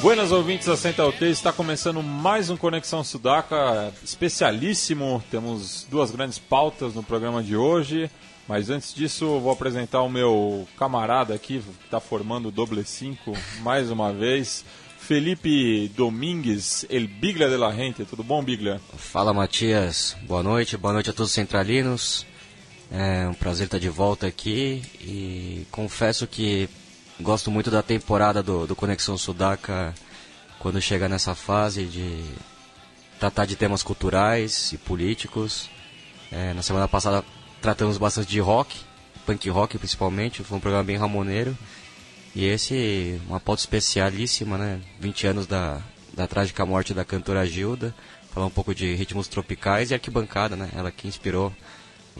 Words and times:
Buenas 0.00 0.32
ouvintes 0.32 0.66
da 0.66 0.78
Central 0.78 1.12
3, 1.12 1.36
está 1.36 1.52
começando 1.52 2.02
mais 2.02 2.48
um 2.48 2.56
Conexão 2.56 3.04
Sudaca 3.04 3.92
especialíssimo. 4.02 5.22
Temos 5.30 5.86
duas 5.90 6.10
grandes 6.10 6.38
pautas 6.38 6.94
no 6.94 7.02
programa 7.02 7.42
de 7.42 7.54
hoje, 7.54 8.10
mas 8.48 8.70
antes 8.70 8.94
disso 8.94 9.38
vou 9.38 9.52
apresentar 9.52 10.00
o 10.00 10.08
meu 10.08 10.66
camarada 10.78 11.34
aqui, 11.34 11.60
que 11.60 11.84
está 11.84 12.00
formando 12.00 12.48
o 12.48 12.50
Doble 12.50 12.82
5 12.82 13.36
mais 13.60 13.90
uma 13.90 14.10
vez. 14.10 14.64
Felipe 14.98 15.92
Domingues, 15.94 16.86
El 16.88 17.06
Biglia 17.06 17.50
de 17.50 17.58
la 17.58 17.70
Gente. 17.70 18.06
Tudo 18.06 18.24
bom, 18.24 18.42
Biglia? 18.42 18.80
Fala, 18.96 19.34
Matias. 19.34 20.16
Boa 20.22 20.42
noite. 20.42 20.78
Boa 20.78 20.94
noite 20.94 21.10
a 21.10 21.12
todos 21.12 21.28
os 21.28 21.34
centralinos. 21.34 22.24
É 22.90 23.28
um 23.28 23.34
prazer 23.34 23.66
estar 23.66 23.78
de 23.78 23.90
volta 23.90 24.26
aqui 24.26 24.82
e 25.00 25.66
confesso 25.70 26.26
que 26.26 26.70
Gosto 27.20 27.50
muito 27.50 27.70
da 27.70 27.82
temporada 27.82 28.42
do, 28.42 28.66
do 28.66 28.74
Conexão 28.74 29.18
Sudaca 29.18 29.94
quando 30.58 30.80
chega 30.80 31.06
nessa 31.06 31.34
fase 31.34 31.84
de 31.84 32.24
tratar 33.18 33.44
de 33.44 33.56
temas 33.56 33.82
culturais 33.82 34.72
e 34.72 34.78
políticos. 34.78 35.68
É, 36.32 36.54
na 36.54 36.62
semana 36.62 36.88
passada 36.88 37.22
tratamos 37.60 37.98
bastante 37.98 38.30
de 38.30 38.40
rock, 38.40 38.74
punk 39.26 39.50
rock 39.50 39.76
principalmente, 39.76 40.42
foi 40.42 40.56
um 40.56 40.60
programa 40.60 40.84
bem 40.84 40.96
ramoneiro. 40.96 41.56
E 42.34 42.46
esse, 42.46 43.20
uma 43.28 43.38
pauta 43.38 43.60
especialíssima, 43.60 44.56
né? 44.56 44.80
20 44.98 45.26
anos 45.26 45.46
da, 45.46 45.82
da 46.14 46.26
trágica 46.26 46.64
morte 46.64 46.94
da 46.94 47.04
cantora 47.04 47.46
Gilda. 47.46 47.94
Falar 48.32 48.46
um 48.46 48.50
pouco 48.50 48.74
de 48.74 48.94
ritmos 48.94 49.28
tropicais 49.28 49.90
e 49.90 49.94
arquibancada, 49.94 50.56
né? 50.56 50.70
Ela 50.74 50.90
que 50.90 51.06
inspirou 51.06 51.52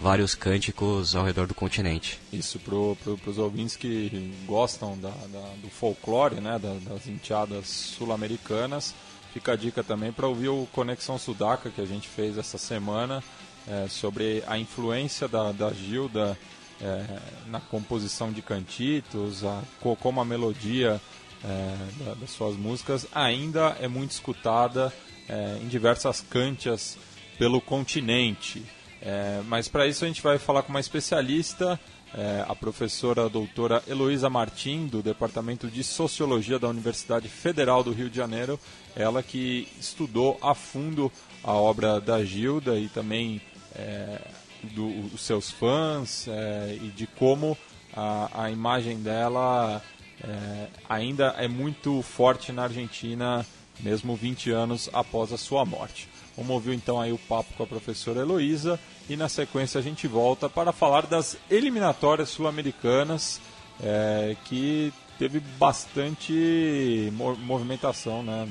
vários 0.00 0.34
cânticos 0.34 1.14
ao 1.14 1.24
redor 1.24 1.46
do 1.46 1.54
continente. 1.54 2.18
Isso, 2.32 2.58
para 2.58 2.74
pro, 2.96 3.18
os 3.26 3.38
ouvintes 3.38 3.76
que 3.76 4.34
gostam 4.46 4.98
da, 4.98 5.10
da, 5.10 5.52
do 5.62 5.68
folclore, 5.68 6.40
né, 6.40 6.58
da, 6.58 6.74
das 6.88 7.06
enteadas 7.06 7.68
sul-americanas, 7.68 8.94
fica 9.32 9.52
a 9.52 9.56
dica 9.56 9.84
também 9.84 10.10
para 10.10 10.26
ouvir 10.26 10.48
o 10.48 10.66
Conexão 10.72 11.18
Sudaca 11.18 11.70
que 11.70 11.80
a 11.80 11.86
gente 11.86 12.08
fez 12.08 12.38
essa 12.38 12.58
semana 12.58 13.22
é, 13.68 13.86
sobre 13.88 14.42
a 14.46 14.58
influência 14.58 15.28
da, 15.28 15.52
da 15.52 15.70
Gilda 15.72 16.36
é, 16.80 17.18
na 17.46 17.60
composição 17.60 18.32
de 18.32 18.40
cantitos, 18.40 19.44
a, 19.44 19.62
como 19.78 20.20
a 20.20 20.24
melodia 20.24 21.00
é, 21.44 22.04
da, 22.04 22.14
das 22.14 22.30
suas 22.30 22.56
músicas 22.56 23.06
ainda 23.14 23.76
é 23.80 23.86
muito 23.86 24.12
escutada 24.12 24.92
é, 25.28 25.58
em 25.62 25.68
diversas 25.68 26.22
cantias 26.22 26.96
pelo 27.38 27.60
continente. 27.60 28.62
É, 29.02 29.40
mas 29.46 29.68
para 29.68 29.86
isso 29.86 30.04
a 30.04 30.08
gente 30.08 30.22
vai 30.22 30.38
falar 30.38 30.62
com 30.62 30.70
uma 30.70 30.80
especialista, 30.80 31.80
é, 32.14 32.44
a 32.46 32.54
professora 32.54 33.26
a 33.26 33.28
doutora 33.28 33.82
Heloísa 33.86 34.28
Martim, 34.28 34.86
do 34.86 35.02
Departamento 35.02 35.68
de 35.68 35.82
Sociologia 35.82 36.58
da 36.58 36.68
Universidade 36.68 37.28
Federal 37.28 37.82
do 37.82 37.92
Rio 37.92 38.10
de 38.10 38.16
Janeiro. 38.16 38.58
Ela 38.94 39.22
que 39.22 39.68
estudou 39.78 40.38
a 40.42 40.54
fundo 40.54 41.10
a 41.42 41.52
obra 41.54 42.00
da 42.00 42.22
Gilda 42.24 42.78
e 42.78 42.88
também 42.88 43.40
é, 43.74 44.20
dos 44.62 45.20
seus 45.20 45.50
fãs 45.50 46.26
é, 46.28 46.78
e 46.82 46.88
de 46.88 47.06
como 47.06 47.56
a, 47.94 48.44
a 48.44 48.50
imagem 48.50 48.98
dela 48.98 49.82
é, 50.22 50.66
ainda 50.88 51.34
é 51.38 51.48
muito 51.48 52.02
forte 52.02 52.52
na 52.52 52.64
Argentina, 52.64 53.46
mesmo 53.80 54.14
20 54.14 54.50
anos 54.50 54.90
após 54.92 55.32
a 55.32 55.38
sua 55.38 55.64
morte. 55.64 56.09
Vamos 56.36 56.52
ouvir 56.52 56.74
então 56.74 57.00
aí 57.00 57.12
o 57.12 57.18
papo 57.18 57.52
com 57.54 57.62
a 57.62 57.66
professora 57.66 58.20
Heloísa 58.20 58.78
e 59.08 59.16
na 59.16 59.28
sequência 59.28 59.78
a 59.78 59.82
gente 59.82 60.06
volta 60.06 60.48
para 60.48 60.72
falar 60.72 61.06
das 61.06 61.36
eliminatórias 61.50 62.30
sul-americanas 62.30 63.40
é, 63.82 64.36
que 64.44 64.92
teve 65.18 65.40
bastante 65.58 67.12
movimentação 67.12 68.22
né, 68.22 68.48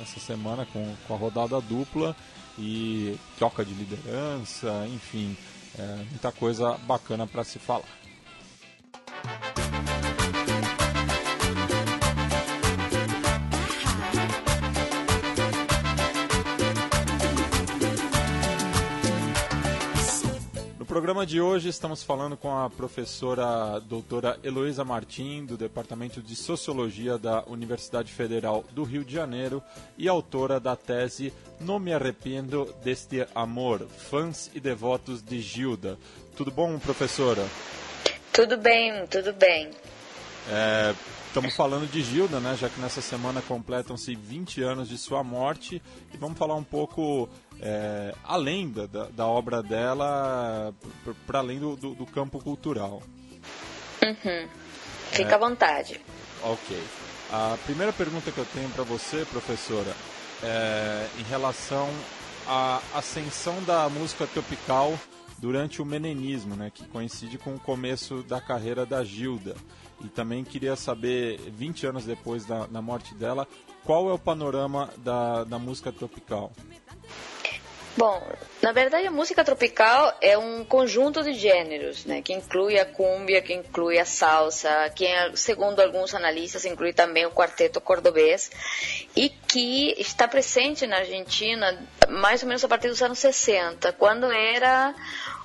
essa 0.00 0.18
semana 0.18 0.66
com, 0.72 0.94
com 1.06 1.14
a 1.14 1.18
rodada 1.18 1.60
dupla 1.60 2.16
e 2.58 3.16
troca 3.36 3.64
de 3.64 3.74
liderança, 3.74 4.86
enfim, 4.92 5.36
é, 5.78 5.96
muita 6.10 6.32
coisa 6.32 6.78
bacana 6.86 7.26
para 7.26 7.44
se 7.44 7.58
falar. 7.58 7.84
Programa 20.88 21.26
de 21.26 21.38
hoje 21.38 21.68
estamos 21.68 22.02
falando 22.02 22.34
com 22.34 22.50
a 22.56 22.70
professora 22.70 23.78
doutora 23.78 24.38
Heloísa 24.42 24.86
Martim, 24.86 25.44
do 25.44 25.54
Departamento 25.54 26.22
de 26.22 26.34
Sociologia 26.34 27.18
da 27.18 27.44
Universidade 27.44 28.10
Federal 28.10 28.64
do 28.72 28.84
Rio 28.84 29.04
de 29.04 29.12
Janeiro 29.12 29.62
e 29.98 30.08
autora 30.08 30.58
da 30.58 30.74
tese 30.74 31.30
Não 31.60 31.78
me 31.78 31.92
arrependo 31.92 32.74
deste 32.82 33.26
amor, 33.34 33.86
fãs 33.86 34.50
e 34.54 34.60
devotos 34.60 35.22
de 35.22 35.42
Gilda. 35.42 35.98
Tudo 36.34 36.50
bom, 36.50 36.78
professora? 36.78 37.46
Tudo 38.32 38.56
bem, 38.56 39.06
tudo 39.08 39.34
bem. 39.34 39.70
É, 40.50 40.94
estamos 41.26 41.54
falando 41.54 41.86
de 41.86 42.02
Gilda, 42.02 42.40
né? 42.40 42.56
Já 42.58 42.70
que 42.70 42.80
nessa 42.80 43.02
semana 43.02 43.42
completam-se 43.42 44.14
20 44.14 44.62
anos 44.62 44.88
de 44.88 44.96
sua 44.96 45.22
morte 45.22 45.82
e 46.14 46.16
vamos 46.16 46.38
falar 46.38 46.54
um 46.54 46.64
pouco 46.64 47.28
é, 47.60 48.14
além 48.24 48.70
da, 48.70 48.86
da, 48.86 49.26
obra 49.26 49.62
dela, 49.62 50.72
para 51.26 51.40
além 51.40 51.58
do, 51.58 51.76
do, 51.76 51.94
do, 51.94 52.06
campo 52.06 52.38
cultural. 52.38 53.02
Uhum. 54.02 54.48
Fica 55.10 55.32
é, 55.32 55.34
à 55.34 55.38
vontade. 55.38 56.00
Ok. 56.42 56.80
A 57.30 57.58
primeira 57.64 57.92
pergunta 57.92 58.30
que 58.30 58.38
eu 58.38 58.46
tenho 58.46 58.70
para 58.70 58.84
você, 58.84 59.24
professora, 59.26 59.94
é 60.42 61.06
em 61.18 61.24
relação 61.24 61.88
à 62.46 62.80
ascensão 62.94 63.62
da 63.64 63.88
música 63.88 64.26
tropical 64.26 64.98
durante 65.38 65.80
o 65.80 65.84
menenismo, 65.84 66.56
né, 66.56 66.70
que 66.72 66.84
coincide 66.86 67.38
com 67.38 67.54
o 67.54 67.60
começo 67.60 68.22
da 68.22 68.40
carreira 68.40 68.84
da 68.84 69.04
Gilda. 69.04 69.56
E 70.04 70.08
também 70.08 70.44
queria 70.44 70.76
saber, 70.76 71.38
20 71.50 71.86
anos 71.86 72.04
depois 72.04 72.44
da, 72.44 72.66
da 72.66 72.80
morte 72.80 73.14
dela, 73.14 73.46
qual 73.84 74.08
é 74.08 74.12
o 74.12 74.18
panorama 74.18 74.90
da, 74.98 75.44
da 75.44 75.58
música 75.58 75.90
tropical? 75.90 76.52
Bom, 77.98 78.22
na 78.62 78.70
verdade 78.70 79.08
a 79.08 79.10
música 79.10 79.42
tropical 79.42 80.16
é 80.20 80.38
um 80.38 80.64
conjunto 80.64 81.20
de 81.20 81.32
gêneros, 81.34 82.04
né, 82.04 82.22
que 82.22 82.32
inclui 82.32 82.78
a 82.78 82.86
cumbia, 82.86 83.42
que 83.42 83.52
inclui 83.52 83.98
a 83.98 84.04
salsa, 84.04 84.88
que 84.94 85.04
segundo 85.34 85.80
alguns 85.80 86.14
analistas 86.14 86.64
inclui 86.64 86.92
também 86.92 87.26
o 87.26 87.32
quarteto 87.32 87.80
cordobês 87.80 88.52
e 89.16 89.28
que 89.28 89.96
está 89.98 90.28
presente 90.28 90.86
na 90.86 90.98
Argentina 90.98 91.76
mais 92.08 92.40
ou 92.40 92.46
menos 92.46 92.62
a 92.62 92.68
partir 92.68 92.86
dos 92.86 93.02
anos 93.02 93.18
60, 93.18 93.92
quando 93.94 94.30
era 94.30 94.94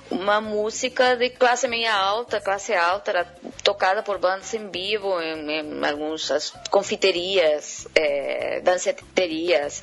uma 0.08 0.40
música 0.40 1.16
de 1.16 1.30
classe 1.30 1.66
meia 1.66 1.92
alta, 1.92 2.40
classe 2.40 2.72
alta, 2.72 3.10
era 3.10 3.26
tocada 3.64 4.02
por 4.02 4.18
bandas 4.18 4.52
em 4.52 4.68
vivo 4.68 5.20
em, 5.20 5.50
em 5.50 5.84
algumas 5.84 6.52
confiterias, 6.70 7.88
é, 7.94 8.60
danceterias 8.60 9.82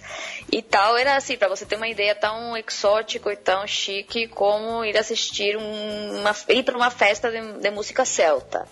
e 0.51 0.61
tal. 0.61 0.95
Era 0.95 1.15
assim, 1.15 1.35
para 1.35 1.49
você 1.49 1.65
ter 1.65 1.75
uma 1.75 1.89
ideia 1.89 2.13
tão 2.13 2.55
exótico 2.55 3.31
e 3.31 3.35
tão 3.35 3.65
chique 3.65 4.27
como 4.27 4.85
ir 4.85 4.95
assistir 4.97 5.57
uma, 5.57 6.35
ir 6.47 6.63
para 6.63 6.77
uma 6.77 6.91
festa 6.91 7.31
de, 7.31 7.59
de 7.59 7.71
música 7.71 8.05
celta. 8.05 8.67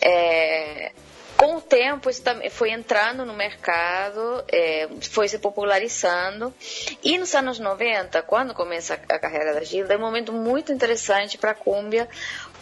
É, 0.00 0.92
com 1.38 1.54
o 1.54 1.60
tempo, 1.60 2.10
isso 2.10 2.20
foi 2.50 2.72
entrando 2.72 3.24
no 3.24 3.32
mercado, 3.32 4.44
é, 4.50 4.88
foi 5.08 5.28
se 5.28 5.38
popularizando. 5.38 6.52
E 7.00 7.16
nos 7.16 7.32
anos 7.32 7.60
90, 7.60 8.22
quando 8.22 8.52
começa 8.52 8.94
a 8.94 9.18
carreira 9.20 9.54
da 9.54 9.62
Gilda, 9.62 9.94
é 9.94 9.96
um 9.96 10.00
momento 10.00 10.32
muito 10.32 10.72
interessante 10.72 11.38
para 11.38 11.52
a 11.52 11.54
cúmbia, 11.54 12.08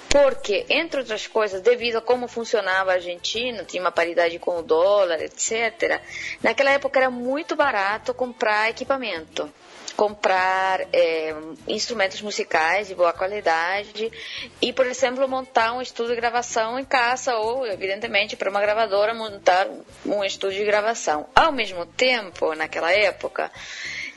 porque, 0.09 0.67
entre 0.69 1.01
outras 1.01 1.27
coisas, 1.27 1.61
devido 1.61 1.97
a 1.97 2.01
como 2.01 2.29
funcionava 2.29 2.93
a 2.93 2.95
Argentina, 2.95 3.65
tinha 3.65 3.83
uma 3.83 3.93
paridade 3.93 4.39
com 4.39 4.59
o 4.59 4.63
dólar, 4.63 5.21
etc., 5.23 6.01
naquela 6.43 6.71
época 6.71 6.99
era 6.99 7.11
muito 7.11 7.55
barato 7.57 8.15
comprar 8.15 8.71
equipamento 8.71 9.51
comprar 9.97 10.83
é, 10.93 11.35
instrumentos 11.67 12.21
musicais 12.21 12.89
de 12.89 12.95
boa 12.95 13.13
qualidade 13.13 14.13
e, 14.61 14.73
por 14.73 14.87
exemplo, 14.87 15.27
montar 15.27 15.73
um 15.73 15.81
estúdio 15.81 16.15
de 16.15 16.21
gravação 16.21 16.79
em 16.79 16.85
casa 16.85 17.35
ou, 17.37 17.67
evidentemente, 17.67 18.37
para 18.37 18.51
uma 18.51 18.61
gravadora 18.61 19.15
montar 19.15 19.67
um 20.05 20.23
estúdio 20.23 20.59
de 20.59 20.67
gravação. 20.67 21.27
Ao 21.35 21.51
mesmo 21.51 21.87
tempo, 21.87 22.55
naquela 22.55 22.93
época, 22.93 23.51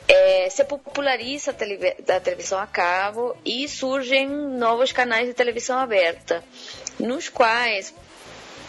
é, 0.10 0.50
se 0.50 0.64
populariza 0.64 1.52
a, 1.52 2.20
televisão 2.20 2.60
a 2.60 2.66
cabo 2.66 3.38
e 3.46 3.70
surgem 3.70 4.28
novos 4.28 4.92
canais 4.92 5.28
de 5.28 5.36
televisão 5.36 5.78
aberta, 5.78 6.44
nos 7.00 7.30
quais 7.30 7.94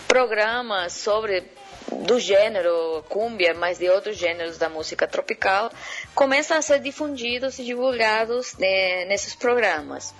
programas 0.06 0.92
sobre 0.92 1.42
do 1.90 2.20
gênero 2.20 3.02
cumbia, 3.08 3.54
mas 3.54 3.78
de 3.78 3.88
outros 3.88 4.16
gêneros 4.16 4.58
da 4.58 4.68
música 4.68 5.08
tropical, 5.08 5.72
começam 6.14 6.56
a 6.56 6.62
ser 6.62 6.78
difundidos 6.78 7.58
e 7.58 7.64
divulgados 7.64 8.56
né, 8.58 9.06
nesses 9.06 9.34
programas. 9.34 10.14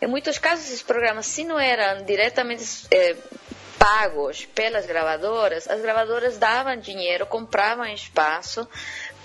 Em 0.00 0.06
muitos 0.06 0.38
casos, 0.38 0.64
esses 0.64 0.82
programas, 0.82 1.26
se 1.26 1.44
não 1.44 1.60
eram 1.60 2.04
diretamente 2.04 2.64
é, 2.90 3.14
pagos 3.78 4.44
pelas 4.46 4.86
gravadoras, 4.86 5.68
as 5.68 5.80
gravadoras 5.80 6.38
davam 6.38 6.76
dinheiro, 6.76 7.26
compravam 7.26 7.84
espaço 7.86 8.66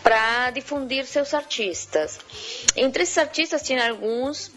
para 0.08 0.52
difundir 0.52 1.06
seus 1.06 1.34
artistas. 1.34 2.18
Entre 2.78 3.04
esses 3.04 3.18
artistas 3.18 3.62
tinha 3.62 3.90
alguns 3.90 4.54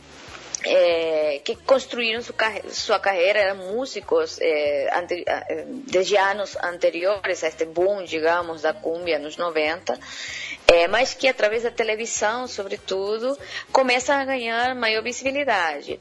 é, 0.65 1.41
que 1.45 1.57
construíram 1.57 2.23
sua, 2.23 2.37
sua 2.69 3.01
carreira, 3.01 3.41
eram 3.41 3.57
músicos 3.57 4.39
é, 4.41 4.89
ante, 4.97 5.25
é, 5.27 5.65
desde 5.89 6.17
anos 6.17 6.57
anteriores 6.63 7.43
a 7.43 7.49
este 7.49 7.65
boom, 7.65 8.05
digamos, 8.05 8.63
da 8.63 8.73
cumbia 8.73 9.19
nos 9.19 9.37
90, 9.37 9.99
é, 10.69 10.87
mas 10.87 11.15
que 11.15 11.27
através 11.27 11.65
da 11.65 11.71
televisão, 11.73 12.47
sobretudo, 12.47 13.37
começam 13.73 14.15
a 14.15 14.25
ganhar 14.25 14.73
maior 14.77 15.03
visibilidade. 15.03 15.99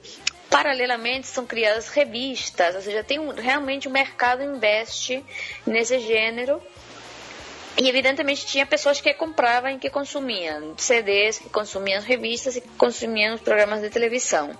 Paralelamente, 0.48 1.26
são 1.26 1.48
criadas 1.48 1.90
revistas, 1.90 2.76
ou 2.76 2.82
seja, 2.84 3.04
tem 3.04 3.18
um, 3.18 3.30
realmente 3.32 3.88
o 3.88 3.90
um 3.90 3.94
mercado 3.94 4.44
investe 4.44 5.26
nesse 5.66 5.98
gênero 5.98 6.62
e 7.80 7.88
evidentemente 7.88 8.46
tinha 8.46 8.66
pessoas 8.66 9.00
que 9.00 9.14
compravam 9.14 9.72
e 9.72 9.80
que 9.80 9.90
consumiam 9.90 10.78
CDs, 10.78 11.40
que 11.40 11.50
consumiam 11.50 12.02
revistas 12.02 12.58
e 12.58 12.62
que 12.62 12.68
consumiam 12.70 13.36
os 13.36 13.42
programas 13.42 13.82
de 13.82 13.90
televisão. 13.90 14.52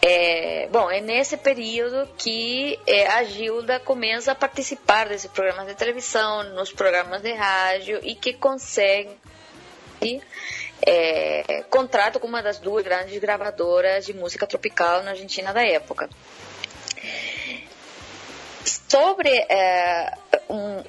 É, 0.00 0.66
bom, 0.72 0.90
é 0.90 1.00
nesse 1.02 1.36
período 1.36 2.08
que 2.16 2.78
é, 2.86 3.06
a 3.06 3.24
Gilda 3.24 3.78
começa 3.80 4.32
a 4.32 4.34
participar 4.34 5.08
desses 5.08 5.30
programas 5.30 5.66
de 5.66 5.74
televisão, 5.74 6.42
nos 6.54 6.72
programas 6.72 7.20
de 7.20 7.32
rádio 7.34 8.00
e 8.02 8.14
que 8.14 8.32
consegue 8.32 9.10
é, 10.80 11.64
contrato 11.68 12.18
com 12.18 12.26
uma 12.26 12.42
das 12.42 12.58
duas 12.58 12.82
grandes 12.82 13.18
gravadoras 13.18 14.06
de 14.06 14.14
música 14.14 14.46
tropical 14.46 15.02
na 15.02 15.10
Argentina 15.10 15.52
da 15.52 15.62
época. 15.66 16.08
Sobre 18.88 19.30
é, 19.50 20.12
um, 20.48 20.82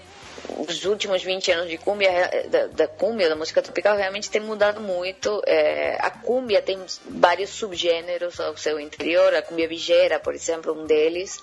os 0.67 0.85
últimos 0.85 1.23
20 1.23 1.51
anos 1.51 1.69
de 1.69 1.77
cumbia, 1.77 2.09
eh, 2.09 2.47
da, 2.47 2.67
da 2.67 2.87
cumbia, 2.87 3.29
da 3.29 3.35
música 3.35 3.61
tropical, 3.61 3.95
realmente 3.95 4.29
tem 4.29 4.41
mudado 4.41 4.81
muito. 4.81 5.41
É, 5.45 5.97
a 5.99 6.09
cumbia 6.09 6.61
tem 6.61 6.79
vários 7.09 7.49
subgêneros 7.51 8.39
ao 8.39 8.55
seu 8.57 8.79
interior, 8.79 9.33
a 9.33 9.41
cumbia 9.41 9.67
vigeira, 9.67 10.19
por 10.19 10.33
exemplo, 10.33 10.73
um 10.73 10.85
deles, 10.85 11.41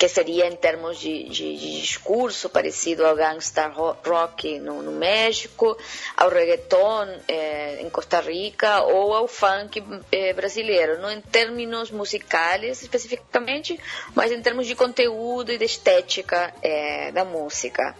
que 0.00 0.08
seria 0.08 0.46
em 0.46 0.56
termos 0.56 0.98
de, 0.98 1.24
de, 1.24 1.58
de 1.58 1.80
discurso 1.82 2.48
parecido 2.48 3.04
ao 3.04 3.14
gangsta 3.14 3.66
rock 3.66 4.58
no, 4.58 4.80
no 4.80 4.92
México, 4.92 5.76
ao 6.16 6.30
reggaeton 6.30 7.06
é, 7.28 7.82
em 7.82 7.90
Costa 7.90 8.18
Rica 8.18 8.80
ou 8.80 9.12
ao 9.12 9.28
funk 9.28 9.84
é, 10.10 10.32
brasileiro, 10.32 10.98
não 11.02 11.10
em 11.10 11.20
termos 11.20 11.90
musicais 11.90 12.80
especificamente, 12.80 13.78
mas 14.14 14.32
em 14.32 14.40
termos 14.40 14.66
de 14.66 14.74
conteúdo 14.74 15.52
e 15.52 15.58
de 15.58 15.66
estética 15.66 16.54
é, 16.62 17.12
da 17.12 17.22
música. 17.22 17.94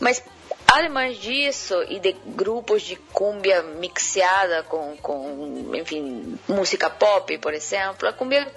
Mas 0.00 0.24
Além 0.66 1.12
disso, 1.18 1.82
e 1.88 1.98
de 1.98 2.12
grupos 2.24 2.82
de 2.82 2.96
cumbia 2.96 3.62
mixada 3.62 4.62
com, 4.62 4.96
com, 4.96 5.70
enfim, 5.74 6.38
música 6.48 6.88
pop, 6.88 7.36
por 7.38 7.52
exemplo, 7.52 8.08
a 8.08 8.12
cumbia 8.12 8.50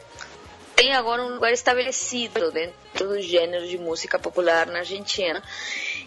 tem 0.75 0.93
agora 0.93 1.23
um 1.23 1.35
lugar 1.35 1.53
estabelecido 1.53 2.51
dentro 2.51 3.07
do 3.07 3.21
gênero 3.21 3.67
de 3.67 3.77
música 3.77 4.19
popular 4.19 4.67
na 4.67 4.79
Argentina 4.79 5.41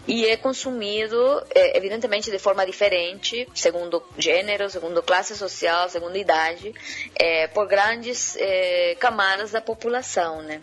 e 0.07 0.25
é 0.25 0.37
consumido, 0.37 1.17
é, 1.53 1.77
evidentemente, 1.77 2.31
de 2.31 2.39
forma 2.39 2.65
diferente, 2.65 3.47
segundo 3.53 4.01
gênero, 4.17 4.69
segundo 4.69 5.03
classe 5.03 5.35
social, 5.35 5.89
segundo 5.89 6.15
idade, 6.17 6.73
é, 7.15 7.47
por 7.47 7.67
grandes 7.67 8.35
é, 8.37 8.95
camadas 8.99 9.51
da 9.51 9.61
população, 9.61 10.41
né? 10.41 10.61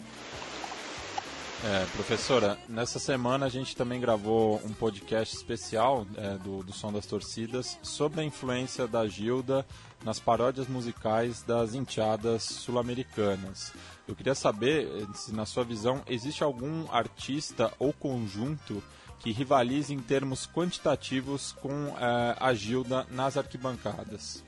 É, 1.64 1.86
professora, 1.94 2.58
nessa 2.68 2.98
semana 2.98 3.46
a 3.46 3.48
gente 3.48 3.74
também 3.74 3.98
gravou 3.98 4.60
um 4.64 4.72
podcast 4.74 5.34
especial 5.34 6.06
é, 6.16 6.36
do, 6.38 6.62
do 6.62 6.72
Som 6.72 6.92
das 6.92 7.06
Torcidas 7.06 7.78
sobre 7.82 8.20
a 8.20 8.24
influência 8.24 8.86
da 8.86 9.06
Gilda 9.08 9.66
nas 10.04 10.20
paródias 10.20 10.68
musicais 10.68 11.42
das 11.42 11.74
enteadas 11.74 12.42
sul-americanas. 12.42 13.72
Eu 14.06 14.14
queria 14.14 14.34
saber 14.34 14.86
eh, 14.86 15.06
se, 15.14 15.34
na 15.34 15.44
sua 15.44 15.64
visão, 15.64 16.02
existe 16.06 16.42
algum 16.42 16.90
artista 16.90 17.72
ou 17.78 17.92
conjunto 17.92 18.82
que 19.18 19.32
rivalize 19.32 19.92
em 19.92 19.98
termos 19.98 20.46
quantitativos 20.46 21.52
com 21.52 21.88
é, 21.98 22.36
a 22.38 22.54
Gilda 22.54 23.06
nas 23.10 23.36
arquibancadas. 23.36 24.44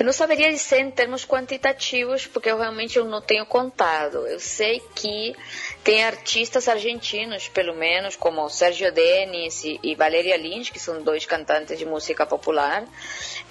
Eu 0.00 0.06
não 0.06 0.14
saberia 0.14 0.50
dizer 0.50 0.78
em 0.78 0.90
termos 0.90 1.26
quantitativos, 1.26 2.26
porque 2.26 2.50
eu 2.50 2.56
realmente 2.56 2.96
eu 2.96 3.04
não 3.04 3.20
tenho 3.20 3.44
contado. 3.44 4.26
Eu 4.26 4.40
sei 4.40 4.80
que 4.94 5.36
tem 5.84 6.02
artistas 6.02 6.68
argentinos, 6.68 7.48
pelo 7.48 7.74
menos, 7.74 8.16
como 8.16 8.48
Sérgio 8.48 8.90
Denis 8.90 9.62
e, 9.62 9.78
e 9.82 9.94
Valeria 9.94 10.38
Lins, 10.38 10.70
que 10.70 10.78
são 10.78 11.02
dois 11.02 11.26
cantantes 11.26 11.78
de 11.78 11.84
música 11.84 12.24
popular, 12.24 12.82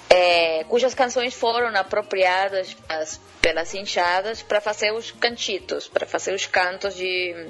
é, 0.10 0.64
cujas 0.64 0.96
canções 0.96 1.36
foram 1.36 1.68
apropriadas 1.78 2.74
pelas, 2.74 3.22
pelas 3.40 3.74
hinchadas 3.76 4.42
para 4.42 4.60
fazer 4.60 4.92
os 4.92 5.12
cantitos, 5.12 5.88
para 5.88 6.08
fazer 6.08 6.34
os 6.34 6.48
cantos 6.48 6.96
de 6.96 7.48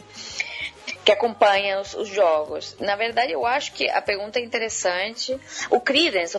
que 1.10 1.14
acompanham 1.14 1.82
os, 1.82 1.96
os, 1.96 2.08
jogos. 2.08 2.76
Na 2.80 2.96
verdade, 2.96 3.34
eu 3.34 3.44
acho 3.44 3.72
que 3.74 3.90
a 3.90 4.00
pergunta 4.00 4.38
é 4.38 4.44
interessante. 4.44 5.36
O 5.72 5.82
Creedence, 5.82 6.38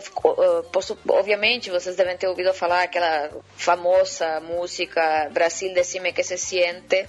obviamente, 1.09 1.69
vocês 1.69 1.97
devem 1.97 2.15
ter 2.15 2.27
ouvido 2.27 2.53
falar 2.53 2.83
aquela 2.83 3.29
famosa 3.57 4.39
música 4.39 5.29
Brasil 5.31 5.73
decime 5.73 6.13
que 6.13 6.23
se 6.23 6.37
siente, 6.37 7.05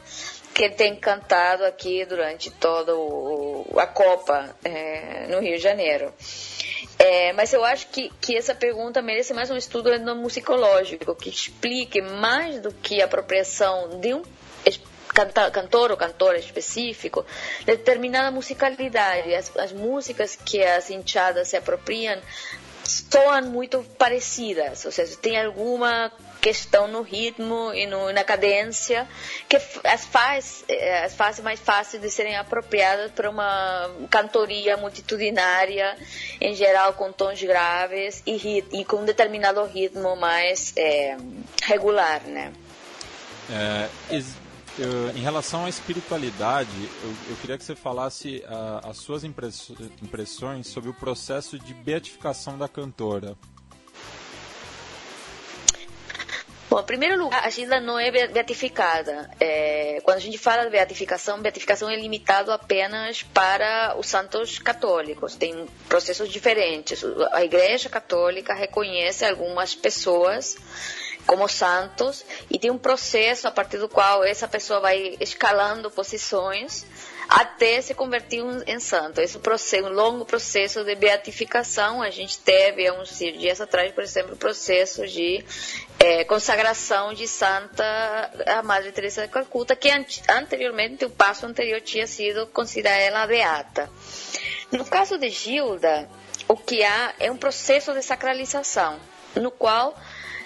que 0.52 0.70
tem 0.70 0.96
cantado 0.96 1.64
aqui 1.64 2.04
durante 2.04 2.50
toda 2.50 2.92
a 3.80 3.86
Copa 3.86 4.56
é, 4.64 5.28
no 5.28 5.38
Rio 5.38 5.56
de 5.56 5.62
Janeiro. 5.62 6.12
É, 6.98 7.32
mas 7.32 7.52
eu 7.52 7.64
acho 7.64 7.86
que, 7.88 8.10
que 8.20 8.36
essa 8.36 8.56
pergunta 8.56 9.00
merece 9.00 9.32
mais 9.32 9.50
um 9.50 9.56
estudo 9.56 9.92
etnomusicológico 9.92 11.14
que 11.14 11.28
explique 11.28 12.02
mais 12.02 12.60
do 12.60 12.72
que 12.72 13.00
a 13.00 13.04
apropriação 13.04 14.00
de 14.00 14.14
um 14.14 14.22
canta, 15.12 15.50
cantor 15.50 15.90
ou 15.90 15.96
cantora 15.96 16.38
específico, 16.38 17.24
determinada 17.64 18.30
musicalidade. 18.30 19.34
As, 19.34 19.54
as 19.56 19.72
músicas 19.72 20.36
que 20.36 20.62
as 20.62 20.90
hinchadas 20.90 21.48
se 21.48 21.56
apropriam 21.56 22.20
soam 22.84 23.42
muito 23.42 23.82
parecidas, 23.96 24.84
ou 24.84 24.92
seja, 24.92 25.16
tem 25.16 25.40
alguma 25.40 26.10
questão 26.40 26.88
no 26.88 27.02
ritmo 27.02 27.72
e 27.72 27.86
no, 27.86 28.12
na 28.12 28.24
cadência 28.24 29.06
que 29.48 29.56
as 29.84 30.04
faz, 30.04 30.64
eh, 30.68 31.04
as 31.04 31.14
faz 31.14 31.38
mais 31.38 31.60
fáceis 31.60 32.02
de 32.02 32.10
serem 32.10 32.36
apropriadas 32.36 33.12
para 33.12 33.30
uma 33.30 33.88
cantoria 34.10 34.76
multitudinária, 34.76 35.96
em 36.40 36.54
geral 36.56 36.94
com 36.94 37.12
tons 37.12 37.40
graves 37.40 38.22
e, 38.26 38.64
e 38.72 38.84
com 38.84 38.96
um 38.96 39.04
determinado 39.04 39.64
ritmo 39.64 40.16
mais 40.16 40.72
é, 40.76 41.16
regular, 41.62 42.22
né? 42.24 42.52
É, 43.48 43.88
eu, 44.78 45.10
em 45.10 45.20
relação 45.20 45.64
à 45.64 45.68
espiritualidade, 45.68 46.70
eu, 47.02 47.10
eu 47.30 47.36
queria 47.40 47.58
que 47.58 47.64
você 47.64 47.74
falasse 47.74 48.42
uh, 48.46 48.88
as 48.88 48.96
suas 48.98 49.22
impressões 49.24 50.66
sobre 50.66 50.90
o 50.90 50.94
processo 50.94 51.58
de 51.58 51.74
beatificação 51.74 52.56
da 52.56 52.68
cantora. 52.68 53.36
Bom, 56.72 56.80
em 56.80 56.84
primeiro 56.84 57.22
lugar, 57.22 57.44
a 57.44 57.50
Gilda 57.50 57.82
não 57.82 57.98
é 57.98 58.10
beatificada. 58.28 59.30
É, 59.38 60.00
quando 60.02 60.16
a 60.16 60.20
gente 60.20 60.38
fala 60.38 60.64
de 60.64 60.70
beatificação, 60.70 61.38
beatificação 61.42 61.90
é 61.90 61.96
limitado 61.96 62.50
apenas 62.50 63.22
para 63.22 63.94
os 63.98 64.06
santos 64.06 64.58
católicos. 64.58 65.36
Tem 65.36 65.66
processos 65.86 66.30
diferentes. 66.30 67.04
A 67.32 67.44
Igreja 67.44 67.90
Católica 67.90 68.54
reconhece 68.54 69.22
algumas 69.22 69.74
pessoas 69.74 70.56
como 71.26 71.48
santos 71.48 72.24
e 72.50 72.58
tem 72.58 72.70
um 72.70 72.78
processo 72.78 73.46
a 73.46 73.50
partir 73.50 73.78
do 73.78 73.88
qual 73.88 74.24
essa 74.24 74.48
pessoa 74.48 74.80
vai 74.80 75.16
escalando 75.20 75.90
posições 75.90 76.84
até 77.28 77.80
se 77.80 77.94
convertir 77.94 78.42
em 78.66 78.78
santo. 78.78 79.20
Esse 79.20 79.38
processo, 79.38 79.86
um 79.86 79.92
longo 79.92 80.24
processo 80.24 80.84
de 80.84 80.94
beatificação. 80.94 82.02
A 82.02 82.10
gente 82.10 82.38
teve 82.38 82.86
há 82.86 82.92
uns 82.92 83.16
dias 83.18 83.60
atrás, 83.60 83.92
por 83.92 84.02
exemplo, 84.04 84.34
o 84.34 84.36
processo 84.36 85.06
de 85.06 85.44
é, 85.98 86.24
consagração 86.24 87.14
de 87.14 87.26
Santa 87.26 87.84
a 88.46 88.62
Madre 88.62 88.92
Teresa 88.92 89.22
de 89.22 89.32
Calcuta, 89.32 89.74
que 89.76 89.88
anteriormente, 90.28 91.04
o 91.04 91.10
passo 91.10 91.46
anterior 91.46 91.80
tinha 91.80 92.06
sido 92.06 92.46
considerar 92.48 92.96
ela 92.96 93.26
beata. 93.26 93.88
No 94.70 94.84
caso 94.84 95.18
de 95.18 95.30
Gilda, 95.30 96.08
o 96.48 96.56
que 96.56 96.82
há 96.82 97.14
é 97.18 97.30
um 97.30 97.36
processo 97.36 97.94
de 97.94 98.02
sacralização, 98.02 98.98
no 99.36 99.50
qual 99.50 99.96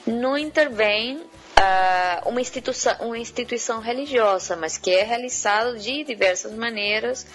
não 0.07 0.39
intervém 0.39 1.17
uh, 1.57 2.29
uma, 2.29 2.41
instituição, 2.41 2.95
uma 3.01 3.19
instituição 3.19 3.81
religiosa, 3.81 4.57
mas 4.57 4.77
que 4.77 4.91
é 4.91 5.03
realizado 5.03 5.79
de 5.79 6.05
diversas 6.05 6.53
maneiras 6.53 7.27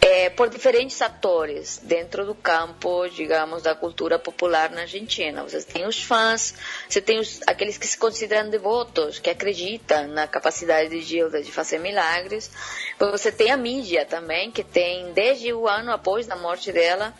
é, 0.00 0.30
por 0.30 0.48
diferentes 0.48 1.02
atores 1.02 1.80
dentro 1.82 2.24
do 2.24 2.34
campo, 2.34 3.08
digamos, 3.08 3.62
da 3.62 3.74
cultura 3.74 4.18
popular 4.18 4.70
na 4.70 4.82
Argentina. 4.82 5.42
Você 5.42 5.62
tem 5.62 5.86
os 5.86 6.02
fãs, 6.02 6.54
você 6.88 7.00
tem 7.00 7.18
os, 7.18 7.40
aqueles 7.46 7.76
que 7.76 7.86
se 7.86 7.98
consideram 7.98 8.48
devotos, 8.48 9.18
que 9.18 9.30
acreditam 9.30 10.06
na 10.08 10.26
capacidade 10.26 10.90
de 10.90 11.00
Gilda 11.02 11.42
de 11.42 11.50
fazer 11.50 11.78
milagres. 11.78 12.50
Você 12.98 13.32
tem 13.32 13.50
a 13.50 13.56
mídia 13.56 14.04
também, 14.04 14.50
que 14.50 14.62
tem, 14.62 15.12
desde 15.12 15.52
o 15.52 15.68
ano 15.68 15.92
após 15.92 16.30
a 16.30 16.36
morte 16.36 16.72
dela, 16.72 17.12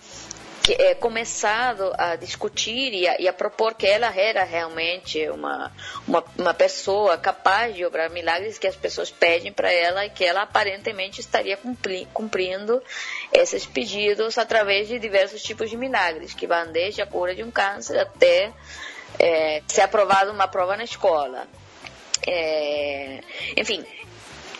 que, 0.67 0.73
é, 0.73 0.97
começado 0.97 1.93
a 1.97 2.17
discutir 2.17 2.93
e 2.93 3.07
a, 3.07 3.21
e 3.21 3.29
a, 3.29 3.33
propor 3.33 3.75
que 3.75 3.87
ela 3.87 4.13
era 4.13 4.43
realmente 4.43 5.29
uma, 5.31 5.71
uma, 6.09 6.25
uma 6.37 6.53
pessoa 6.53 7.17
capaz 7.17 7.77
de 7.77 7.85
obrar 7.85 8.11
milagres 8.11 8.59
que 8.59 8.67
as 8.67 8.75
pessoas 8.75 9.09
pedem 9.09 9.53
para 9.53 9.73
ela 9.73 10.05
e 10.05 10.11
que 10.11 10.25
ela 10.25 10.43
aparentemente 10.43 11.21
estaria 11.21 11.57
cumpri, 11.57 12.09
cumprindo 12.13 12.83
esses 13.33 13.65
pedidos 13.65 14.39
através 14.39 14.89
de 14.89 14.99
diversos 14.99 15.41
tipos 15.41 15.71
de 15.71 15.77
milagres, 15.77 16.35
que 16.35 16.49
vão 16.49 16.73
desde 16.73 17.01
a 17.01 17.07
cura 17.07 17.33
de 17.33 17.45
um 17.45 17.51
câncer 17.53 18.01
até 18.01 18.53
é, 19.21 19.63
ser 19.69 19.83
aprovada 19.83 20.33
uma 20.33 20.49
prova 20.49 20.77
na 20.77 20.83
escola. 20.83 21.47
É, 22.27 23.21
enfim, 23.57 23.87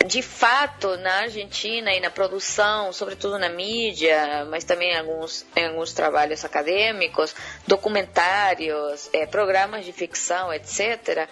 de 0.07 0.21
fato, 0.21 0.95
na 0.97 1.21
Argentina 1.21 1.93
e 1.93 1.99
na 1.99 2.09
produção, 2.09 2.93
sobretudo 2.93 3.37
na 3.37 3.49
mídia, 3.49 4.45
mas 4.49 4.63
também 4.63 4.91
em 4.91 4.97
alguns, 4.97 5.45
em 5.55 5.67
alguns 5.67 5.93
trabalhos 5.93 6.43
acadêmicos, 6.45 7.35
documentários, 7.67 9.09
é, 9.11 9.25
programas 9.25 9.85
de 9.85 9.91
ficção, 9.91 10.53
etc., 10.53 11.27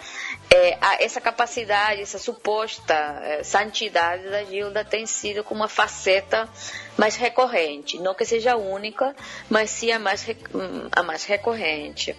é, 0.50 0.78
essa 1.04 1.22
capacidade, 1.22 2.02
essa 2.02 2.20
suposta 2.20 2.94
é, 2.94 3.44
santidade 3.44 4.30
da 4.30 4.44
Gilda 4.44 4.84
tem 4.84 5.06
sido 5.06 5.44
como 5.44 5.62
uma 5.62 5.70
faceta 5.70 6.48
mais 6.98 7.16
recorrente. 7.16 7.98
Não 8.00 8.14
que 8.14 8.26
seja 8.26 8.56
única, 8.56 9.16
mas 9.50 9.70
sim 9.70 9.92
a 9.92 10.00
mais, 10.00 10.26
a 10.92 11.04
mais 11.04 11.24
recorrente. 11.24 12.16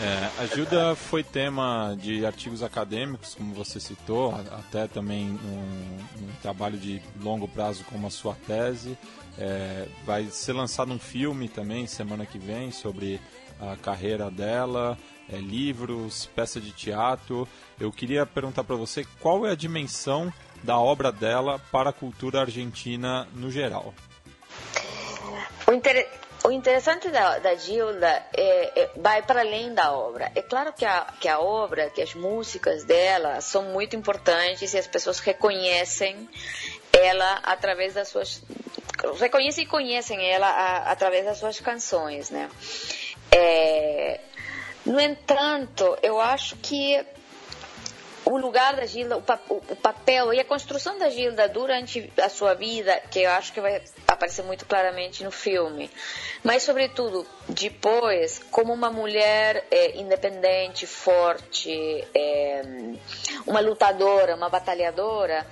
É, 0.00 0.42
a 0.42 0.46
Gilda 0.46 0.94
foi 0.94 1.24
tema 1.24 1.96
de 2.00 2.24
artigos 2.24 2.62
acadêmicos, 2.62 3.34
como 3.34 3.52
você 3.52 3.80
citou, 3.80 4.32
até 4.52 4.86
também 4.86 5.26
um, 5.28 6.24
um 6.24 6.32
trabalho 6.40 6.78
de 6.78 7.02
longo 7.20 7.48
prazo 7.48 7.84
como 7.84 8.06
a 8.06 8.10
sua 8.10 8.36
tese. 8.46 8.96
É, 9.36 9.88
vai 10.04 10.26
ser 10.26 10.52
lançado 10.52 10.92
um 10.92 11.00
filme 11.00 11.48
também 11.48 11.86
semana 11.88 12.24
que 12.24 12.38
vem 12.38 12.70
sobre 12.70 13.20
a 13.60 13.76
carreira 13.76 14.30
dela, 14.30 14.96
é, 15.28 15.36
livros, 15.36 16.26
peça 16.26 16.60
de 16.60 16.70
teatro. 16.70 17.48
Eu 17.80 17.90
queria 17.90 18.24
perguntar 18.24 18.62
para 18.62 18.76
você 18.76 19.04
qual 19.20 19.44
é 19.46 19.50
a 19.50 19.56
dimensão 19.56 20.32
da 20.62 20.78
obra 20.78 21.10
dela 21.10 21.58
para 21.72 21.90
a 21.90 21.92
cultura 21.92 22.42
argentina 22.42 23.26
no 23.34 23.50
geral. 23.50 23.92
O, 25.66 25.72
inter 25.72 26.08
o 26.48 26.52
interessante 26.52 27.10
da, 27.10 27.38
da 27.38 27.54
Gilda 27.56 28.24
é, 28.32 28.80
é, 28.80 28.90
vai 28.96 29.20
para 29.20 29.40
além 29.40 29.74
da 29.74 29.92
obra. 29.92 30.32
É 30.34 30.40
claro 30.40 30.72
que 30.72 30.84
a, 30.84 31.06
que 31.20 31.28
a 31.28 31.38
obra, 31.38 31.90
que 31.90 32.00
as 32.00 32.14
músicas 32.14 32.84
dela 32.84 33.38
são 33.42 33.64
muito 33.64 33.94
importantes 33.94 34.72
e 34.72 34.78
as 34.78 34.86
pessoas 34.86 35.18
reconhecem 35.18 36.26
ela 36.90 37.40
através 37.42 37.94
das 37.94 38.08
suas 38.08 38.42
reconhecem 39.20 39.64
e 39.64 39.66
conhecem 39.66 40.26
ela 40.26 40.48
a, 40.48 40.90
através 40.90 41.26
das 41.26 41.36
suas 41.36 41.60
canções, 41.60 42.30
né? 42.30 42.48
É, 43.30 44.18
no 44.86 44.98
entanto, 44.98 45.98
eu 46.02 46.18
acho 46.18 46.56
que 46.56 47.04
o 48.30 48.36
lugar 48.36 48.76
da 48.76 48.84
Gilda, 48.84 49.16
o, 49.16 49.22
o, 49.54 49.76
papel 49.76 50.32
e 50.32 50.40
a 50.40 50.44
construção 50.44 50.98
da 50.98 51.08
Gilda 51.08 51.48
durante 51.48 52.12
a 52.20 52.28
sua 52.28 52.54
vida, 52.54 53.00
que 53.10 53.20
eu 53.20 53.30
acho 53.30 53.52
que 53.52 53.60
vai 53.60 53.82
aparecer 54.06 54.44
muito 54.44 54.66
claramente 54.66 55.24
no 55.24 55.30
filme, 55.30 55.90
mas 56.44 56.62
sobretudo 56.62 57.26
depois 57.48 58.40
como 58.50 58.72
uma 58.72 58.90
mulher 58.90 59.66
é, 59.70 59.98
independente, 59.98 60.86
forte, 60.86 61.72
é, 62.14 62.62
uma 63.46 63.60
lutadora, 63.60 64.36
uma 64.36 64.48
batalhadora, 64.48 65.46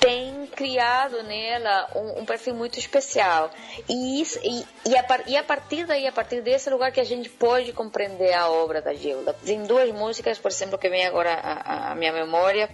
tem 0.00 0.46
criado 0.48 1.22
nela 1.22 1.90
um, 1.94 2.20
um, 2.20 2.24
perfil 2.24 2.54
muito 2.54 2.78
especial. 2.78 3.50
E, 3.88 4.20
isso, 4.20 4.38
e, 4.42 4.64
e, 4.86 4.96
a, 4.96 5.04
e, 5.26 5.36
a, 5.36 5.42
partir 5.42 5.86
daí, 5.86 6.06
a 6.06 6.12
partir 6.12 6.42
desse 6.42 6.68
lugar 6.70 6.92
que 6.92 7.00
a 7.00 7.04
gente 7.04 7.28
pode 7.28 7.72
compreender 7.72 8.32
a 8.34 8.48
obra 8.48 8.82
da 8.82 8.92
Gilda. 8.94 9.34
Tem 9.44 9.62
duas 9.64 9.90
músicas, 9.90 10.38
por 10.38 10.50
exemplo, 10.50 10.78
que 10.78 10.88
vem 10.88 11.06
agora 11.06 11.34
à, 11.34 11.94
minha 11.94 12.12
memória. 12.12 12.68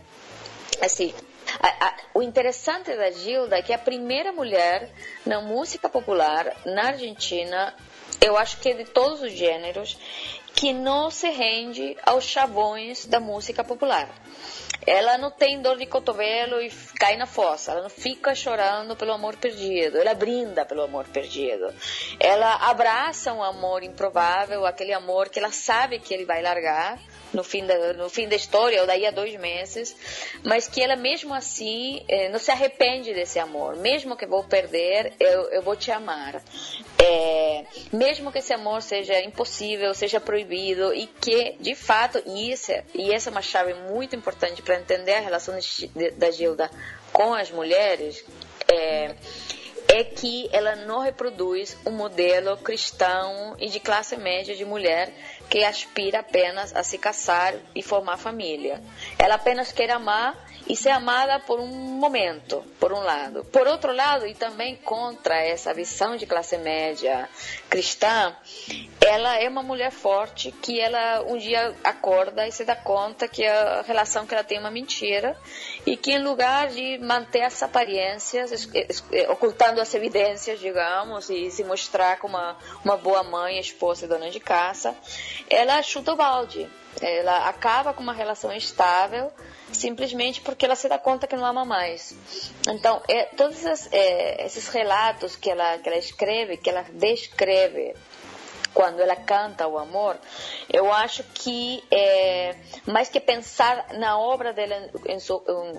Assim, 0.82 1.14
a, 1.60 1.86
a, 1.86 1.94
o 2.14 2.22
interessante 2.22 2.94
da 2.96 3.10
Gilda 3.10 3.58
é 3.58 3.62
que 3.62 3.72
é 3.72 3.76
a 3.76 3.78
primeira 3.78 4.32
mulher 4.32 4.88
na 5.24 5.40
música 5.40 5.88
popular 5.88 6.56
na 6.64 6.88
Argentina, 6.88 7.74
eu 8.20 8.36
acho 8.36 8.58
que 8.58 8.74
de 8.74 8.84
todos 8.84 9.22
os 9.22 9.32
gêneros, 9.32 9.96
que 10.54 10.72
não 10.72 11.10
se 11.10 11.28
rende 11.30 11.96
aos 12.04 12.24
chavões 12.24 13.06
da 13.06 13.20
música 13.20 13.62
popular 13.62 14.08
ela 14.86 15.18
não 15.18 15.30
tem 15.30 15.60
dor 15.60 15.76
de 15.76 15.86
cotovelo 15.86 16.60
e 16.60 16.70
cai 16.98 17.16
na 17.16 17.26
fossa, 17.26 17.72
ela 17.72 17.82
não 17.82 17.90
fica 17.90 18.34
chorando 18.34 18.96
pelo 18.96 19.12
amor 19.12 19.36
perdido, 19.36 19.98
ela 19.98 20.14
brinda 20.14 20.64
pelo 20.64 20.82
amor 20.82 21.06
perdido. 21.08 21.72
Ela 22.18 22.54
abraça 22.68 23.32
um 23.32 23.42
amor 23.42 23.82
improvável, 23.82 24.66
aquele 24.66 24.92
amor 24.92 25.28
que 25.28 25.38
ela 25.38 25.50
sabe 25.50 25.98
que 25.98 26.14
ele 26.14 26.24
vai 26.24 26.42
largar, 26.42 26.98
no 27.32 27.44
fim 27.44 27.64
da, 27.64 27.92
no 27.92 28.08
fim 28.08 28.28
da 28.28 28.36
história, 28.36 28.80
ou 28.80 28.86
daí 28.86 29.06
a 29.06 29.10
dois 29.10 29.34
meses, 29.36 29.94
mas 30.44 30.68
que 30.68 30.82
ela 30.82 30.96
mesmo 30.96 31.32
assim 31.32 32.04
eh, 32.08 32.28
não 32.28 32.38
se 32.38 32.50
arrepende 32.50 33.14
desse 33.14 33.38
amor. 33.38 33.76
Mesmo 33.76 34.16
que 34.16 34.26
vou 34.26 34.42
perder, 34.44 35.12
eu, 35.18 35.42
eu 35.50 35.62
vou 35.62 35.76
te 35.76 35.90
amar. 35.90 36.42
É, 37.02 37.64
mesmo 37.92 38.30
que 38.30 38.38
esse 38.38 38.52
amor 38.52 38.82
seja 38.82 39.18
impossível, 39.20 39.94
seja 39.94 40.20
proibido, 40.20 40.92
e 40.92 41.06
que, 41.06 41.56
de 41.60 41.74
fato, 41.74 42.22
e, 42.26 42.50
isso, 42.50 42.72
e 42.94 43.12
essa 43.12 43.30
é 43.30 43.32
uma 43.32 43.42
chave 43.42 43.74
muito 43.74 44.14
importante 44.14 44.62
para 44.70 44.78
entender 44.78 45.14
a 45.14 45.20
relação 45.20 45.58
de, 45.58 46.10
da 46.12 46.30
Gilda 46.30 46.70
com 47.12 47.34
as 47.34 47.50
mulheres, 47.50 48.24
é, 48.72 49.16
é 49.88 50.04
que 50.04 50.48
ela 50.52 50.76
não 50.76 51.00
reproduz 51.00 51.76
um 51.84 51.90
modelo 51.90 52.56
cristão 52.58 53.56
e 53.58 53.68
de 53.68 53.80
classe 53.80 54.16
média 54.16 54.54
de 54.54 54.64
mulher 54.64 55.12
que 55.48 55.64
aspira 55.64 56.20
apenas 56.20 56.72
a 56.76 56.84
se 56.84 56.98
casar 56.98 57.52
e 57.74 57.82
formar 57.82 58.16
família. 58.16 58.80
Ela 59.18 59.34
apenas 59.34 59.72
quer 59.72 59.90
amar 59.90 60.38
e 60.70 60.76
ser 60.76 60.90
amada 60.90 61.40
por 61.40 61.58
um 61.58 61.66
momento, 61.66 62.62
por 62.78 62.92
um 62.92 63.00
lado. 63.00 63.44
Por 63.46 63.66
outro 63.66 63.92
lado, 63.92 64.24
e 64.24 64.34
também 64.36 64.76
contra 64.76 65.36
essa 65.36 65.74
visão 65.74 66.16
de 66.16 66.26
classe 66.26 66.56
média 66.58 67.28
cristã, 67.68 68.32
ela 69.00 69.36
é 69.36 69.48
uma 69.48 69.64
mulher 69.64 69.90
forte 69.90 70.52
que 70.52 70.78
ela 70.80 71.22
um 71.22 71.36
dia 71.36 71.74
acorda 71.82 72.46
e 72.46 72.52
se 72.52 72.64
dá 72.64 72.76
conta 72.76 73.26
que 73.26 73.44
a 73.44 73.82
relação 73.82 74.28
que 74.28 74.32
ela 74.32 74.44
tem 74.44 74.58
é 74.58 74.60
uma 74.60 74.70
mentira 74.70 75.36
e 75.84 75.96
que 75.96 76.12
em 76.12 76.22
lugar 76.22 76.68
de 76.68 76.98
manter 76.98 77.42
as 77.42 77.60
aparências, 77.64 78.68
ocultando 79.28 79.80
as 79.80 79.92
evidências, 79.92 80.60
digamos, 80.60 81.28
e 81.30 81.50
se 81.50 81.64
mostrar 81.64 82.20
como 82.20 82.36
uma, 82.36 82.56
uma 82.84 82.96
boa 82.96 83.24
mãe, 83.24 83.58
esposa 83.58 84.04
e 84.04 84.08
dona 84.08 84.30
de 84.30 84.38
casa, 84.38 84.94
ela 85.48 85.82
chuta 85.82 86.12
o 86.12 86.16
balde. 86.16 86.70
Ela 87.00 87.48
acaba 87.48 87.92
com 87.92 88.02
uma 88.02 88.12
relação 88.12 88.52
estável 88.52 89.32
simplesmente 89.72 90.40
porque 90.40 90.64
ela 90.64 90.76
se 90.76 90.88
dá 90.88 90.98
conta 90.98 91.26
que 91.26 91.36
não 91.36 91.44
ama 91.44 91.64
mais. 91.64 92.14
Então, 92.68 93.00
é, 93.08 93.24
todos 93.24 93.64
esses, 93.64 93.92
é, 93.92 94.44
esses 94.44 94.68
relatos 94.68 95.36
que 95.36 95.50
ela, 95.50 95.78
que 95.78 95.88
ela 95.88 95.98
escreve, 95.98 96.56
que 96.56 96.70
ela 96.70 96.84
descreve 96.92 97.94
quando 98.72 99.00
ela 99.00 99.16
canta 99.16 99.66
o 99.66 99.78
amor, 99.78 100.16
eu 100.72 100.92
acho 100.92 101.24
que 101.34 101.82
é, 101.90 102.54
mais 102.86 103.08
que 103.08 103.20
pensar 103.20 103.86
na 103.94 104.18
obra 104.18 104.52
dela 104.52 104.90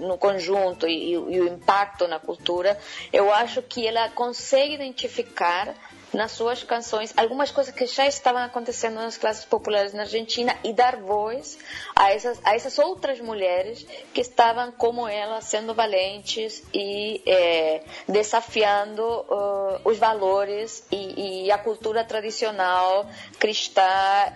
no 0.02 0.18
conjunto 0.18 0.88
e, 0.88 1.14
e, 1.14 1.18
o 1.18 1.48
impacto 1.48 2.08
na 2.08 2.20
cultura, 2.20 2.78
eu 3.14 3.34
acho 3.34 3.62
que 3.62 3.88
ela 3.88 4.10
consegue 4.10 4.74
identificar 4.74 5.74
nas 6.14 6.32
suas 6.32 6.64
canções 6.64 7.14
algumas 7.16 7.52
coisas 7.52 7.74
que 7.74 7.86
já 7.86 8.06
estavam 8.08 8.42
acontecendo 8.42 8.96
nas 8.96 9.18
classes 9.18 9.46
populares 9.46 9.94
na 9.94 10.04
Argentina 10.04 10.56
e 10.64 10.74
dar 10.74 10.98
voz 10.98 11.58
a 11.96 12.12
essas, 12.12 12.40
a 12.44 12.56
essas 12.56 12.78
outras 12.80 13.20
mulheres 13.20 13.86
que 14.14 14.22
estavam 14.22 14.72
como 14.72 15.08
ela 15.08 15.42
sendo 15.42 15.74
valentes 15.74 16.64
e 16.74 17.22
é, 17.26 17.84
desafiando 18.08 19.04
uh, 19.04 19.82
os 19.86 19.98
valores 19.98 20.86
e, 20.92 21.46
e, 21.46 21.52
a 21.52 21.58
cultura 21.58 22.04
tradicional 22.04 23.08
cristã 23.40 23.82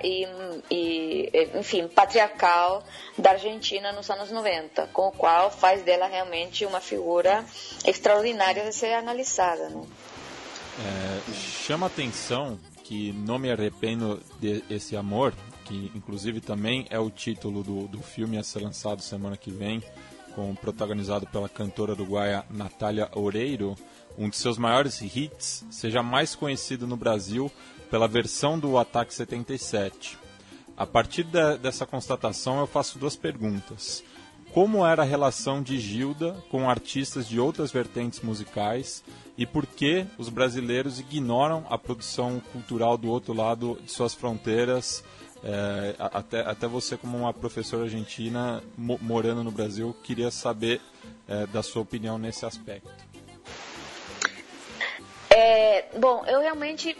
e, 0.03 0.27
e, 0.71 1.49
enfim 1.55 1.87
patriarcal 1.87 2.83
da 3.17 3.31
Argentina 3.31 3.91
nos 3.91 4.09
anos 4.09 4.31
90 4.31 4.87
com 4.93 5.07
o 5.07 5.11
qual 5.11 5.51
faz 5.51 5.81
dela 5.83 6.07
realmente 6.07 6.65
uma 6.65 6.79
figura 6.79 7.43
extraordinária 7.85 8.63
de 8.63 8.73
ser 8.73 8.93
analisada 8.93 9.69
né? 9.69 9.81
É, 10.77 11.33
chama 11.33 11.87
atenção 11.87 12.59
que 12.83 13.13
Não 13.13 13.39
Me 13.39 13.51
Arrependo 13.51 14.21
de 14.39 14.63
Esse 14.69 14.95
Amor, 14.97 15.33
que 15.63 15.91
inclusive 15.95 16.41
também 16.41 16.85
é 16.89 16.99
o 16.99 17.09
título 17.09 17.63
do, 17.63 17.87
do 17.87 17.99
filme 17.99 18.37
a 18.37 18.43
ser 18.43 18.59
lançado 18.59 19.01
semana 19.01 19.37
que 19.37 19.49
vem, 19.49 19.81
com 20.35 20.53
protagonizado 20.53 21.25
pela 21.27 21.47
cantora 21.47 21.93
uruguaia 21.93 22.45
Natália 22.49 23.09
Oreiro, 23.15 23.75
um 24.17 24.29
de 24.29 24.35
seus 24.35 24.57
maiores 24.57 25.01
hits, 25.01 25.65
seja 25.71 26.03
mais 26.03 26.35
conhecido 26.35 26.85
no 26.85 26.97
Brasil 26.97 27.51
pela 27.89 28.07
versão 28.07 28.59
do 28.59 28.77
Ataque 28.77 29.13
77. 29.13 30.17
A 30.77 30.85
partir 30.85 31.23
de, 31.23 31.57
dessa 31.57 31.85
constatação, 31.85 32.59
eu 32.59 32.67
faço 32.67 32.99
duas 32.99 33.15
perguntas. 33.15 34.03
Como 34.55 34.85
era 34.85 35.01
a 35.01 35.05
relação 35.05 35.61
de 35.61 35.77
Gilda 35.77 36.41
com 36.49 36.69
artistas 36.69 37.27
de 37.27 37.37
outras 37.41 37.73
vertentes 37.73 38.21
musicais 38.21 39.03
e 39.37 39.45
por 39.45 39.65
que 39.65 40.07
os 40.17 40.29
brasileiros 40.29 40.97
ignoram 40.97 41.65
a 41.69 41.77
produção 41.77 42.41
cultural 42.53 42.97
do 42.97 43.09
outro 43.09 43.33
lado 43.33 43.77
de 43.83 43.91
suas 43.91 44.13
fronteiras? 44.13 45.03
É, 45.43 45.95
até, 45.99 46.39
até 46.39 46.67
você, 46.67 46.95
como 46.95 47.17
uma 47.17 47.33
professora 47.33 47.83
argentina 47.83 48.63
mo 48.77 48.97
morando 49.01 49.43
no 49.43 49.51
Brasil, 49.51 49.93
queria 50.01 50.31
saber 50.31 50.79
é, 51.27 51.45
da 51.47 51.61
sua 51.61 51.81
opinião 51.81 52.17
nesse 52.17 52.45
aspecto. 52.45 52.89
É, 55.31 55.85
bom, 55.99 56.23
eu 56.27 56.39
realmente 56.39 56.95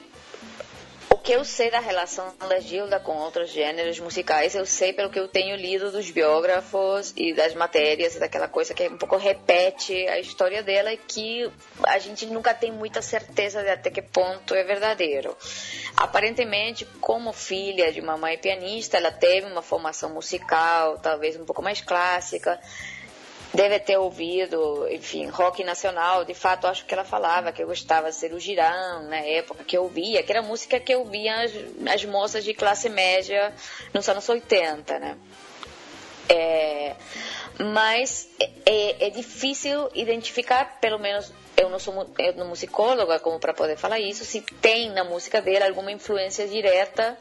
que 1.26 1.32
eu 1.32 1.44
sei 1.44 1.72
da 1.72 1.80
relação 1.80 2.36
da 2.48 2.60
Gilda 2.60 3.00
com 3.00 3.18
outros 3.18 3.50
gêneros 3.50 4.00
musicais, 4.00 4.54
eu 4.54 4.64
sei 4.64 4.94
pelo 4.94 5.10
que 5.10 5.20
eu 5.20 5.28
tenho 5.28 5.56
lido 5.56 5.92
dos 5.92 6.12
biógrafos 6.12 7.12
e 7.18 7.34
das 7.34 7.56
matérias, 7.56 8.16
daquela 8.16 8.48
coisa 8.48 8.76
que 8.76 8.88
um 8.88 8.96
pouco 8.96 9.18
repete 9.18 10.08
a 10.08 10.20
história 10.20 10.62
dela 10.62 10.94
e 10.94 10.98
que 10.98 11.52
a 11.82 11.98
gente 11.98 12.28
nunca 12.28 12.54
tem 12.54 12.72
muita 12.72 13.02
certeza 13.02 13.64
de 13.64 13.70
até 13.70 13.90
que 13.90 14.04
ponto 14.04 14.54
é 14.54 14.64
verdadeiro. 14.64 15.36
Aparentemente, 15.98 16.86
como 17.02 17.34
filha 17.34 17.92
de 17.92 18.00
uma 18.02 18.16
mãe 18.16 18.38
pianista, 18.38 18.98
ela 18.98 19.12
teve 19.12 19.48
uma 19.48 19.64
formação 19.64 20.12
musical, 20.14 21.00
talvez 21.00 21.36
um 21.40 21.44
pouco 21.44 21.64
mais 21.64 21.82
clássica 21.82 22.60
deve 23.56 23.80
ter 23.80 23.98
ouvido, 23.98 24.88
enfim, 24.92 25.28
rock 25.28 25.64
nacional. 25.64 26.26
De 26.26 26.34
fato, 26.34 26.68
acho 26.68 26.86
que 26.86 26.94
ela 26.94 27.06
falava 27.06 27.52
que 27.52 27.64
eu 27.64 27.68
gostava 27.68 28.10
de 28.10 28.16
ser 28.16 28.34
o 28.34 28.40
Girão, 28.40 29.04
na 29.04 29.18
época 29.18 29.64
que 29.64 29.78
eu 29.78 29.84
ouvia, 29.84 30.22
que 30.22 30.32
era 30.32 30.42
música 30.42 30.80
que 30.80 30.94
eu 30.94 31.00
ouvia 31.00 31.44
as, 31.44 31.52
as 31.94 32.06
moças 32.06 32.44
de 32.44 32.54
classe 32.54 32.90
média 32.90 33.54
nos 33.94 34.08
anos 34.10 34.28
80, 34.28 35.00
né? 35.00 35.18
É, 36.28 36.96
mas 37.60 38.28
é, 38.66 39.08
é, 39.08 39.10
difícil 39.10 39.90
identificar, 39.94 40.80
pelo 40.80 40.98
menos 40.98 41.32
eu 41.56 41.70
não 41.70 41.80
sou 41.80 41.94
musicóloga 42.46 43.20
como 43.20 43.40
para 43.40 43.54
poder 43.54 43.78
falar 43.78 44.00
isso, 44.00 44.26
se 44.26 44.42
tem 44.42 44.90
na 44.92 45.04
música 45.04 45.42
dela 45.42 45.68
alguma 45.68 45.92
influência 45.92 46.48
direta 46.48 47.18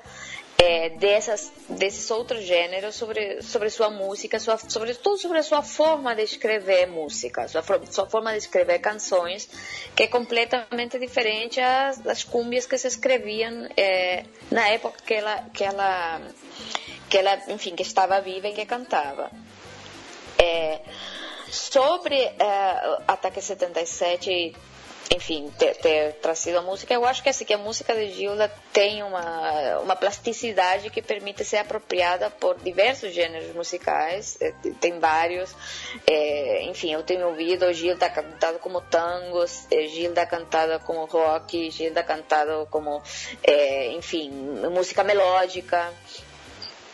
é, 0.58 0.90
dessas, 0.90 1.52
desses 1.68 2.11
outros 2.11 2.44
gêneros 2.44 2.94
sobre, 2.94 3.42
sobre 3.42 3.70
sua 3.70 3.90
música, 3.90 4.38
sua, 4.38 4.56
sobretudo 4.56 5.18
sobre 5.18 5.38
a 5.38 5.42
sua 5.42 5.62
forma 5.62 6.14
de 6.14 6.23
escrever 6.23 6.87
música, 6.87 7.49
sua, 7.49 7.62
sua 7.90 8.06
forma 8.06 8.32
de 8.32 8.38
escrever 8.38 8.78
canções, 8.78 9.49
que 9.94 10.04
é 10.04 10.06
completamente 10.06 10.99
diferente 10.99 11.61
às, 11.61 11.99
das 11.99 12.23
cúmbias 12.23 12.66
que 12.66 12.78
se 12.78 12.87
escreviam 12.87 13.68
é, 13.76 14.25
na 14.50 14.68
época 14.68 14.99
que 15.04 15.14
ela, 15.14 15.44
que 15.52 15.64
ela, 15.64 16.20
que 17.11 17.18
ela, 17.18 17.42
enfim, 17.49 17.75
que 17.75 17.82
estava 17.82 18.20
viva 18.20 18.49
e 18.49 18.52
que 18.52 18.64
cantava. 18.64 19.30
É, 20.38 20.80
sobre 21.50 22.16
é, 22.16 22.99
Ataque 23.06 23.40
77 23.40 24.54
enfim, 25.11 25.50
ter, 25.58 25.76
ter, 25.76 26.14
trazido 26.14 26.58
a 26.58 26.62
música. 26.62 26.92
Eu 26.94 27.04
acho 27.04 27.23
que 27.23 27.28
assim 27.28 27.44
que 27.44 27.52
a 27.52 27.58
música 27.58 27.94
de 27.94 28.12
Gilda 28.12 28.50
tem 28.73 29.02
uma, 29.02 29.78
uma 29.78 29.96
plasticidade 29.96 30.90
que 30.90 31.02
permite 31.02 31.44
ser 31.44 31.58
apropriada 31.58 32.30
por 32.30 32.58
diversos 32.61 33.12
gêneros 33.12 33.54
musicais, 33.54 34.38
eh, 34.40 34.54
tem 34.80 34.99
vários. 34.99 35.54
É, 36.06 36.62
enfim, 36.64 36.93
eu 36.93 37.02
tenho 37.02 37.28
ouvido 37.28 37.73
Gilda 37.73 38.08
cantado 38.08 38.58
como 38.58 38.80
tangos, 38.80 39.67
eh, 39.71 39.86
Gilda 39.88 40.25
cantada 40.26 40.78
como 40.78 41.04
rock, 41.04 41.71
Gilda 41.71 42.02
cantado 42.02 42.67
como, 42.71 43.02
é, 43.43 43.88
enfim, 43.93 44.30
música 44.71 45.04
melódica. 45.04 45.93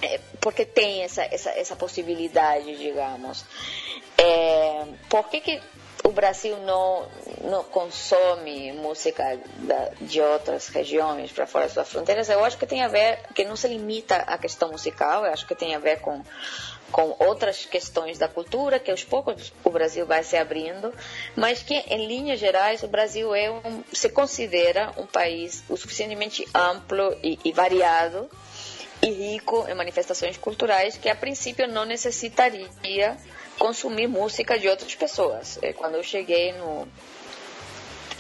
É, 0.03 0.19
porque 0.41 0.65
tem 0.65 1.03
essa, 1.03 1.23
essa, 1.25 1.51
essa 1.51 1.77
possibilidade, 1.77 2.75
digamos. 2.77 3.45
Por 5.11 5.29
que, 5.29 5.41
que 5.41 5.61
o 6.05 6.13
Brasil 6.13 6.57
não, 6.59 7.07
não 7.43 7.65
consome 7.65 8.73
música 8.73 9.39
da, 9.59 9.91
de 10.01 10.21
outras 10.21 10.69
regiões 10.69 11.33
para 11.33 11.47
fora 11.47 11.65
das 11.65 11.73
suas 11.73 11.89
fronteiras, 11.89 12.29
eu 12.29 12.45
acho 12.45 12.59
que 12.59 12.67
tem 12.67 12.83
a 12.83 12.89
ver, 12.89 13.21
que 13.35 13.45
não 13.45 13.57
se 13.57 13.69
limita 13.69 14.17
à 14.17 14.37
questão 14.37 14.71
musical, 14.71 15.25
eu 15.25 15.33
acho 15.33 15.47
que 15.47 15.55
tem 15.55 15.75
a 15.75 15.79
ver 15.79 16.01
com, 16.01 16.23
com 16.93 17.17
outras 17.19 17.65
questões 17.65 18.19
da 18.19 18.29
cultura, 18.29 18.79
que 18.79 18.91
aos 18.91 19.05
poucos 19.05 19.53
o 19.65 19.71
Brasil 19.71 20.05
vai 20.07 20.23
se 20.23 20.37
abrindo, 20.37 20.93
mas 21.35 21.63
que, 21.63 21.75
em 21.75 22.07
linhas 22.07 22.39
gerais, 22.39 22.83
o 22.83 22.89
Brasil 22.89 23.35
é 23.35 23.51
um, 23.51 23.83
se 23.93 24.09
considera 24.11 24.93
um 24.97 25.07
país 25.07 25.65
o 25.69 25.77
suficientemente 25.77 26.47
amplo 26.55 27.17
e, 27.23 27.39
e 27.45 27.53
variado 27.53 28.31
e 29.03 29.11
rico 29.11 29.65
em 29.67 29.75
manifestações 29.75 30.37
culturais 30.37 30.99
que, 30.99 31.09
a 31.09 31.15
princípio, 31.15 31.67
não 31.67 31.87
necessitaria 31.87 33.17
consumir 33.59 34.07
música 34.07 34.59
de 34.59 34.69
outras 34.69 34.95
pessoas. 34.95 35.59
É, 35.63 35.73
quando 35.73 35.95
eu 35.95 36.03
cheguei 36.03 36.53
no, 36.53 36.89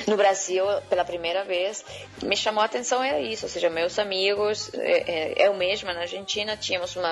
no 0.07 0.17
Brasil 0.17 0.65
pela 0.89 1.05
primeira 1.05 1.45
vez, 1.45 1.85
me 2.23 2.37
chamou 2.37 2.63
a 2.63 2.67
atenção 2.67 3.03
era 3.03 3.21
isso, 3.21 3.47
ou 3.47 3.51
seja, 3.51 3.71
meus 3.71 3.99
amigos, 3.99 4.71
é, 4.75 5.43
é, 5.43 5.49
eu 5.49 5.55
mesma 5.55 5.93
na 5.93 6.01
Argentina 6.01 6.57
tínhamos 6.57 6.97
um 6.97 7.03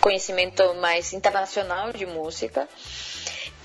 conhecimento 0.00 0.74
mais 0.74 1.12
internacional 1.12 1.92
de 1.92 2.06
música 2.06 2.68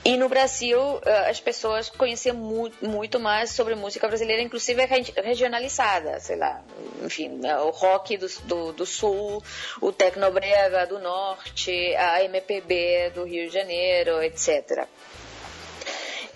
e 0.03 0.15
no 0.15 0.29
Brasil, 0.29 0.79
as 1.27 1.39
pessoas 1.41 1.89
conheciam 1.89 2.35
muito 2.81 3.19
mais 3.19 3.51
sobre 3.51 3.75
música 3.75 4.07
brasileira, 4.07 4.41
inclusive 4.41 4.83
regionalizada, 4.85 6.19
sei 6.19 6.37
lá, 6.37 6.63
enfim, 7.03 7.27
né, 7.29 7.57
o 7.59 7.69
rock 7.69 8.17
do, 8.17 8.27
do, 8.45 8.73
do 8.73 8.85
sul, 8.85 9.43
o 9.81 9.91
tecnobrega 9.91 10.87
do 10.87 10.99
norte, 10.99 11.71
a 11.95 12.23
MPB 12.23 13.11
do 13.13 13.25
Rio 13.25 13.47
de 13.47 13.53
Janeiro, 13.53 14.23
etc. 14.23 14.87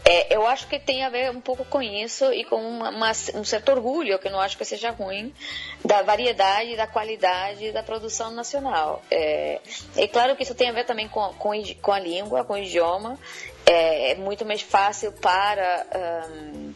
É, 0.05 0.35
eu 0.35 0.45
acho 0.45 0.67
que 0.67 0.77
tem 0.77 1.03
a 1.03 1.09
ver 1.09 1.31
um 1.31 1.39
pouco 1.39 1.63
com 1.63 1.81
isso 1.81 2.31
e 2.33 2.43
com 2.43 2.57
uma, 2.57 2.89
uma, 2.89 3.11
um 3.35 3.43
certo 3.43 3.71
orgulho, 3.71 4.19
que 4.19 4.27
eu 4.27 4.31
não 4.31 4.39
acho 4.41 4.57
que 4.57 4.65
seja 4.65 4.91
ruim, 4.91 5.33
da 5.83 6.01
variedade, 6.01 6.75
da 6.75 6.85
qualidade 6.85 7.71
da 7.71 7.81
produção 7.81 8.29
nacional. 8.31 9.01
É, 9.09 9.61
é 9.95 10.07
claro 10.07 10.35
que 10.35 10.43
isso 10.43 10.55
tem 10.55 10.69
a 10.69 10.73
ver 10.73 10.85
também 10.85 11.07
com, 11.07 11.33
com, 11.33 11.51
com 11.81 11.91
a 11.91 11.99
língua, 11.99 12.43
com 12.43 12.53
o 12.53 12.57
idioma, 12.57 13.17
é, 13.65 14.11
é 14.11 14.15
muito 14.15 14.45
mais 14.45 14.61
fácil 14.61 15.11
para 15.13 15.85
um, 16.29 16.73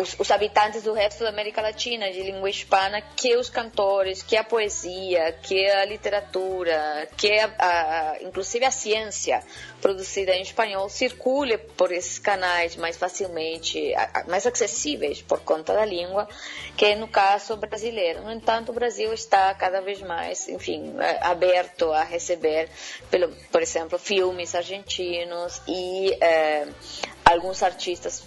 os, 0.00 0.18
os, 0.18 0.30
habitantes 0.30 0.82
do 0.82 0.92
resto 0.92 1.22
da 1.22 1.28
América 1.28 1.60
Latina 1.60 2.10
de 2.10 2.22
língua 2.22 2.48
hispana 2.48 3.00
que 3.00 3.36
os 3.36 3.48
cantores, 3.48 4.22
que 4.22 4.36
a 4.36 4.42
poesia, 4.42 5.32
que 5.42 5.68
a 5.68 5.84
literatura, 5.84 7.08
que 7.16 7.38
a, 7.38 7.54
a, 7.58 8.22
inclusive 8.22 8.64
a 8.64 8.70
ciência 8.70 9.42
produzida 9.80 10.32
em 10.32 10.42
espanhol 10.42 10.88
circule 10.88 11.58
por 11.58 11.92
esses 11.92 12.18
canais 12.18 12.74
mais 12.76 12.96
facilmente, 12.96 13.92
mais 14.26 14.46
acessíveis 14.46 15.20
por 15.20 15.40
conta 15.40 15.74
da 15.74 15.84
língua, 15.84 16.26
que 16.76 16.94
no 16.94 17.06
caso 17.06 17.56
brasileiro. 17.56 18.22
No 18.22 18.32
entanto, 18.32 18.70
o 18.70 18.74
Brasil 18.74 19.12
está 19.12 19.52
cada 19.54 19.80
vez 19.80 20.00
mais, 20.00 20.48
enfim, 20.48 20.94
é, 20.98 21.24
aberto 21.24 21.92
a 21.92 22.02
receber, 22.02 22.68
pelo, 23.10 23.28
por 23.52 23.60
exemplo, 23.60 23.98
filmes 23.98 24.54
argentinos 24.54 25.60
e 25.68 26.13
é, 26.20 26.66
alguns 27.24 27.62
artistas, 27.62 28.24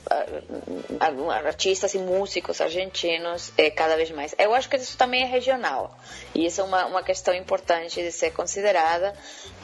alguns 0.99 1.31
artistas 1.31 1.93
e 1.93 1.99
músicos 1.99 2.59
argentinos 2.59 3.53
é, 3.57 3.69
cada 3.69 3.95
vez 3.95 4.09
mais. 4.11 4.33
Eu 4.37 4.53
acho 4.53 4.67
que 4.67 4.75
isso 4.75 4.97
também 4.97 5.23
é 5.23 5.25
regional 5.25 5.97
e 6.33 6.45
isso 6.45 6.61
é 6.61 6.63
uma, 6.63 6.85
uma 6.87 7.03
questão 7.03 7.33
importante 7.33 8.01
de 8.01 8.11
ser 8.11 8.31
considerada. 8.31 9.13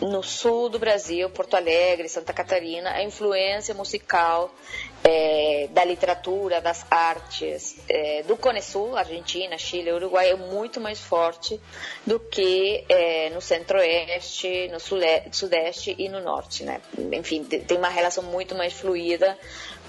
No 0.01 0.21
sul 0.21 0.69
do 0.69 0.77
Brasil, 0.77 1.29
Porto 1.29 1.55
Alegre, 1.55 2.07
Santa 2.09 2.33
Catarina, 2.33 2.91
a 2.91 3.03
influência 3.03 3.73
musical 3.73 4.53
é, 5.03 5.67
da 5.71 5.83
literatura, 5.83 6.61
das 6.61 6.85
artes, 6.89 7.75
é, 7.89 8.23
do 8.23 8.37
Cone 8.37 8.61
Sul, 8.61 8.95
Argentina, 8.95 9.57
Chile, 9.57 9.91
Uruguai, 9.91 10.29
é 10.29 10.35
muito 10.35 10.79
mais 10.79 10.99
forte 10.99 11.59
do 12.05 12.19
que 12.19 12.85
é, 12.87 13.29
no 13.31 13.41
centro-oeste, 13.41 14.69
no 14.69 14.79
sudeste 14.79 15.95
e 15.97 16.07
no 16.07 16.21
norte. 16.21 16.63
Né? 16.63 16.79
Enfim, 17.11 17.43
tem 17.43 17.77
uma 17.77 17.89
relação 17.89 18.23
muito 18.23 18.55
mais 18.55 18.73
fluida 18.73 19.37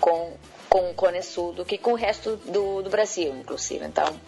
com, 0.01 0.37
com 0.69 0.91
o 0.91 0.95
Cone 0.95 1.23
Sul 1.23 1.53
do 1.53 1.65
que 1.65 1.79
com 1.79 1.93
o 1.93 1.97
resto 1.97 2.37
do, 2.37 2.83
do 2.83 2.91
Brasil, 2.91 3.33
inclusive. 3.37 3.85
Então, 3.85 4.21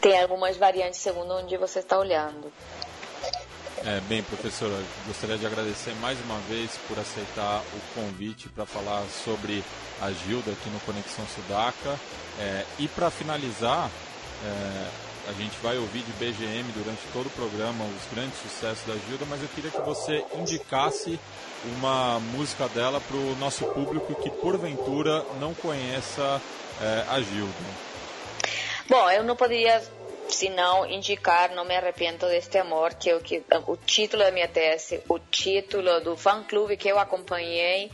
tem 0.00 0.20
algumas 0.20 0.56
variantes 0.56 1.00
segundo 1.00 1.34
onde 1.34 1.56
você 1.58 1.80
está 1.80 1.98
olhando. 1.98 2.50
É, 3.86 4.00
bem, 4.08 4.22
professora, 4.22 4.72
gostaria 5.06 5.36
de 5.36 5.44
agradecer 5.44 5.94
mais 5.96 6.18
uma 6.24 6.38
vez 6.48 6.70
por 6.88 6.98
aceitar 6.98 7.60
o 7.60 8.00
convite 8.00 8.48
para 8.48 8.64
falar 8.64 9.04
sobre 9.22 9.62
a 10.00 10.10
Gilda 10.10 10.52
aqui 10.52 10.70
no 10.70 10.80
Conexão 10.80 11.26
Sudaca. 11.26 12.00
É, 12.40 12.64
e 12.78 12.88
para 12.88 13.10
finalizar, 13.10 13.90
é, 14.42 15.28
a 15.28 15.32
gente 15.34 15.58
vai 15.62 15.76
ouvir 15.76 16.00
de 16.00 16.12
BGM 16.12 16.64
durante 16.72 17.02
todo 17.12 17.26
o 17.26 17.30
programa 17.30 17.84
os 17.84 18.14
grandes 18.16 18.38
sucessos 18.40 18.86
da 18.86 18.94
Gilda, 19.06 19.26
mas 19.28 19.42
eu 19.42 19.48
queria 19.48 19.70
que 19.70 19.82
você 19.82 20.24
indicasse 20.34 21.20
uma 21.76 22.18
música 22.20 22.66
dela 22.68 23.02
para 23.02 23.18
o 23.18 23.36
nosso 23.36 23.66
público 23.66 24.14
que 24.14 24.30
porventura 24.30 25.22
não 25.38 25.52
conheça 25.52 26.40
é, 26.80 27.04
a 27.10 27.20
Gilda. 27.20 27.52
Bom, 28.88 29.10
eu 29.10 29.24
não 29.24 29.36
poderia 29.36 29.82
se 30.34 30.48
não 30.50 30.84
indicar 30.84 31.54
Não 31.54 31.64
Me 31.64 31.76
Arrependo 31.76 32.26
Deste 32.26 32.58
Amor, 32.58 32.94
que 32.94 33.12
o, 33.14 33.20
que, 33.20 33.42
o 33.66 33.76
título 33.76 34.24
da 34.24 34.32
minha 34.32 34.48
tese, 34.48 35.00
o 35.08 35.18
título 35.18 36.00
do 36.00 36.16
fã-clube 36.16 36.76
que 36.76 36.88
eu 36.88 36.98
acompanhei 36.98 37.90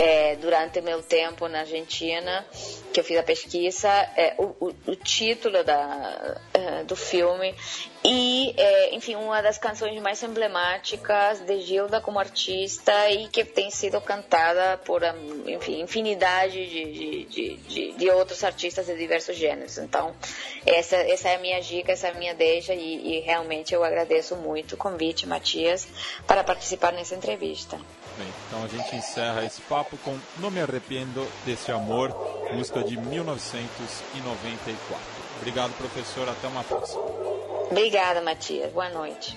é, 0.00 0.36
durante 0.36 0.80
meu 0.80 1.02
tempo 1.02 1.48
na 1.48 1.60
Argentina, 1.60 2.46
que 2.92 3.00
eu 3.00 3.04
fiz 3.04 3.18
a 3.18 3.22
pesquisa, 3.24 3.88
é, 4.16 4.32
o, 4.38 4.44
o, 4.60 4.74
o, 4.86 4.94
título 4.94 5.64
da, 5.64 6.40
é, 6.54 6.84
do 6.84 6.94
filme 6.94 7.52
e, 8.04 8.54
é, 8.56 8.94
enfim, 8.94 9.16
uma 9.16 9.42
das 9.42 9.58
canções 9.58 10.00
mais 10.00 10.22
emblemáticas 10.22 11.40
de 11.40 11.60
Gilda 11.62 12.00
como 12.00 12.20
artista 12.20 13.10
e 13.10 13.26
que 13.26 13.44
tem 13.44 13.72
sido 13.72 14.00
cantada 14.00 14.78
por, 14.78 15.02
enfim, 15.46 15.80
infinidade 15.80 16.64
de, 16.64 17.24
de, 17.24 17.56
de, 17.56 17.92
de 17.92 18.10
outros 18.10 18.44
artistas 18.44 18.86
de 18.86 18.96
diversos 18.96 19.36
gêneros. 19.36 19.78
Então, 19.78 20.14
essa, 20.64 20.94
essa 20.94 21.28
é 21.30 21.34
a 21.34 21.38
minha 21.40 21.60
dica, 21.60 21.90
essa 21.90 22.06
é 22.06 22.10
a 22.12 22.14
minha 22.14 22.34
deixa 22.34 22.72
e, 22.72 23.16
e 23.16 23.20
realmente 23.20 23.74
eu 23.74 23.82
agradeço 23.82 24.36
muito 24.36 24.76
o 24.76 24.78
convite, 24.78 25.26
Matias, 25.26 25.88
para 26.24 26.44
participar 26.44 26.92
nessa 26.92 27.16
entrevista. 27.16 27.80
Então 28.46 28.64
a 28.64 28.68
gente 28.68 28.96
encerra 28.96 29.44
esse 29.44 29.60
papo 29.62 29.96
com 29.98 30.18
Não 30.38 30.50
Me 30.50 30.60
Arrependo 30.60 31.26
Desse 31.44 31.70
Amor, 31.70 32.10
música 32.52 32.82
de 32.82 32.96
1994. 32.96 35.28
Obrigado, 35.38 35.72
professor. 35.76 36.28
Até 36.28 36.48
uma 36.48 36.64
próxima. 36.64 37.02
Obrigada, 37.70 38.20
Matias. 38.20 38.72
Boa 38.72 38.90
noite. 38.90 39.36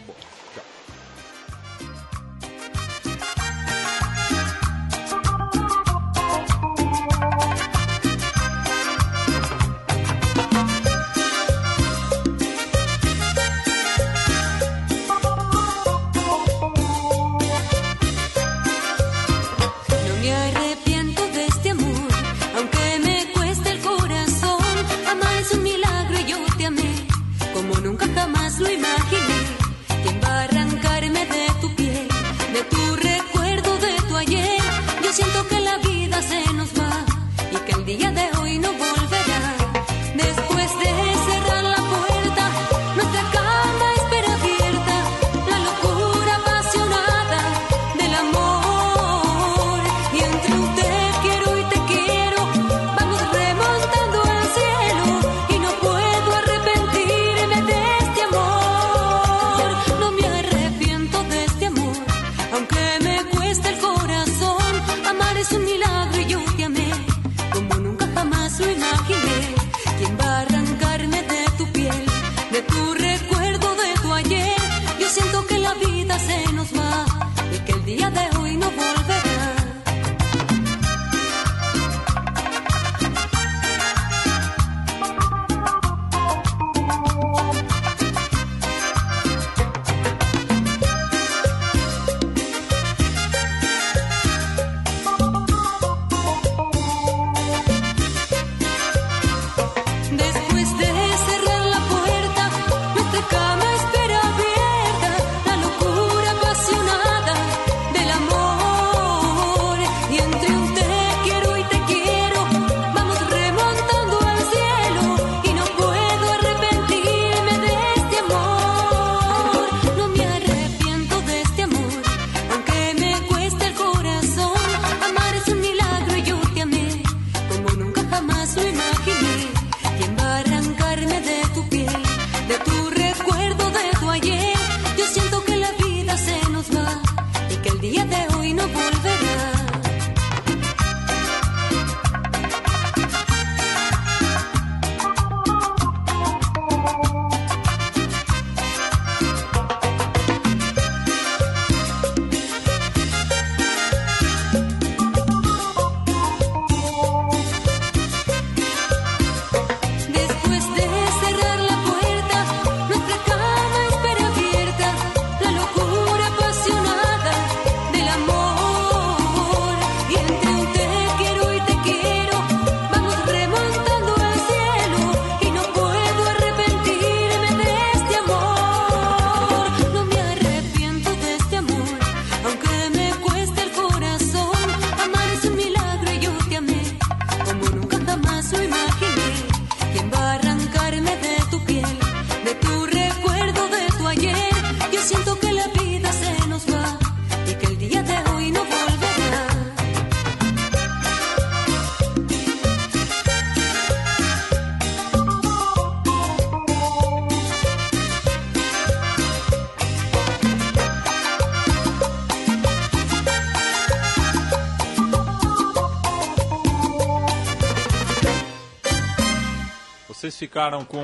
Ficaram 220.41 220.84
com 220.84 221.04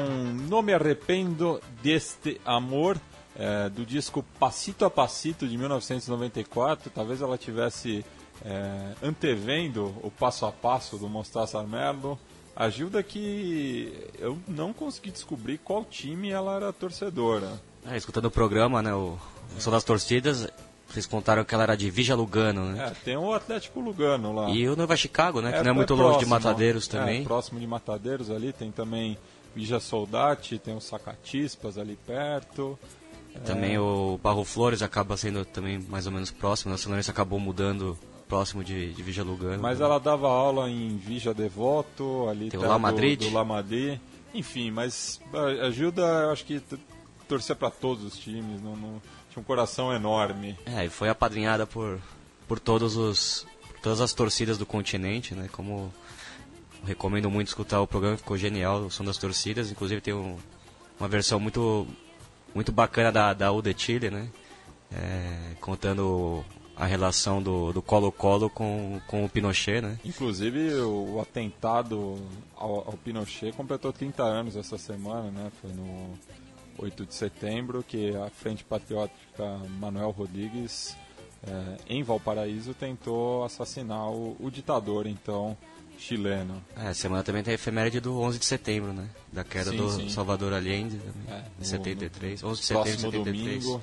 Não 0.49 0.63
Me 0.63 0.73
Arrependo 0.73 1.61
Deste 1.83 2.41
Amor, 2.43 2.99
é, 3.35 3.69
do 3.69 3.85
disco 3.85 4.25
Passito 4.39 4.83
a 4.83 4.89
Passito 4.89 5.47
de 5.47 5.55
1994. 5.55 6.89
Talvez 6.89 7.21
ela 7.21 7.37
tivesse 7.37 8.03
é, 8.43 8.93
antevendo 9.03 9.93
o 10.01 10.09
passo 10.09 10.47
a 10.47 10.51
passo 10.51 10.97
do 10.97 11.07
Mostaça 11.07 11.61
Merlo. 11.61 12.17
A 12.55 12.67
Gilda 12.67 13.03
que 13.03 14.09
eu 14.17 14.39
não 14.47 14.73
consegui 14.73 15.11
descobrir 15.11 15.59
qual 15.59 15.85
time 15.85 16.31
ela 16.31 16.55
era 16.55 16.73
torcedora. 16.73 17.61
É, 17.85 17.95
escutando 17.95 18.25
o 18.25 18.31
programa, 18.31 18.81
né, 18.81 18.91
o, 18.95 19.19
o 19.55 19.61
Som 19.61 19.69
das 19.69 19.83
Torcidas, 19.83 20.47
vocês 20.97 21.05
contaram 21.05 21.43
que 21.45 21.53
ela 21.53 21.63
era 21.63 21.75
de 21.77 21.89
Vija 21.89 22.15
Lugano, 22.15 22.65
né? 22.71 22.87
É, 22.87 22.89
tem 23.05 23.15
o 23.17 23.31
Atlético 23.33 23.79
Lugano 23.79 24.33
lá. 24.33 24.49
E 24.49 24.67
o 24.67 24.75
Nova 24.75 24.95
Chicago, 24.95 25.41
né, 25.41 25.51
que 25.51 25.57
É, 25.59 25.63
não 25.63 25.69
é 25.69 25.73
muito 25.73 25.87
próximo, 25.95 26.07
longe 26.13 26.25
de 26.25 26.29
Matadeiros 26.29 26.87
é, 26.87 26.91
também. 26.91 27.23
próximo 27.23 27.59
de 27.59 27.67
Matadeiros 27.67 28.31
ali, 28.31 28.51
tem 28.51 28.71
também 28.71 29.17
Vija 29.55 29.79
Soldati, 29.79 30.57
tem 30.57 30.75
o 30.75 30.81
Sacatispas 30.81 31.77
ali 31.77 31.97
perto. 32.05 32.77
Também 33.45 33.77
o 33.77 34.19
Barro 34.21 34.43
Flores 34.43 34.81
acaba 34.81 35.15
sendo 35.15 35.45
também 35.45 35.77
mais 35.89 36.07
ou 36.07 36.11
menos 36.11 36.31
próximo, 36.31 36.69
né? 36.71 36.75
o 36.75 36.77
São 36.79 36.89
Lourenço 36.89 37.11
acabou 37.11 37.39
mudando 37.39 37.95
próximo 38.27 38.63
de, 38.63 38.91
de 38.93 39.03
Vija 39.03 39.23
Lugano. 39.23 39.61
Mas 39.61 39.79
ela 39.79 39.99
dava 39.99 40.27
aula 40.27 40.67
em 40.69 40.97
Vija 40.97 41.33
Devoto, 41.33 42.27
ali 42.29 42.49
Tem 42.49 42.59
o 42.59 42.63
La 42.63 42.73
do- 42.73 42.79
Madrid. 42.79 43.19
Do, 43.19 43.31
La 43.31 43.45
Madrid. 43.45 43.99
Enfim, 44.33 44.71
mas 44.71 45.21
a 45.33 45.67
a 45.67 45.71
Gilda, 45.71 46.01
eu 46.01 46.31
acho 46.31 46.43
que 46.45 46.59
t- 46.59 46.77
torcia 47.27 47.55
para 47.55 47.69
todos 47.69 48.03
os 48.03 48.17
times, 48.17 48.61
não, 48.61 48.75
não- 48.75 49.01
um 49.39 49.43
coração 49.43 49.93
enorme. 49.93 50.57
É, 50.65 50.85
e 50.85 50.89
foi 50.89 51.09
apadrinhada 51.09 51.65
por, 51.65 51.99
por 52.47 52.59
todos 52.59 52.95
os, 52.95 53.45
por 53.67 53.79
todas 53.79 54.01
as 54.01 54.13
torcidas 54.13 54.57
do 54.57 54.65
continente, 54.65 55.33
né? 55.35 55.49
Como 55.51 55.93
recomendo 56.85 57.29
muito 57.29 57.47
escutar 57.47 57.81
o 57.81 57.87
programa, 57.87 58.17
ficou 58.17 58.37
genial, 58.37 58.81
o 58.81 58.91
som 58.91 59.03
das 59.03 59.17
torcidas. 59.17 59.71
Inclusive 59.71 60.01
tem 60.01 60.13
um- 60.13 60.37
uma 60.99 61.07
versão 61.07 61.39
muito, 61.39 61.87
muito 62.55 62.71
bacana 62.71 63.11
da, 63.11 63.33
da 63.33 63.51
U 63.51 63.61
de 63.61 63.73
Chile, 63.77 64.09
né? 64.09 64.29
É, 64.91 65.53
contando 65.59 66.43
a 66.75 66.85
relação 66.85 67.41
do 67.41 67.73
do 67.73 67.81
Colo-Colo 67.81 68.49
com, 68.49 69.01
com 69.07 69.25
o 69.25 69.29
Pinochet, 69.29 69.81
né? 69.81 69.99
Inclusive, 70.05 70.75
o, 70.75 71.15
o 71.15 71.21
atentado 71.21 72.17
ao, 72.55 72.75
ao 72.87 72.93
Pinochet 73.03 73.51
completou 73.53 73.91
30 73.91 74.23
anos 74.23 74.55
essa 74.55 74.77
semana, 74.77 75.29
né? 75.31 75.51
Foi 75.59 75.71
no 75.73 76.13
8 76.77 77.05
de 77.05 77.13
setembro 77.15 77.83
que 77.83 78.15
a 78.15 78.29
Frente 78.29 78.63
Patriótica 78.63 79.57
Manuel 79.79 80.11
Rodrigues, 80.11 80.95
eh, 81.47 81.77
em 81.89 82.03
Valparaíso, 82.03 82.73
tentou 82.73 83.43
assassinar 83.43 84.09
o, 84.11 84.35
o 84.39 84.49
ditador, 84.51 85.07
então, 85.07 85.57
chileno. 85.97 86.63
É, 86.75 86.93
semana 86.93 87.23
também 87.23 87.41
tem 87.43 87.51
a 87.53 87.55
efeméride 87.55 87.99
do 87.99 88.19
11 88.19 88.37
de 88.39 88.45
setembro, 88.45 88.93
né? 88.93 89.09
Da 89.33 89.43
queda 89.43 89.71
Sim, 89.71 89.77
do 89.77 89.89
sim. 89.89 90.09
Salvador 90.09 90.53
Allende, 90.53 90.97
também, 90.97 91.23
É, 91.35 91.39
em 91.39 91.59
no- 91.59 91.65
73. 91.65 92.43
11 92.43 92.61
de 92.61 92.67
Próximo 92.67 92.95
setembro 92.97 93.11
de 93.11 93.17
73. 93.39 93.63
domingo, 93.63 93.81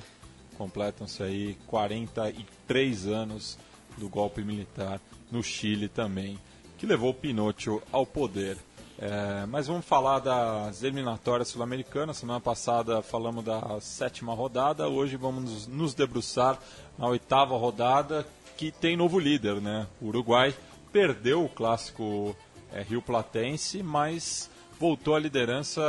completam-se 0.57 1.21
aí 1.23 1.57
43 1.67 3.07
anos 3.07 3.57
do 3.97 4.07
golpe 4.09 4.41
militar 4.41 4.99
no 5.31 5.43
Chile 5.43 5.87
também, 5.89 6.39
que 6.77 6.85
levou 6.85 7.13
Pinochet 7.13 7.81
ao 7.91 8.05
poder. 8.05 8.57
É, 8.97 9.45
mas 9.47 9.67
vamos 9.67 9.85
falar 9.85 10.19
das 10.19 10.81
eliminatórias 10.81 11.49
sul-americanas. 11.49 12.17
Semana 12.17 12.39
passada 12.39 13.01
falamos 13.01 13.43
da 13.43 13.79
sétima 13.81 14.33
rodada, 14.33 14.87
hoje 14.87 15.17
vamos 15.17 15.67
nos- 15.67 15.93
debruçar 15.93 16.57
na 16.97 17.07
oitava 17.07 17.57
rodada, 17.57 18.25
que 18.57 18.71
tem 18.71 18.95
novo 18.95 19.19
líder, 19.19 19.59
né? 19.61 19.85
O 20.01 20.07
Uruguai 20.07 20.55
perdeu 20.93 21.43
o 21.43 21.49
clássico 21.49 22.35
é, 22.71 22.81
Rio 22.83 23.01
Platense, 23.01 23.83
mas 23.83 24.49
voltou 24.79 25.13
à 25.15 25.19
liderança 25.19 25.81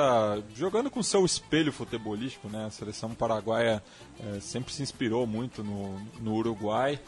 jogando 0.55 0.91
com 0.91 1.01
seu 1.03 1.25
espelho 1.25 1.73
futebolístico, 1.73 2.49
né? 2.49 2.67
A 2.67 2.71
seleção 2.71 3.15
paraguaia 3.15 3.83
eh, 4.21 4.41
sempre 4.41 4.73
se 4.73 4.83
inspirou 4.83 5.27
muito 5.27 5.63
no, 5.65 5.99
no 6.21 6.35
Uruguai, 6.35 6.99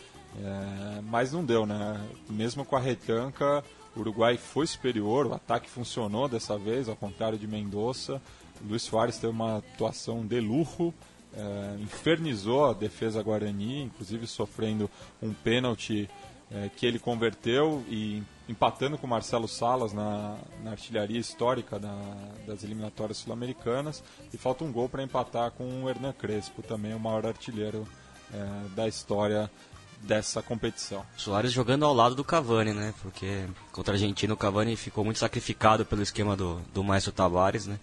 eh, 0.40 1.00
mas 1.04 1.32
não 1.32 1.44
deu, 1.44 1.64
né? 1.66 2.00
Mesmo 2.28 2.64
com 2.64 2.74
a 2.76 2.80
retranca, 2.80 3.64
o 3.96 4.00
Uruguai 4.00 4.36
foi 4.36 4.66
superior, 4.66 5.26
o 5.26 5.34
ataque 5.34 5.68
funcionou 5.68 6.28
dessa 6.28 6.56
vez, 6.58 6.88
ao 6.88 6.96
contrário 6.96 7.38
de 7.38 7.46
Mendoza. 7.46 8.20
Luiz 8.66 8.82
Soares 8.82 9.18
teve 9.18 9.32
uma 9.32 9.58
atuação 9.58 10.26
de 10.26 10.40
luxo, 10.40 10.92
eh, 11.34 11.76
infernizou 11.80 12.66
a 12.66 12.72
defesa 12.72 13.22
guarani, 13.22 13.82
inclusive 13.82 14.26
sofrendo 14.26 14.90
um 15.22 15.32
pênalti 15.32 16.08
eh, 16.50 16.70
que 16.76 16.86
ele 16.86 16.98
converteu 16.98 17.84
e 17.88 18.22
empatando 18.48 18.96
com 18.96 19.06
Marcelo 19.06 19.46
Salas 19.46 19.92
na, 19.92 20.38
na 20.64 20.70
artilharia 20.70 21.18
histórica 21.20 21.78
da- 21.78 22.16
das 22.46 22.64
eliminatórias 22.64 23.18
sul-americanas. 23.18 24.02
E 24.32 24.38
falta 24.38 24.64
um 24.64 24.72
gol 24.72 24.88
para 24.88 25.02
empatar 25.02 25.50
com 25.50 25.84
o 25.84 25.88
Hernan 25.90 26.12
Crespo, 26.14 26.62
também 26.62 26.94
o 26.94 26.98
maior 26.98 27.26
artilheiro 27.26 27.86
eh, 28.32 28.68
da 28.74 28.88
história 28.88 29.50
dessa 30.00 30.40
competição. 30.42 31.04
Soares 31.16 31.52
jogando 31.52 31.84
ao 31.84 31.92
lado 31.94 32.14
do 32.14 32.24
Cavani, 32.24 32.72
né? 32.72 32.94
Porque 33.02 33.44
contra 33.72 33.94
a 33.94 33.96
Argentina 33.96 34.32
o 34.32 34.36
Cavani 34.36 34.76
ficou 34.76 35.04
muito 35.04 35.18
sacrificado 35.18 35.84
pelo 35.84 36.02
esquema 36.02 36.36
do, 36.36 36.60
do 36.72 36.82
Maestro 36.84 37.12
Tavares, 37.12 37.66
né? 37.66 37.78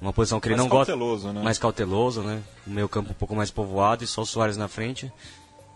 Uma 0.00 0.12
posição 0.12 0.38
que 0.38 0.46
ele 0.48 0.54
Mais 0.56 0.68
não 0.68 0.76
gosta. 0.76 1.32
né? 1.32 1.42
Mais 1.42 1.58
cauteloso, 1.58 2.22
né? 2.22 2.40
O 2.66 2.70
meio 2.70 2.88
campo 2.88 3.10
um 3.10 3.14
pouco 3.14 3.34
mais 3.34 3.50
povoado 3.50 4.04
e 4.04 4.06
só 4.06 4.22
o 4.22 4.26
Soares 4.26 4.56
na 4.56 4.68
frente. 4.68 5.10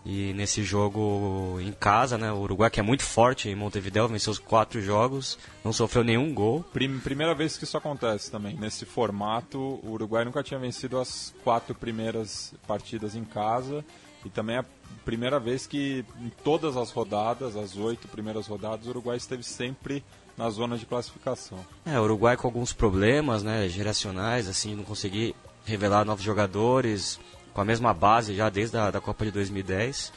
E 0.05 0.33
nesse 0.33 0.63
jogo 0.63 1.57
em 1.61 1.71
casa, 1.71 2.17
né? 2.17 2.31
O 2.31 2.39
Uruguai 2.39 2.69
que 2.69 2.79
é 2.79 2.83
muito 2.83 3.03
forte 3.03 3.47
em 3.49 3.55
Montevideo, 3.55 4.07
venceu 4.07 4.31
os 4.31 4.39
quatro 4.39 4.81
jogos, 4.81 5.37
não 5.63 5.71
sofreu 5.71 6.03
nenhum 6.03 6.33
gol. 6.33 6.61
Prim- 6.73 6.99
primeira 6.99 7.33
vez 7.33 7.57
que 7.57 7.63
isso 7.63 7.77
acontece 7.77 8.29
também. 8.29 8.53
Nesse 8.55 8.85
formato, 8.85 9.57
o 9.81 9.91
Uruguai 9.91 10.25
nunca 10.25 10.43
tinha 10.43 10.59
vencido 10.59 10.99
as 10.99 11.33
quatro 11.43 11.73
primeiras 11.73 12.53
partidas 12.67 13.15
em 13.15 13.23
casa. 13.23 13.83
E 14.25 14.29
também 14.29 14.55
é 14.55 14.59
a 14.59 14.65
primeira 15.03 15.39
vez 15.39 15.67
que 15.67 16.05
em 16.19 16.31
todas 16.43 16.77
as 16.77 16.91
rodadas, 16.91 17.55
as 17.55 17.75
oito 17.75 18.07
primeiras 18.07 18.47
rodadas, 18.47 18.85
o 18.87 18.89
Uruguai 18.89 19.17
esteve 19.17 19.43
sempre 19.43 20.03
na 20.37 20.49
zona 20.49 20.77
de 20.77 20.85
classificação. 20.85 21.59
É, 21.85 21.99
o 21.99 22.03
Uruguai 22.03 22.37
com 22.37 22.47
alguns 22.47 22.73
problemas, 22.73 23.43
né, 23.43 23.67
geracionais, 23.67 24.47
assim, 24.47 24.75
não 24.75 24.83
conseguir 24.83 25.35
revelar 25.65 26.05
novos 26.05 26.23
jogadores 26.23 27.19
com 27.53 27.61
a 27.61 27.65
mesma 27.65 27.93
base 27.93 28.35
já 28.35 28.49
desde 28.49 28.77
a 28.77 28.89
da 28.89 28.99
Copa 28.99 29.25
de 29.25 29.31
2010. 29.31 30.11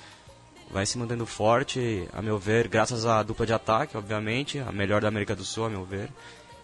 Vai 0.70 0.84
se 0.84 0.98
mantendo 0.98 1.26
forte, 1.26 2.08
a 2.12 2.20
meu 2.20 2.38
ver, 2.38 2.66
graças 2.66 3.06
à 3.06 3.22
dupla 3.22 3.46
de 3.46 3.52
ataque, 3.52 3.96
obviamente, 3.96 4.58
a 4.58 4.72
melhor 4.72 5.00
da 5.00 5.08
América 5.08 5.36
do 5.36 5.44
Sul, 5.44 5.66
a 5.66 5.70
meu 5.70 5.84
ver. 5.84 6.10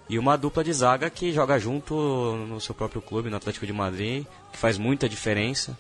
E 0.08 0.18
uma 0.18 0.36
dupla 0.36 0.64
de 0.64 0.72
zaga 0.72 1.08
que 1.08 1.32
joga 1.32 1.58
junto 1.58 1.94
no 2.48 2.60
seu 2.60 2.74
próprio 2.74 3.00
clube, 3.00 3.30
no 3.30 3.36
Atlético 3.36 3.64
de 3.64 3.72
Madrid, 3.72 4.26
que 4.50 4.58
faz 4.58 4.76
muita 4.76 5.08
diferença. 5.08 5.78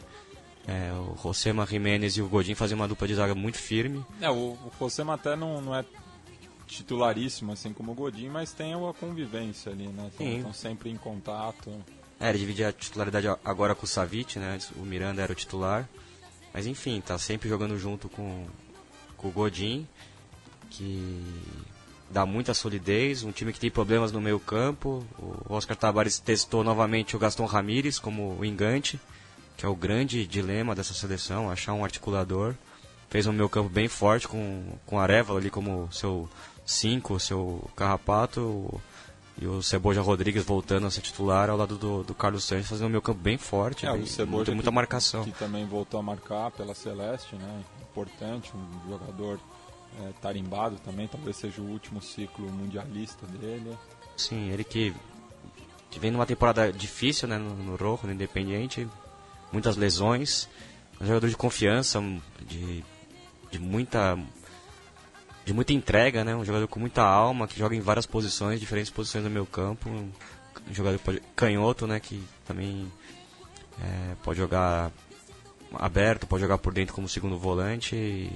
É, 0.66 0.92
o 0.92 1.16
Josema 1.20 1.66
Jiménez 1.66 2.16
e 2.16 2.22
o 2.22 2.28
Godin 2.28 2.54
fazem 2.54 2.76
uma 2.76 2.86
dupla 2.86 3.08
de 3.08 3.14
zaga 3.14 3.34
muito 3.34 3.58
firme. 3.58 4.04
É, 4.20 4.30
o, 4.30 4.52
o 4.52 4.72
José 4.78 5.02
até 5.08 5.34
não, 5.34 5.60
não 5.60 5.74
é 5.74 5.84
titularíssimo, 6.66 7.52
assim 7.52 7.72
como 7.72 7.92
o 7.92 7.94
Godin, 7.94 8.28
mas 8.28 8.52
tem 8.52 8.72
a 8.72 8.92
convivência 8.92 9.72
ali, 9.72 9.88
né? 9.88 10.10
Sim. 10.16 10.36
Estão 10.36 10.52
sempre 10.52 10.90
em 10.90 10.96
contato. 10.96 11.72
É, 12.18 12.30
ele 12.30 12.38
dividia 12.38 12.68
a 12.68 12.72
titularidade 12.72 13.26
agora 13.44 13.74
com 13.74 13.84
o 13.84 13.88
Savic, 13.88 14.38
né? 14.38 14.58
O 14.76 14.82
Miranda 14.82 15.22
era 15.22 15.32
o 15.32 15.34
titular. 15.34 15.88
Mas 16.54 16.66
enfim, 16.66 17.00
tá 17.00 17.18
sempre 17.18 17.48
jogando 17.48 17.78
junto 17.78 18.08
com, 18.08 18.46
com 19.16 19.28
o 19.28 19.32
Godin, 19.32 19.88
que 20.70 21.24
dá 22.10 22.26
muita 22.26 22.52
solidez, 22.54 23.24
um 23.24 23.32
time 23.32 23.52
que 23.52 23.60
tem 23.60 23.70
problemas 23.70 24.12
no 24.12 24.20
meio 24.20 24.38
campo. 24.38 25.04
O 25.18 25.54
Oscar 25.54 25.76
Tabares 25.76 26.18
testou 26.18 26.62
novamente 26.62 27.16
o 27.16 27.18
Gaston 27.18 27.46
Ramírez 27.46 27.98
como 27.98 28.36
o 28.38 28.44
engante, 28.44 29.00
que 29.62 29.66
é 29.66 29.68
o 29.68 29.76
grande 29.76 30.26
dilema 30.26 30.74
dessa 30.74 30.92
seleção, 30.92 31.48
achar 31.48 31.72
um 31.72 31.84
articulador. 31.84 32.52
Fez 33.08 33.28
um 33.28 33.32
meio 33.32 33.48
campo 33.48 33.68
bem 33.68 33.86
forte 33.86 34.26
com, 34.26 34.72
com 34.84 34.98
a 34.98 35.04
Arevalo 35.04 35.38
ali 35.38 35.50
como 35.50 35.88
seu 35.92 36.28
5, 36.66 37.20
seu 37.20 37.70
carrapato, 37.76 38.80
e 39.40 39.46
o 39.46 39.62
Ceboja 39.62 40.00
Rodrigues 40.02 40.42
voltando 40.42 40.88
a 40.88 40.90
ser 40.90 41.00
titular 41.02 41.48
ao 41.48 41.56
lado 41.56 41.78
do, 41.78 42.02
do 42.02 42.12
Carlos 42.12 42.42
Sanches, 42.42 42.66
fazendo 42.68 42.88
um 42.88 42.90
meio 42.90 43.00
campo 43.02 43.20
bem 43.20 43.38
forte, 43.38 43.86
É, 43.86 43.92
bem, 43.92 44.02
o 44.02 44.06
Ceboja 44.08 44.36
muita, 44.36 44.50
muita 44.52 44.70
que- 44.70 44.74
marcação. 44.74 45.22
Que 45.22 45.30
também 45.30 45.64
voltou 45.64 46.00
a 46.00 46.02
marcar 46.02 46.50
pela 46.50 46.74
Celeste, 46.74 47.36
né? 47.36 47.62
Importante, 47.88 48.50
um 48.56 48.90
jogador 48.90 49.38
é, 50.02 50.08
tarimbado 50.20 50.74
também, 50.84 51.06
talvez 51.06 51.36
seja 51.36 51.62
o 51.62 51.66
último 51.70 52.02
ciclo 52.02 52.50
mundialista 52.50 53.24
dele. 53.28 53.78
Sim, 54.16 54.50
ele 54.50 54.64
que, 54.64 54.92
que 55.88 56.00
vem 56.00 56.10
numa 56.10 56.26
temporada 56.26 56.72
difícil 56.72 57.28
né, 57.28 57.38
no, 57.38 57.54
no 57.54 57.76
Rojo, 57.76 58.08
no 58.08 58.12
Independiente, 58.12 58.88
muitas 59.52 59.76
lesões, 59.76 60.48
um 61.00 61.06
jogador 61.06 61.28
de 61.28 61.36
confiança, 61.36 62.00
de, 62.48 62.82
de 63.50 63.58
muita 63.58 64.18
de 65.44 65.52
muita 65.52 65.72
entrega, 65.72 66.22
né? 66.24 66.34
Um 66.36 66.44
jogador 66.44 66.68
com 66.68 66.78
muita 66.78 67.02
alma, 67.02 67.48
que 67.48 67.58
joga 67.58 67.74
em 67.74 67.80
várias 67.80 68.06
posições, 68.06 68.60
diferentes 68.60 68.90
posições 68.90 69.24
no 69.24 69.30
meio 69.30 69.44
campo, 69.44 69.88
um, 69.90 70.08
jogador 70.70 70.98
pode, 71.00 71.20
canhoto, 71.34 71.84
né? 71.86 71.98
Que 71.98 72.22
também 72.46 72.90
é, 73.82 74.14
pode 74.22 74.38
jogar 74.38 74.92
aberto, 75.74 76.26
pode 76.28 76.42
jogar 76.42 76.58
por 76.58 76.72
dentro 76.72 76.94
como 76.94 77.08
segundo 77.08 77.36
volante, 77.36 77.96
e, 77.96 78.30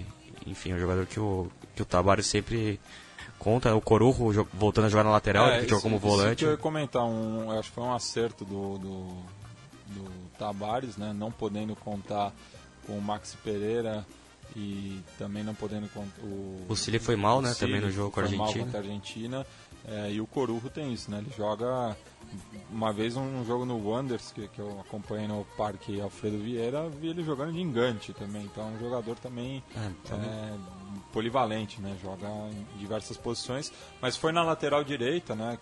enfim, 0.46 0.72
é 0.72 0.74
um 0.74 0.78
jogador 0.80 1.06
que 1.06 1.20
o 1.20 1.48
que 1.76 1.82
o 1.82 1.84
Tabares 1.84 2.26
sempre 2.26 2.80
conta, 3.38 3.74
o 3.74 3.82
Corujo 3.82 4.32
jo- 4.32 4.48
voltando 4.54 4.86
a 4.86 4.88
jogar 4.88 5.04
na 5.04 5.10
lateral, 5.10 5.46
ele 5.50 5.64
que 5.64 5.68
joga 5.70 5.82
como 5.82 5.96
É, 5.96 5.98
isso 5.98 6.06
volante. 6.08 6.36
que 6.38 6.44
eu 6.46 6.50
ia 6.52 6.56
comentar, 6.56 7.04
um, 7.04 7.50
acho 7.52 7.68
que 7.68 7.74
foi 7.74 7.84
um 7.84 7.92
acerto 7.94 8.44
do, 8.46 8.78
do 8.78 9.06
Tabares, 10.38 10.96
né? 10.96 11.12
Não 11.12 11.30
podendo 11.30 11.74
contar 11.76 12.32
com 12.86 12.96
o 12.96 13.02
Maxi 13.02 13.36
Pereira 13.38 14.06
e 14.54 15.02
também 15.18 15.42
não 15.42 15.54
podendo 15.54 15.88
contar 15.88 16.22
o... 16.22 16.64
O 16.68 16.76
Cili 16.76 16.98
foi 16.98 17.16
mal, 17.16 17.42
né, 17.42 17.54
também 17.54 17.80
no 17.80 17.90
jogo 17.90 18.10
com 18.10 18.20
a 18.20 18.26
foi 18.26 18.36
mal 18.36 18.46
Argentina. 18.46 18.64
contra 18.64 18.80
a 18.80 18.82
Argentina. 18.82 19.46
É, 19.88 20.12
e 20.12 20.20
o 20.20 20.26
Corujo 20.26 20.68
tem 20.68 20.92
isso, 20.92 21.10
né? 21.10 21.18
Ele 21.18 21.32
joga 21.36 21.96
uma 22.70 22.92
vez 22.92 23.16
um 23.16 23.44
jogo 23.44 23.64
no 23.64 23.76
Wonders, 23.76 24.32
que, 24.32 24.48
que 24.48 24.58
eu 24.58 24.80
acompanhei 24.80 25.28
no 25.28 25.44
Parque 25.56 26.00
Alfredo 26.00 26.38
Vieira, 26.38 26.88
vi 26.88 27.08
ele 27.08 27.22
jogando 27.22 27.52
de 27.52 27.60
engante 27.60 28.12
também. 28.12 28.42
Então 28.44 28.64
é 28.64 28.72
um 28.72 28.78
jogador 28.78 29.16
também 29.18 29.62
é, 29.76 30.12
é, 30.12 30.56
polivalente, 31.12 31.80
né? 31.80 31.96
Joga 32.02 32.28
em 32.28 32.78
diversas 32.78 33.16
posições. 33.16 33.72
Mas 34.00 34.16
foi 34.16 34.32
na 34.32 34.42
lateral 34.42 34.84
direita, 34.84 35.34
né? 35.34 35.58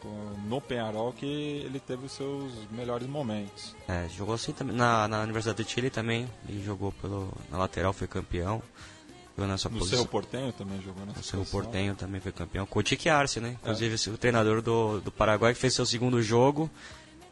No 0.46 0.60
Penharol 0.60 1.12
que 1.12 1.26
ele 1.26 1.80
teve 1.80 2.06
os 2.06 2.12
seus 2.12 2.52
melhores 2.70 3.06
momentos. 3.06 3.74
É, 3.88 4.08
jogou 4.08 4.34
assim 4.34 4.52
também 4.52 4.76
na, 4.76 5.06
na 5.08 5.22
Universidade 5.22 5.62
de 5.64 5.70
Chile 5.70 5.90
também. 5.90 6.28
Ele 6.48 6.62
jogou 6.62 6.92
pelo, 6.92 7.32
na 7.50 7.58
lateral, 7.58 7.92
foi 7.92 8.06
campeão. 8.06 8.62
Jogou 9.36 9.48
na 9.48 9.58
sua 9.58 9.70
no 9.70 9.78
posição. 9.78 9.98
Cerro 9.98 10.10
Portenho 10.10 10.52
também 10.52 10.80
jogou 10.80 11.04
nessa 11.04 11.18
No 11.18 11.24
Cerro 11.24 11.46
Portenho 11.46 11.94
também 11.94 12.20
foi 12.20 12.32
campeão. 12.32 12.66
Com 12.66 12.78
o 12.78 12.82
Tique 12.82 13.08
Arce, 13.08 13.40
né? 13.40 13.56
Inclusive 13.62 14.10
é. 14.10 14.14
o 14.14 14.18
treinador 14.18 14.62
do, 14.62 15.00
do 15.00 15.10
Paraguai 15.10 15.52
que 15.54 15.60
fez 15.60 15.74
seu 15.74 15.84
segundo 15.84 16.22
jogo. 16.22 16.70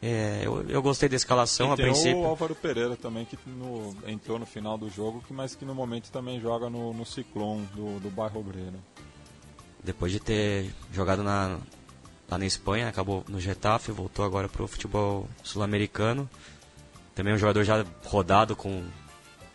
É, 0.04 0.42
eu, 0.44 0.68
eu 0.68 0.82
gostei 0.82 1.08
da 1.08 1.14
escalação 1.14 1.70
e 1.70 1.72
a 1.72 1.76
tem 1.76 1.84
princípio. 1.86 2.18
o 2.18 2.26
Álvaro 2.26 2.56
Pereira 2.56 2.96
também, 2.96 3.24
que 3.24 3.38
no, 3.46 3.96
entrou 4.04 4.36
no 4.36 4.44
final 4.44 4.76
do 4.76 4.90
jogo, 4.90 5.22
mas 5.30 5.54
que 5.54 5.64
no 5.64 5.76
momento 5.76 6.10
também 6.10 6.40
joga 6.40 6.68
no, 6.68 6.92
no 6.92 7.06
Ciclone 7.06 7.64
do, 7.66 8.00
do 8.00 8.10
bairro 8.10 8.40
Obreiro. 8.40 8.82
Depois 9.82 10.10
de 10.10 10.18
ter 10.18 10.74
jogado 10.92 11.22
na, 11.22 11.56
lá 12.28 12.36
na 12.36 12.44
Espanha, 12.44 12.88
acabou 12.88 13.24
no 13.28 13.38
Getafe, 13.38 13.92
voltou 13.92 14.24
agora 14.24 14.48
para 14.48 14.64
o 14.64 14.66
futebol 14.66 15.28
sul-americano. 15.44 16.28
Também 17.14 17.32
um 17.34 17.38
jogador 17.38 17.62
já 17.62 17.84
rodado 18.04 18.56
com 18.56 18.82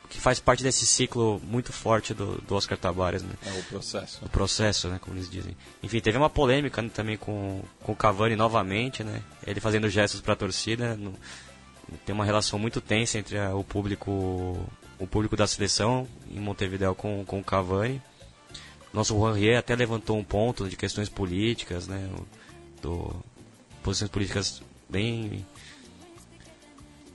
que 0.10 0.20
faz 0.20 0.40
parte 0.40 0.64
desse 0.64 0.86
ciclo 0.86 1.42
muito 1.44 1.74
forte 1.74 2.14
do, 2.14 2.42
do 2.42 2.56
Oscar 2.56 2.78
Tabares, 2.78 3.24
né? 3.24 3.34
É 3.46 3.60
o 3.60 3.64
processo. 3.64 4.24
O 4.24 4.30
processo, 4.30 4.88
né, 4.88 5.00
como 5.02 5.16
eles 5.16 5.30
dizem. 5.30 5.56
Enfim, 5.84 6.00
teve 6.00 6.18
uma 6.18 6.30
polêmica 6.30 6.82
né, 6.82 6.90
também 6.94 7.18
com, 7.18 7.62
com 7.82 7.92
o 7.92 7.96
Cavani 7.96 8.36
novamente, 8.36 9.04
né? 9.04 9.22
Ele 9.46 9.60
fazendo 9.60 9.90
gestos 9.90 10.22
para 10.22 10.34
a 10.34 10.38
torcida. 10.38 10.96
No, 10.96 11.14
tem 12.06 12.14
uma 12.14 12.26
relação 12.26 12.58
muito 12.58 12.80
tensa 12.80 13.18
entre 13.18 13.38
a, 13.38 13.54
o 13.54 13.64
público 13.64 14.58
o 15.00 15.06
público 15.06 15.36
da 15.36 15.46
seleção 15.46 16.08
em 16.32 16.40
Montevideo 16.40 16.96
com, 16.96 17.24
com 17.26 17.40
o 17.40 17.44
Cavani. 17.44 18.02
Nosso 18.94 19.14
Juan 19.16 19.36
até 19.58 19.76
levantou 19.76 20.18
um 20.18 20.24
ponto 20.24 20.68
de 20.68 20.76
questões 20.76 21.10
políticas, 21.10 21.88
né? 21.88 22.10
Do, 22.82 23.14
posições 23.84 24.10
políticas 24.10 24.62
bem 24.90 25.46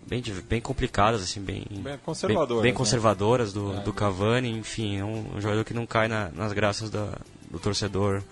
bem, 0.06 0.22
bem 0.48 0.60
complicadas, 0.60 1.22
assim, 1.22 1.40
bem, 1.40 1.64
bem 1.70 1.98
conservadoras, 1.98 2.48
bem, 2.48 2.62
bem 2.62 2.72
né? 2.72 2.76
conservadoras 2.78 3.52
do, 3.52 3.74
é, 3.74 3.80
do 3.80 3.92
Cavani, 3.92 4.50
enfim, 4.50 4.98
é 4.98 5.04
um, 5.04 5.36
um, 5.36 5.40
jogador 5.40 5.64
que 5.64 5.74
não 5.74 5.86
cai 5.86 6.08
na, 6.08 6.30
nas 6.30 6.52
graças 6.52 6.90
da, 6.90 7.18
do 7.50 7.58
torcedor 7.58 8.22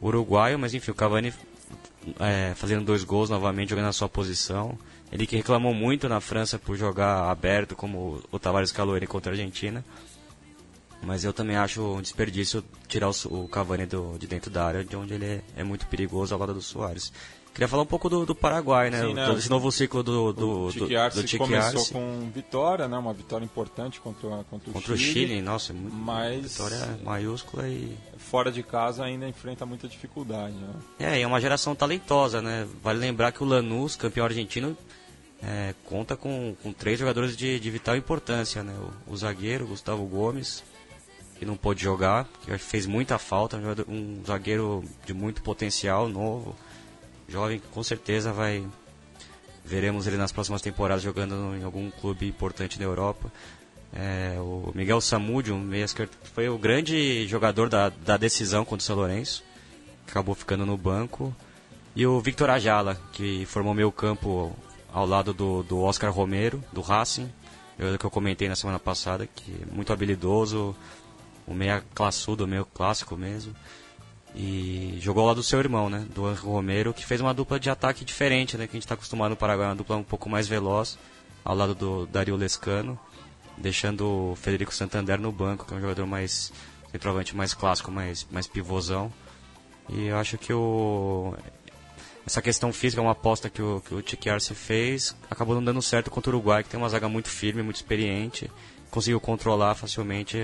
uruguaio, 0.00 0.58
mas 0.58 0.74
enfim, 0.74 0.90
o 0.90 0.94
Cavani 0.94 1.32
é, 2.18 2.52
fazendo 2.54 2.84
dois 2.84 3.04
gols 3.04 3.28
novamente, 3.28 3.70
jogando 3.70 3.86
na 3.86 3.92
sua 3.92 4.08
posição. 4.08 4.78
Ele 5.12 5.26
que 5.26 5.36
reclamou 5.36 5.74
muito 5.74 6.08
na 6.08 6.20
França 6.20 6.58
por 6.58 6.76
jogar 6.76 7.30
aberto, 7.30 7.74
como 7.74 8.22
o 8.30 8.38
Tavares 8.38 8.72
Caloeri 8.72 9.06
contra 9.06 9.32
a 9.32 9.34
Argentina. 9.34 9.84
Mas 11.02 11.24
eu 11.24 11.32
também 11.32 11.56
acho 11.56 11.82
um 11.82 12.00
desperdício 12.00 12.62
tirar 12.86 13.08
o, 13.08 13.44
o 13.44 13.48
Cavani 13.48 13.86
do, 13.86 14.16
de 14.18 14.26
dentro 14.26 14.50
da 14.50 14.64
área, 14.64 14.84
de 14.84 14.94
onde 14.96 15.14
ele 15.14 15.24
é, 15.24 15.40
é 15.56 15.64
muito 15.64 15.86
perigoso 15.86 16.34
ao 16.34 16.40
lado 16.40 16.54
do 16.54 16.62
Soares. 16.62 17.12
Queria 17.52 17.66
falar 17.66 17.82
um 17.82 17.86
pouco 17.86 18.08
do, 18.08 18.24
do 18.24 18.34
Paraguai, 18.34 18.90
né? 18.90 19.00
Sim, 19.00 19.14
né? 19.14 19.32
Esse 19.34 19.50
novo 19.50 19.72
ciclo 19.72 20.02
do, 20.02 20.32
do, 20.32 20.66
o 20.66 20.72
Tique 20.72 20.96
Arce 20.96 21.20
do, 21.20 21.28
do 21.28 21.38
começou 21.38 21.84
com 21.86 22.30
vitória, 22.32 22.86
né? 22.86 22.96
Uma 22.96 23.12
vitória 23.12 23.44
importante 23.44 24.00
contra, 24.00 24.28
contra 24.44 24.70
o 24.70 24.72
contra 24.72 24.72
Chile. 24.72 24.72
Contra 24.72 24.94
o 24.94 24.96
Chile, 24.96 25.42
nossa, 25.42 25.72
é 25.72 25.74
muito 25.74 25.94
mas 25.94 26.52
vitória 26.52 26.98
maiúscula 27.04 27.68
e... 27.68 27.96
Fora 28.18 28.52
de 28.52 28.62
casa 28.62 29.04
ainda 29.04 29.28
enfrenta 29.28 29.66
muita 29.66 29.88
dificuldade, 29.88 30.54
né? 30.54 30.68
É, 31.00 31.18
e 31.18 31.22
é 31.22 31.26
uma 31.26 31.40
geração 31.40 31.74
talentosa, 31.74 32.40
né? 32.40 32.68
Vale 32.82 33.00
lembrar 33.00 33.32
que 33.32 33.42
o 33.42 33.46
Lanús, 33.46 33.96
campeão 33.96 34.24
argentino, 34.24 34.76
é, 35.42 35.74
conta 35.84 36.16
com, 36.16 36.54
com 36.62 36.72
três 36.72 36.98
jogadores 36.98 37.36
de, 37.36 37.58
de 37.58 37.70
vital 37.70 37.96
importância, 37.96 38.62
né? 38.62 38.74
O, 39.08 39.12
o 39.12 39.16
zagueiro, 39.16 39.66
Gustavo 39.66 40.06
Gomes, 40.06 40.62
que 41.36 41.44
não 41.44 41.56
pôde 41.56 41.82
jogar, 41.82 42.28
que 42.44 42.56
fez 42.58 42.86
muita 42.86 43.18
falta, 43.18 43.56
um, 43.56 43.92
um 43.92 44.22
zagueiro 44.24 44.84
de 45.04 45.12
muito 45.12 45.42
potencial, 45.42 46.08
novo 46.08 46.54
jovem, 47.30 47.60
com 47.72 47.82
certeza 47.82 48.32
vai. 48.32 48.66
Veremos 49.64 50.06
ele 50.06 50.16
nas 50.16 50.32
próximas 50.32 50.62
temporadas 50.62 51.02
jogando 51.02 51.54
em 51.56 51.62
algum 51.62 51.90
clube 51.90 52.26
importante 52.26 52.78
na 52.78 52.84
Europa. 52.84 53.30
É, 53.92 54.36
o 54.38 54.72
Miguel 54.74 55.00
Samudio, 55.00 55.56
meia 55.56 55.86
foi 56.34 56.48
o 56.48 56.58
grande 56.58 57.26
jogador 57.26 57.68
da, 57.68 57.88
da 57.88 58.16
decisão 58.16 58.64
contra 58.64 58.82
o 58.82 58.86
São 58.86 58.96
Lourenço, 58.96 59.44
que 60.06 60.10
acabou 60.10 60.34
ficando 60.34 60.64
no 60.64 60.76
banco. 60.76 61.34
E 61.94 62.06
o 62.06 62.20
Victor 62.20 62.50
Ajala, 62.50 63.00
que 63.12 63.44
formou 63.46 63.74
meio 63.74 63.90
campo 63.90 64.56
ao 64.92 65.06
lado 65.06 65.32
do, 65.32 65.62
do 65.62 65.80
Oscar 65.80 66.12
Romero, 66.12 66.62
do 66.72 66.80
Racing, 66.80 67.30
eu, 67.78 67.98
que 67.98 68.04
eu 68.04 68.10
comentei 68.10 68.48
na 68.48 68.56
semana 68.56 68.78
passada, 68.78 69.26
que 69.26 69.52
é 69.52 69.74
muito 69.74 69.92
habilidoso, 69.92 70.74
o 71.46 71.54
meia 71.54 71.82
classudo, 71.94 72.46
meio 72.46 72.64
clássico 72.64 73.16
mesmo. 73.16 73.54
E 74.34 74.89
jogou 75.00 75.26
lá 75.26 75.34
do 75.34 75.42
seu 75.42 75.58
irmão, 75.58 75.88
né? 75.88 76.06
Do 76.14 76.26
Angel 76.26 76.44
Romero, 76.44 76.94
que 76.94 77.04
fez 77.04 77.20
uma 77.20 77.34
dupla 77.34 77.58
de 77.58 77.70
ataque 77.70 78.04
diferente, 78.04 78.56
né? 78.56 78.66
Que 78.66 78.72
a 78.72 78.76
gente 78.76 78.84
está 78.84 78.94
acostumado 78.94 79.30
no 79.30 79.36
Paraguai, 79.36 79.68
uma 79.68 79.76
dupla 79.76 79.96
um 79.96 80.02
pouco 80.02 80.28
mais 80.28 80.46
veloz, 80.46 80.98
ao 81.44 81.56
lado 81.56 81.74
do 81.74 82.06
Dario 82.06 82.36
Lescano, 82.36 82.98
deixando 83.56 84.32
o 84.32 84.36
Federico 84.36 84.74
Santander 84.74 85.18
no 85.20 85.32
banco, 85.32 85.66
que 85.66 85.74
é 85.74 85.76
um 85.76 85.80
jogador 85.80 86.06
mais 86.06 86.52
centroavante 86.90 87.36
mais 87.36 87.54
clássico, 87.54 87.90
mais, 87.90 88.26
mais 88.30 88.46
pivôzão. 88.46 89.12
E 89.88 90.06
eu 90.06 90.16
acho 90.16 90.36
que 90.38 90.52
o, 90.52 91.34
essa 92.26 92.42
questão 92.42 92.72
física 92.72 93.00
uma 93.00 93.12
aposta 93.12 93.48
que 93.48 93.62
o, 93.62 93.80
que 93.80 93.94
o 93.94 94.02
Tiki 94.02 94.28
Arce 94.28 94.54
fez, 94.54 95.16
acabou 95.30 95.54
não 95.54 95.64
dando 95.64 95.80
certo 95.82 96.10
contra 96.10 96.30
o 96.30 96.34
Uruguai, 96.34 96.62
que 96.62 96.68
tem 96.68 96.78
uma 96.78 96.88
zaga 96.88 97.08
muito 97.08 97.28
firme, 97.28 97.62
muito 97.62 97.76
experiente, 97.76 98.50
conseguiu 98.90 99.20
controlar 99.20 99.74
facilmente 99.74 100.38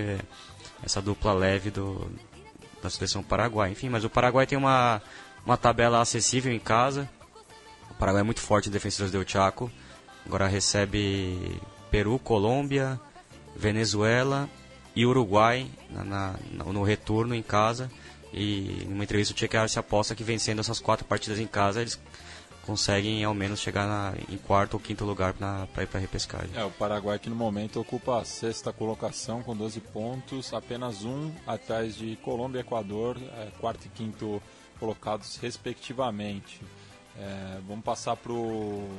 essa 0.82 1.02
dupla 1.02 1.32
leve 1.32 1.70
do, 1.70 2.10
da 2.86 2.90
seleção 2.90 3.22
paraguai. 3.22 3.70
Enfim, 3.70 3.88
mas 3.88 4.04
o 4.04 4.10
Paraguai 4.10 4.46
tem 4.46 4.56
uma, 4.56 5.02
uma 5.44 5.56
tabela 5.56 6.00
acessível 6.00 6.52
em 6.52 6.58
casa. 6.58 7.08
O 7.90 7.94
Paraguai 7.94 8.20
é 8.20 8.24
muito 8.24 8.40
forte 8.40 8.68
em 8.68 8.72
defensores 8.72 9.12
do 9.12 9.28
Chaco. 9.28 9.70
Agora 10.24 10.46
recebe 10.46 11.60
Peru, 11.90 12.18
Colômbia, 12.18 13.00
Venezuela 13.54 14.48
e 14.94 15.06
Uruguai 15.06 15.70
na, 15.90 16.04
na, 16.04 16.34
no 16.66 16.82
retorno 16.82 17.34
em 17.34 17.42
casa. 17.42 17.90
E 18.32 18.84
numa 18.88 19.04
entrevista 19.04 19.34
o 19.34 19.38
Chequear 19.38 19.68
se 19.68 19.78
aposta 19.78 20.14
que 20.14 20.24
vencendo 20.24 20.60
essas 20.60 20.80
quatro 20.80 21.06
partidas 21.06 21.38
em 21.38 21.46
casa 21.46 21.80
eles 21.80 21.98
conseguem 22.66 23.22
ao 23.22 23.32
menos 23.32 23.60
chegar 23.60 23.86
na, 23.86 24.14
em 24.28 24.36
quarto 24.36 24.74
ou 24.74 24.80
quinto 24.80 25.04
lugar 25.04 25.32
para 25.32 25.82
ir 25.82 25.86
para 25.86 25.98
a 25.98 26.00
repescagem. 26.00 26.50
É, 26.54 26.64
o 26.64 26.70
Paraguai 26.70 27.18
que 27.18 27.30
no 27.30 27.36
momento 27.36 27.80
ocupa 27.80 28.20
a 28.20 28.24
sexta 28.24 28.72
colocação 28.72 29.42
com 29.42 29.56
12 29.56 29.80
pontos, 29.80 30.52
apenas 30.52 31.04
um 31.04 31.32
atrás 31.46 31.96
de 31.96 32.16
Colômbia 32.16 32.58
e 32.58 32.62
Equador, 32.62 33.16
é, 33.18 33.50
quarto 33.60 33.86
e 33.86 33.88
quinto 33.88 34.42
colocados 34.78 35.36
respectivamente. 35.36 36.60
É, 37.18 37.60
vamos 37.66 37.84
passar 37.84 38.16
para 38.16 38.32
o 38.32 38.90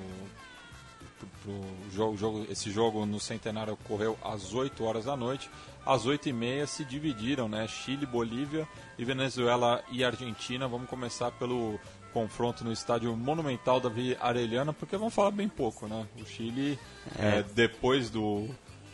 jogo, 1.91 2.17
jogo, 2.17 2.45
esse 2.49 2.71
jogo 2.71 3.05
no 3.05 3.19
Centenário 3.19 3.73
ocorreu 3.73 4.17
às 4.23 4.53
8 4.53 4.83
horas 4.83 5.05
da 5.05 5.15
noite. 5.15 5.49
Às 5.85 6.05
8 6.05 6.29
e 6.29 6.33
meia 6.33 6.67
se 6.67 6.83
dividiram, 6.83 7.47
né? 7.47 7.67
Chile, 7.67 8.05
Bolívia 8.05 8.67
e 8.97 9.05
Venezuela 9.05 9.83
e 9.89 10.03
Argentina. 10.03 10.67
Vamos 10.67 10.89
começar 10.89 11.31
pelo 11.31 11.79
confronto 12.17 12.63
no 12.63 12.71
estádio 12.71 13.15
monumental 13.15 13.79
da 13.79 13.89
Vila 13.89 14.17
Arellana, 14.19 14.73
porque 14.73 14.97
vamos 14.97 15.13
falar 15.13 15.29
bem 15.29 15.47
pouco, 15.47 15.85
né? 15.85 16.07
O 16.19 16.25
Chile, 16.25 16.79
é. 17.15 17.39
É, 17.39 17.43
depois 17.43 18.09
do 18.09 18.47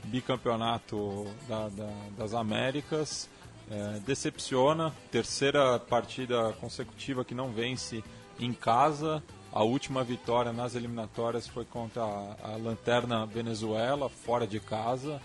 bicampeonato 0.03 1.25
da, 1.47 1.69
da, 1.69 1.89
das 2.17 2.33
Américas, 2.33 3.29
é, 3.71 3.99
decepciona. 4.05 4.93
Terceira 5.09 5.79
partida 5.79 6.51
consecutiva 6.59 7.23
que 7.23 7.33
não 7.33 7.49
vence 7.53 8.03
em 8.37 8.51
casa. 8.51 9.23
A 9.53 9.63
última 9.63 10.03
vitória 10.03 10.51
nas 10.51 10.75
eliminatórias 10.75 11.47
foi 11.47 11.63
contra 11.63 12.03
a, 12.03 12.35
a 12.43 12.57
Lanterna 12.57 13.25
Venezuela, 13.25 14.09
fora 14.09 14.45
de 14.45 14.59
casa. 14.59 15.21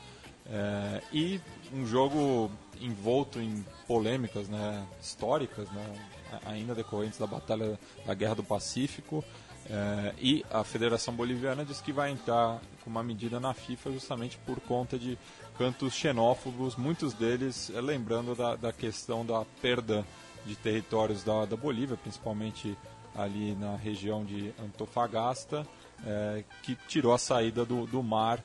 É, 0.47 1.03
e 1.13 1.41
um 1.75 1.85
jogo 1.85 2.49
envolto 2.81 3.41
em 3.41 3.65
polêmicas 3.89 4.49
né, 4.49 4.87
históricas, 5.03 5.69
né, 5.73 5.97
ainda 6.45 6.75
decorrentes 6.75 7.19
da 7.19 7.27
Batalha 7.27 7.79
da 8.07 8.15
Guerra 8.15 8.37
do 8.37 8.45
Pacífico. 8.45 9.25
É, 9.71 10.15
e 10.19 10.45
a 10.51 10.65
Federação 10.65 11.15
Boliviana 11.15 11.65
diz 11.65 11.81
que 11.81 11.93
vai 11.93 12.11
entrar 12.11 12.59
com 12.83 12.89
uma 12.89 13.03
medida 13.03 13.39
na 13.39 13.53
FIFA 13.53 13.93
justamente 13.93 14.39
por 14.39 14.59
conta 14.61 14.99
de 14.99 15.19
cantos 15.59 15.93
xenófobos, 15.93 16.77
muitos 16.77 17.13
deles 17.13 17.71
é, 17.75 17.81
lembrando 17.81 18.35
da, 18.35 18.57
da 18.57 18.73
questão 18.73 19.27
da 19.27 19.45
perda 19.61 20.07
de 20.47 20.57
territórios 20.57 21.23
da, 21.23 21.45
da 21.45 21.57
Bolívia, 21.57 21.97
principalmente 21.97 22.77
ali 23.15 23.55
na 23.57 23.77
região 23.77 24.25
de 24.25 24.55
Antofagasta, 24.59 25.67
é, 26.07 26.45
que 26.63 26.75
tirou 26.87 27.13
a 27.13 27.19
saída 27.19 27.65
do, 27.65 27.87
do 27.87 28.03
mar 28.03 28.43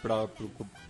para 0.00 0.28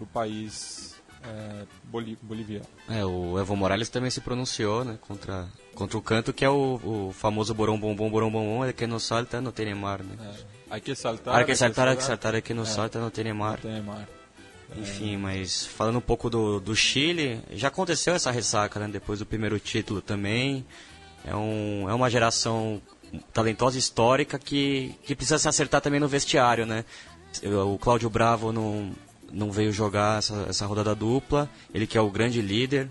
o 0.00 0.06
país 0.06 0.96
é, 1.26 1.64
boli, 1.84 2.18
boliviano. 2.22 2.66
É, 2.88 3.04
o 3.04 3.38
Evo 3.38 3.56
Morales 3.56 3.88
também 3.88 4.10
se 4.10 4.20
pronunciou 4.20 4.84
né, 4.84 4.98
contra, 5.00 5.46
contra 5.74 5.98
o 5.98 6.02
canto, 6.02 6.32
que 6.32 6.44
é 6.44 6.50
o, 6.50 6.80
o 6.82 7.12
famoso 7.12 7.54
Borom 7.54 7.78
Bom 7.78 7.94
Bom 7.94 8.10
Borom 8.10 8.30
Bom 8.30 8.44
Bom, 8.44 8.64
é 8.64 8.72
que 8.72 8.86
não 8.86 8.98
salta, 8.98 9.40
não 9.40 9.52
tem 9.52 9.74
mar, 9.74 10.02
né? 10.02 10.16
É. 10.20 10.56
Hay 10.68 10.80
que 10.80 10.94
saltar, 10.94 11.36
hay 11.36 11.44
que 11.44 11.54
saltar, 11.54 11.88
hay 11.88 11.96
que 11.96 12.02
saltar, 12.02 12.34
é 12.34 12.40
que 12.40 12.52
não 12.52 12.64
salta, 12.64 12.98
não 12.98 13.10
tem 13.10 13.32
mar. 13.32 13.60
Não 13.62 13.70
tem 13.70 13.82
mar. 13.82 14.08
Enfim, 14.76 15.16
mas 15.16 15.64
falando 15.64 15.98
um 15.98 16.00
pouco 16.00 16.28
do, 16.28 16.58
do 16.58 16.74
Chile, 16.74 17.40
já 17.52 17.68
aconteceu 17.68 18.14
essa 18.14 18.32
ressaca, 18.32 18.80
né? 18.80 18.88
Depois 18.88 19.20
do 19.20 19.26
primeiro 19.26 19.60
título 19.60 20.00
também. 20.00 20.66
É, 21.24 21.34
um, 21.34 21.88
é 21.88 21.94
uma 21.94 22.10
geração 22.10 22.82
talentosa 23.32 23.78
histórica 23.78 24.38
que, 24.38 24.94
que 25.04 25.14
precisa 25.14 25.38
se 25.38 25.48
acertar 25.48 25.80
também 25.80 26.00
no 26.00 26.08
vestiário, 26.08 26.66
né? 26.66 26.84
O 27.44 27.78
Cláudio 27.78 28.10
Bravo 28.10 28.52
não, 28.52 28.92
não 29.32 29.50
veio 29.50 29.72
jogar 29.72 30.18
essa, 30.18 30.46
essa 30.48 30.66
rodada 30.66 30.94
dupla. 30.94 31.48
Ele 31.72 31.86
que 31.86 31.98
é 31.98 32.00
o 32.00 32.10
grande 32.10 32.40
líder, 32.40 32.88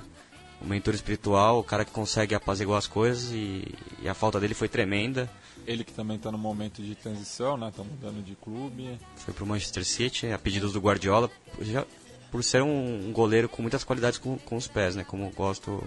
o 0.62 0.68
mentor 0.68 0.94
espiritual, 0.94 1.60
o 1.60 1.64
cara 1.64 1.86
que 1.86 1.92
consegue 1.92 2.36
apaziguar 2.36 2.78
as 2.78 2.88
coisas 2.88 3.32
e, 3.32 3.64
e 4.02 4.10
a 4.10 4.14
falta 4.14 4.40
dele 4.40 4.54
foi 4.54 4.68
tremenda. 4.68 5.30
Ele 5.68 5.84
que 5.84 5.94
também 5.94 6.18
está 6.18 6.32
no 6.32 6.38
momento 6.38 6.82
de 6.82 6.94
transição, 6.96 7.58
né? 7.58 7.70
Está 7.70 7.84
mudando 7.84 8.24
de 8.24 8.36
clube. 8.36 9.00
Foi 9.16 9.34
para 9.34 9.44
o 9.44 9.48
Manchester 9.48 9.84
City, 9.84 10.28
a 10.28 10.38
pedidos 10.38 10.74
do 10.74 10.80
Guardiola, 10.80 11.30
já, 11.62 11.86
por 12.32 12.44
ser 12.44 12.62
um, 12.62 13.08
um, 13.08 13.12
goleiro 13.12 13.50
com 13.50 13.62
muitas 13.62 13.84
qualidades 13.84 14.20
com, 14.20 14.38
com 14.38 14.56
os 14.56 14.68
pés, 14.68 14.96
né? 14.96 15.04
Como 15.04 15.30
gosto 15.32 15.84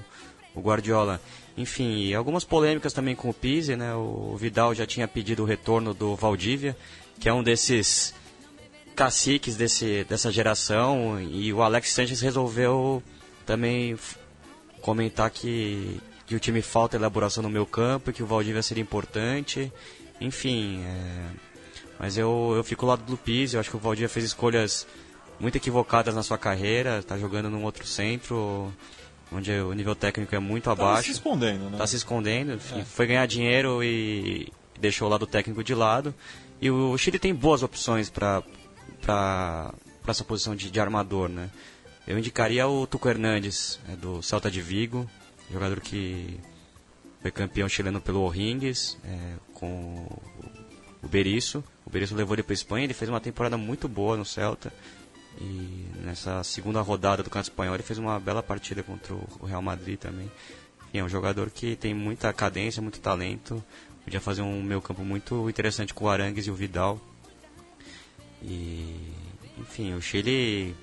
o 0.55 0.61
Guardiola. 0.61 1.21
Enfim, 1.57 2.13
algumas 2.13 2.45
polêmicas 2.45 2.93
também 2.93 3.15
com 3.15 3.31
o 3.31 3.35
Pise, 3.35 3.77
né? 3.77 3.95
O 3.95 4.37
Vidal 4.37 4.75
já 4.75 4.87
tinha 4.87 5.07
pedido 5.07 5.45
o 5.45 5.47
retorno 5.47 5.95
do 5.95 6.17
Valdívia, 6.17 6.77
que 7.21 7.29
é 7.29 7.33
um 7.33 7.43
desses 7.43 8.15
caciques 8.99 9.55
desse, 9.55 10.03
dessa 10.09 10.33
geração, 10.33 11.21
e 11.21 11.53
o 11.53 11.63
Alex 11.63 11.93
Sanchez 11.93 12.21
resolveu 12.21 13.01
também 13.47 13.97
comentar 14.83 15.31
que, 15.31 16.01
que 16.27 16.35
o 16.35 16.41
time 16.41 16.61
falta 16.61 16.97
elaboração 16.97 17.41
no 17.41 17.49
meu 17.49 17.65
campo, 17.65 18.13
que 18.13 18.25
o 18.25 18.27
Valdívia 18.27 18.61
seria 18.61 18.83
importante, 18.83 19.73
enfim. 20.21 20.83
É... 20.85 21.27
Mas 21.97 22.19
eu, 22.19 22.55
eu 22.57 22.65
fico 22.65 22.87
ao 22.87 22.91
lado 22.91 23.05
do 23.05 23.17
Pise, 23.17 23.55
eu 23.55 23.61
acho 23.61 23.71
que 23.71 23.77
o 23.77 23.79
Valdívia 23.79 24.09
fez 24.09 24.25
escolhas 24.25 24.85
muito 25.39 25.55
equivocadas 25.55 26.17
na 26.17 26.25
sua 26.25 26.37
carreira, 26.37 26.99
está 26.99 27.17
jogando 27.17 27.49
num 27.49 27.63
outro 27.63 27.87
centro, 27.87 28.75
onde 29.31 29.53
o 29.53 29.73
nível 29.75 29.95
técnico 29.95 30.35
é 30.35 30.41
muito 30.41 30.71
abaixo. 30.71 31.03
Está 31.03 31.13
se 31.13 31.13
escondendo, 31.13 31.65
né? 31.67 31.71
Está 31.73 31.87
se 31.87 31.95
escondendo, 31.95 32.55
enfim, 32.55 32.81
é. 32.81 32.85
foi 32.85 33.07
ganhar 33.07 33.27
dinheiro 33.27 33.81
e 33.81 34.53
deixou 34.81 35.07
o 35.07 35.11
lado 35.11 35.25
técnico 35.25 35.63
de 35.63 35.73
lado. 35.73 36.13
E 36.61 36.69
o 36.69 36.99
Chile 36.99 37.21
tem 37.21 37.33
boas 37.33 37.63
opções 37.63 38.11
para 38.11 38.43
essa 40.07 40.25
posição 40.25 40.57
de, 40.57 40.71
de, 40.71 40.81
armador, 40.81 41.29
né? 41.29 41.51
Eu 42.07 42.19
indicaria 42.19 42.67
o 42.67 42.87
Tuco 42.87 43.09
Hernandes, 43.09 43.79
é, 43.89 43.97
do 43.97 44.23
Celta 44.23 44.51
de 44.51 44.63
Vigo, 44.63 45.09
jogador 45.51 45.81
que 45.81 46.41
foi 47.21 47.31
campeão 47.31 47.69
chileno 47.69 48.01
pelo 48.01 48.21
O'Ringues, 48.21 48.97
é, 49.05 49.35
com 49.53 50.07
o 51.03 51.09
Berizzo. 51.09 51.63
O 51.85 51.91
Berizzo 51.91 52.15
levou 52.15 52.35
ele 52.35 52.43
para 52.43 52.55
Espanha, 52.55 52.85
ele 52.85 52.95
fez 52.95 53.09
uma 53.09 53.21
temporada 53.21 53.57
muito 53.57 53.89
boa 53.89 54.17
no 54.17 54.25
Celta. 54.25 54.73
E 55.41 55.87
nessa 56.03 56.43
segunda 56.43 56.81
rodada 56.81 57.23
do 57.23 57.31
Campeonato 57.31 57.51
Espanhol 57.51 57.75
ele 57.75 57.83
fez 57.83 57.99
uma 57.99 58.19
bela 58.19 58.43
partida 58.43 58.83
contra 58.83 59.15
o 59.15 59.47
Real 59.47 59.63
Madrid 59.63 59.99
também. 59.99 60.31
E 60.93 60.99
é 60.99 61.05
um 61.05 61.09
jogador 61.09 61.51
que 61.51 61.77
tem 61.77 61.95
muita 61.95 62.33
cadência, 62.33 62.83
muito 62.83 63.01
talento. 63.01 63.63
Podia 64.05 64.21
fazer 64.21 64.43
um 64.43 64.63
meio 64.63 64.81
campo 64.81 65.03
muito 65.03 65.49
interessante 65.49 65.93
com 65.93 66.07
o 66.07 66.09
Arangues 66.09 66.47
e 66.47 66.51
o 66.51 66.55
Vidal. 66.55 67.01
E, 68.43 69.13
enfim, 69.59 69.95
o 69.95 70.01
Chile 70.01 70.75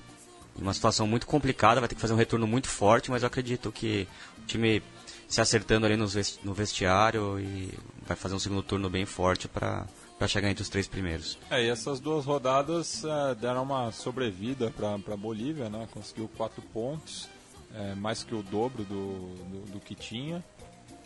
em 0.58 0.62
uma 0.62 0.72
situação 0.72 1.06
muito 1.06 1.26
complicada, 1.26 1.80
vai 1.80 1.88
ter 1.88 1.94
que 1.94 2.00
fazer 2.00 2.14
um 2.14 2.16
retorno 2.16 2.46
muito 2.46 2.68
forte, 2.68 3.10
mas 3.10 3.22
eu 3.22 3.26
acredito 3.26 3.70
que 3.70 4.08
o 4.38 4.46
time 4.46 4.82
se 5.28 5.40
acertando 5.40 5.84
ali 5.84 5.96
no 5.96 6.54
vestiário 6.54 7.38
e 7.38 7.72
vai 8.06 8.16
fazer 8.16 8.34
um 8.34 8.38
segundo 8.38 8.62
turno 8.62 8.88
bem 8.88 9.04
forte 9.04 9.48
para 9.48 9.86
para 10.18 10.26
chegar 10.26 10.50
entre 10.50 10.62
os 10.62 10.68
três 10.68 10.88
primeiros. 10.88 11.38
É, 11.50 11.64
e 11.64 11.68
essas 11.68 12.00
duas 12.00 12.24
rodadas 12.24 13.04
é, 13.04 13.34
deram 13.34 13.62
uma 13.62 13.92
sobrevida 13.92 14.70
para 14.70 14.94
a 14.94 15.16
Bolívia, 15.16 15.68
né? 15.68 15.86
Conseguiu 15.92 16.28
quatro 16.36 16.62
pontos, 16.62 17.28
é, 17.74 17.94
mais 17.94 18.24
que 18.24 18.34
o 18.34 18.42
dobro 18.42 18.82
do, 18.84 19.34
do, 19.44 19.72
do 19.72 19.80
que 19.80 19.94
tinha. 19.94 20.42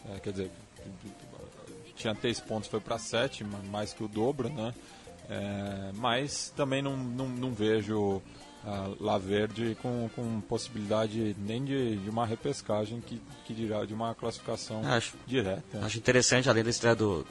É, 0.09 0.21
quer 0.21 0.31
dizer, 0.31 0.51
tinha 1.97 2.15
três 2.15 2.41
pontos, 2.41 2.69
foi 2.69 2.81
para 2.81 2.99
sete, 2.99 3.45
mais 3.45 3.93
que 3.93 4.05
o 4.05 4.09
dobro, 4.09 4.49
né? 4.49 4.73
É, 5.31 5.93
mas 5.95 6.53
também 6.57 6.83
não, 6.83 6.97
não, 6.97 7.29
não 7.29 7.55
vejo 7.55 8.21
a 8.65 8.91
La 8.99 9.17
Verde 9.17 9.77
com, 9.81 10.11
com 10.15 10.41
possibilidade 10.41 11.37
nem 11.39 11.65
de, 11.65 11.97
de 11.97 12.11
uma 12.11 12.27
repescagem 12.27 13.01
que, 13.01 13.23
que 13.45 13.55
dirá 13.55 13.85
de 13.85 13.95
uma 13.95 14.13
classificação 14.13 14.85
acho, 14.85 15.15
direta. 15.27 15.79
Acho 15.83 15.99
interessante, 15.99 16.51
além 16.51 16.65
da 16.65 16.71
estreia 16.71 16.97
do, 16.97 17.25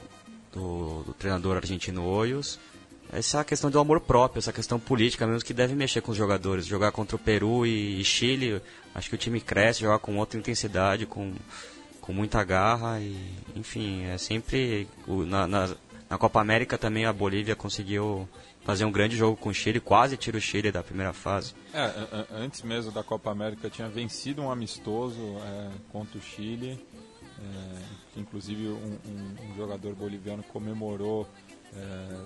do, 0.50 1.02
do 1.04 1.12
treinador 1.12 1.58
argentino 1.58 2.04
Hoyos, 2.04 2.58
essa 3.12 3.44
questão 3.44 3.70
do 3.70 3.78
amor 3.78 4.00
próprio, 4.00 4.38
essa 4.38 4.52
questão 4.52 4.80
política 4.80 5.26
mesmo 5.26 5.44
que 5.44 5.52
deve 5.52 5.74
mexer 5.74 6.00
com 6.00 6.12
os 6.12 6.16
jogadores. 6.16 6.64
Jogar 6.64 6.92
contra 6.92 7.16
o 7.16 7.18
Peru 7.18 7.66
e, 7.66 8.00
e 8.00 8.04
Chile, 8.04 8.62
acho 8.94 9.10
que 9.10 9.14
o 9.14 9.18
time 9.18 9.40
cresce, 9.40 9.80
joga 9.80 9.98
com 9.98 10.16
outra 10.16 10.38
intensidade, 10.38 11.06
com, 11.06 11.34
com 12.00 12.12
muita 12.12 12.42
garra 12.44 12.98
e, 12.98 13.14
enfim, 13.54 14.04
é 14.04 14.16
sempre 14.16 14.88
na, 15.06 15.46
na, 15.46 15.76
na, 16.10 16.18
Copa 16.18 16.40
América 16.40 16.76
também 16.76 17.06
a 17.06 17.12
Bolívia 17.12 17.56
conseguiu 17.56 18.28
fazer 18.64 18.84
um 18.84 18.92
grande 18.92 19.16
jogo 19.16 19.36
com 19.36 19.48
o 19.48 19.54
Chile, 19.54 19.80
quase 19.80 20.16
tira 20.16 20.36
o 20.36 20.40
Chile 20.40 20.70
da 20.70 20.82
primeira 20.82 21.12
fase. 21.12 21.54
É, 21.72 22.26
antes 22.32 22.62
mesmo 22.62 22.92
da 22.92 23.02
Copa 23.02 23.30
América 23.30 23.70
tinha 23.70 23.88
vencido 23.88 24.42
um 24.42 24.50
amistoso 24.50 25.36
é, 25.38 25.70
contra 25.90 26.18
o 26.18 26.22
Chile 26.22 26.78
é, 27.40 28.20
inclusive 28.20 28.68
um, 28.68 28.98
um, 29.06 29.50
um, 29.50 29.56
jogador 29.56 29.94
boliviano 29.94 30.42
comemorou 30.42 31.26
é, 31.72 32.24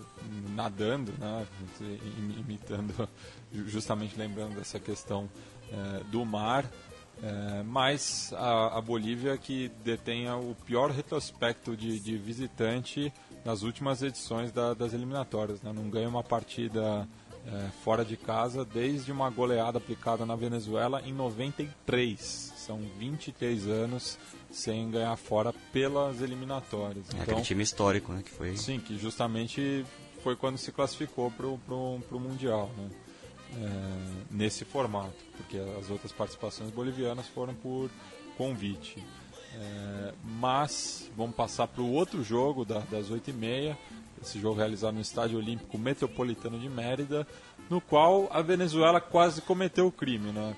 nadando, 0.50 1.12
né, 1.18 1.46
imitando, 2.38 3.08
justamente 3.66 4.18
lembrando 4.18 4.56
dessa 4.56 4.80
questão 4.80 5.30
é, 5.70 6.04
do 6.04 6.24
mar. 6.24 6.68
É, 7.22 7.62
mas 7.62 8.32
a, 8.36 8.78
a, 8.78 8.80
Bolívia 8.80 9.36
que 9.38 9.70
detenha 9.82 10.36
o 10.36 10.54
pior 10.66 10.90
retrospecto 10.90 11.76
de, 11.76 11.98
de 12.00 12.16
visitante 12.18 13.12
nas 13.44 13.62
últimas 13.62 14.02
edições 14.02 14.52
da, 14.52 14.74
das 14.74 14.92
eliminatórias. 14.92 15.62
Né? 15.62 15.72
Não 15.72 15.88
ganha 15.88 16.08
uma 16.08 16.22
partida 16.22 17.08
é, 17.46 17.70
fora 17.82 18.04
de 18.04 18.16
casa 18.16 18.64
desde 18.64 19.12
uma 19.12 19.30
goleada 19.30 19.78
aplicada 19.78 20.26
na 20.26 20.34
Venezuela 20.34 21.02
em 21.04 21.12
93. 21.12 22.52
São 22.56 22.78
23 22.98 23.68
anos 23.68 24.18
sem 24.50 24.90
ganhar 24.90 25.16
fora 25.16 25.52
pelas 25.72 26.20
eliminatórias. 26.20 27.06
É 27.10 27.12
então, 27.12 27.22
aquele 27.22 27.42
time 27.42 27.62
histórico, 27.62 28.12
né? 28.12 28.22
Que 28.22 28.30
foi... 28.30 28.56
Sim, 28.56 28.80
que 28.80 28.96
justamente 28.98 29.84
foi 30.22 30.36
quando 30.36 30.56
se 30.56 30.72
classificou 30.72 31.30
para 31.30 31.46
o 31.46 32.20
Mundial, 32.20 32.70
né? 32.76 32.88
É, 33.52 34.24
nesse 34.30 34.64
formato, 34.64 35.14
porque 35.36 35.56
as 35.78 35.88
outras 35.88 36.10
participações 36.10 36.70
bolivianas 36.70 37.28
foram 37.28 37.54
por 37.54 37.88
convite. 38.36 39.00
É, 39.54 40.12
mas 40.24 41.08
vamos 41.16 41.36
passar 41.36 41.68
para 41.68 41.82
o 41.82 41.92
outro 41.92 42.24
jogo 42.24 42.64
da, 42.64 42.80
das 42.80 43.10
8h30, 43.10 43.76
esse 44.20 44.40
jogo 44.40 44.58
realizado 44.58 44.94
no 44.94 45.00
Estádio 45.00 45.38
Olímpico 45.38 45.78
Metropolitano 45.78 46.58
de 46.58 46.68
Mérida, 46.68 47.26
no 47.70 47.80
qual 47.80 48.28
a 48.32 48.42
Venezuela 48.42 49.00
quase 49.00 49.40
cometeu 49.40 49.86
o 49.86 49.92
crime. 49.92 50.32
Né? 50.32 50.56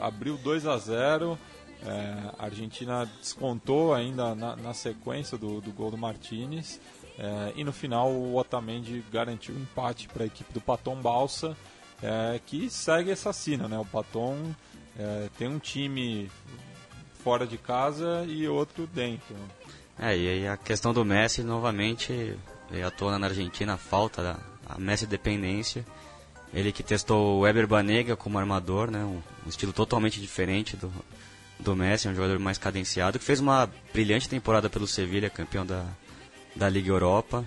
Abriu 0.00 0.36
2 0.36 0.66
a 0.66 0.76
0 0.78 1.38
é, 1.84 2.30
a 2.38 2.44
Argentina 2.46 3.04
descontou 3.20 3.94
ainda 3.94 4.34
na, 4.34 4.56
na 4.56 4.74
sequência 4.74 5.36
do, 5.36 5.60
do, 5.60 5.70
gol 5.72 5.90
do 5.90 5.98
Martinez. 5.98 6.80
É, 7.18 7.52
e 7.56 7.64
no 7.64 7.72
final 7.72 8.10
o 8.10 8.36
Otamendi 8.36 9.04
garantiu 9.10 9.54
um 9.54 9.60
empate 9.60 10.08
para 10.08 10.24
a 10.24 10.26
equipe 10.26 10.52
do 10.52 10.60
Paton 10.60 10.96
Balsa, 10.96 11.56
é, 12.02 12.40
que 12.44 12.70
segue 12.70 13.12
assassina. 13.12 13.68
Né? 13.68 13.78
O 13.78 13.84
Paton 13.84 14.54
é, 14.98 15.28
tem 15.38 15.48
um 15.48 15.58
time 15.58 16.30
fora 17.22 17.46
de 17.46 17.58
casa 17.58 18.24
e 18.26 18.46
outro 18.48 18.86
dentro. 18.86 19.34
É, 19.98 20.16
e 20.16 20.46
a 20.46 20.56
questão 20.56 20.92
do 20.92 21.04
Messi 21.04 21.42
novamente 21.42 22.36
à 22.84 22.90
tona 22.90 23.18
na 23.18 23.28
Argentina 23.28 23.74
a 23.74 23.76
falta 23.78 24.22
da 24.22 24.36
a 24.68 24.78
Messi 24.78 25.06
dependência. 25.06 25.84
Ele 26.52 26.72
que 26.72 26.82
testou 26.82 27.36
o 27.36 27.40
Weber 27.40 27.66
Banega 27.66 28.16
como 28.16 28.38
armador, 28.38 28.90
né? 28.90 28.98
um, 29.04 29.20
um 29.44 29.48
estilo 29.48 29.72
totalmente 29.72 30.20
diferente 30.20 30.76
do, 30.76 30.92
do 31.58 31.76
Messi, 31.76 32.08
um 32.08 32.14
jogador 32.14 32.38
mais 32.38 32.58
cadenciado, 32.58 33.18
que 33.18 33.24
fez 33.24 33.40
uma 33.40 33.70
brilhante 33.92 34.28
temporada 34.28 34.68
pelo 34.68 34.86
Sevilha, 34.86 35.30
campeão 35.30 35.64
da, 35.64 35.84
da 36.54 36.68
Liga 36.68 36.88
Europa, 36.88 37.44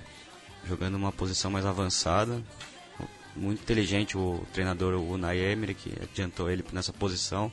jogando 0.68 0.96
uma 0.96 1.12
posição 1.12 1.50
mais 1.52 1.66
avançada. 1.66 2.42
Muito 3.36 3.62
inteligente 3.62 4.18
o 4.18 4.46
treinador 4.54 4.94
o 4.96 5.12
Unai 5.12 5.38
Emery, 5.38 5.74
que 5.74 5.94
adiantou 6.02 6.50
ele 6.50 6.64
nessa 6.74 6.92
posição, 6.92 7.52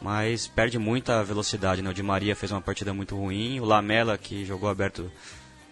mas 0.00 0.48
perde 0.48 0.78
muita 0.78 1.22
velocidade. 1.22 1.82
Né? 1.82 1.90
O 1.90 1.94
Di 1.94 2.02
Maria 2.02 2.34
fez 2.34 2.50
uma 2.50 2.60
partida 2.60 2.92
muito 2.92 3.16
ruim, 3.16 3.60
o 3.60 3.64
Lamela, 3.64 4.18
que 4.18 4.44
jogou 4.44 4.68
aberto 4.68 5.10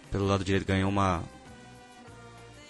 pelo 0.09 0.27
lado 0.27 0.43
direito, 0.43 0.65
ganhou 0.65 0.89
uma, 0.89 1.23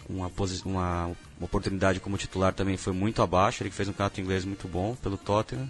uma, 0.10 0.32
uma 0.66 1.16
oportunidade 1.42 2.00
como 2.00 2.18
titular 2.18 2.54
também 2.54 2.78
foi 2.78 2.94
muito 2.94 3.22
abaixo. 3.22 3.64
Ele 3.64 3.72
fez 3.72 3.88
um 3.90 3.92
campeonato 3.92 4.22
inglês 4.22 4.46
muito 4.46 4.68
bom 4.68 4.96
pelo 4.96 5.18
Tottenham. 5.18 5.70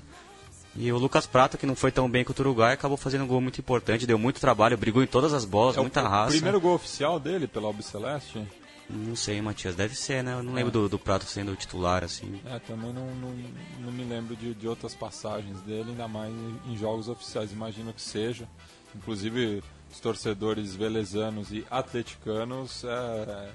E 0.76 0.92
o 0.92 0.98
Lucas 0.98 1.26
Prata, 1.26 1.58
que 1.58 1.66
não 1.66 1.76
foi 1.76 1.92
tão 1.92 2.10
bem 2.10 2.24
contra 2.24 2.44
o 2.44 2.48
Uruguai, 2.48 2.74
acabou 2.74 2.96
fazendo 2.96 3.26
um 3.26 3.28
gol 3.28 3.42
muito 3.42 3.60
importante, 3.60 4.08
deu 4.08 4.18
muito 4.18 4.40
trabalho, 4.40 4.78
brigou 4.78 5.04
em 5.04 5.08
todas 5.08 5.34
as 5.34 5.44
bolas, 5.44 5.76
é 5.76 5.82
muita 5.82 6.02
o, 6.02 6.08
raça. 6.08 6.30
O 6.30 6.32
primeiro 6.32 6.62
gol 6.62 6.76
oficial 6.76 7.20
dele 7.20 7.46
pela 7.46 7.68
Albiceleste? 7.68 8.48
Não 8.94 9.16
sei, 9.16 9.42
Matias, 9.42 9.76
deve 9.76 9.96
ser, 9.96 10.24
né? 10.24 10.34
Eu 10.34 10.44
não 10.44 10.54
é. 10.54 10.56
lembro 10.56 10.72
do, 10.72 10.90
do 10.90 11.00
Prato 11.00 11.26
sendo 11.26 11.56
titular, 11.56 12.04
assim. 12.04 12.42
É, 12.46 12.60
também 12.60 12.92
não, 12.94 13.08
não, 13.16 13.36
não 13.80 13.92
me 13.92 14.04
lembro 14.04 14.36
de, 14.36 14.54
de 14.54 14.68
outras 14.68 14.94
passagens 14.94 15.60
dele, 15.62 15.92
ainda 15.92 16.08
mais 16.08 16.34
em 16.68 16.78
jogos 16.78 17.08
oficiais, 17.08 17.52
imagino 17.52 17.94
que 17.94 18.02
seja. 18.02 18.48
Inclusive, 18.96 19.64
os 19.92 20.00
torcedores 20.00 20.76
velezanos 20.76 21.52
e 21.52 21.66
atleticanos 21.70 22.84
é, 22.84 23.52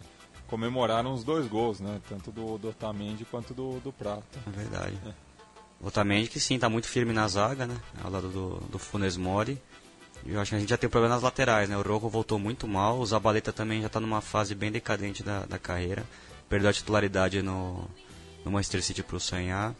comemoraram 0.47 1.13
os 1.13 1.25
dois 1.25 1.47
gols, 1.47 1.81
né? 1.81 2.01
Tanto 2.09 2.31
do, 2.31 2.59
do 2.59 2.69
Otamendi 2.71 3.25
quanto 3.25 3.53
do, 3.55 3.81
do 3.81 3.93
Prata. 3.93 4.39
É 4.47 4.51
verdade. 4.51 4.99
É. 5.07 5.13
O 5.81 5.89
Otamendi 5.89 6.29
que 6.29 6.41
sim, 6.41 6.59
tá 6.59 6.69
muito 6.69 6.89
firme 6.89 7.13
na 7.13 7.29
zaga, 7.29 7.67
né? 7.67 7.77
Ao 8.03 8.11
lado 8.11 8.29
do, 8.29 8.61
do 8.71 8.79
Funes 8.79 9.17
Mori. 9.17 9.61
Eu 10.29 10.41
acho 10.41 10.51
que 10.51 10.57
a 10.57 10.59
gente 10.59 10.69
já 10.69 10.77
tem 10.77 10.91
problema 10.91 11.15
nas 11.15 11.23
laterais, 11.23 11.69
né? 11.69 11.77
O 11.77 11.83
Rojo 11.83 12.09
voltou 12.09 12.39
muito 12.39 12.67
mal, 12.67 12.99
o 12.99 13.07
Zabaleta 13.07 13.53
também 13.53 13.81
já 13.81 13.87
está 13.87 14.01
numa 14.01 14.21
fase 14.21 14.55
bem 14.55 14.73
decadente 14.73 15.23
da, 15.23 15.47
da 15.47 15.59
carreira. 15.59 16.05
Perdeu 16.49 16.71
a 16.71 16.73
titularidade 16.73 17.43
no, 17.43 17.89
no 18.45 18.51
Manchester 18.51 18.83
City 18.83 19.03
para 19.03 19.17
o 19.17 19.21
Sanhar. 19.21 19.75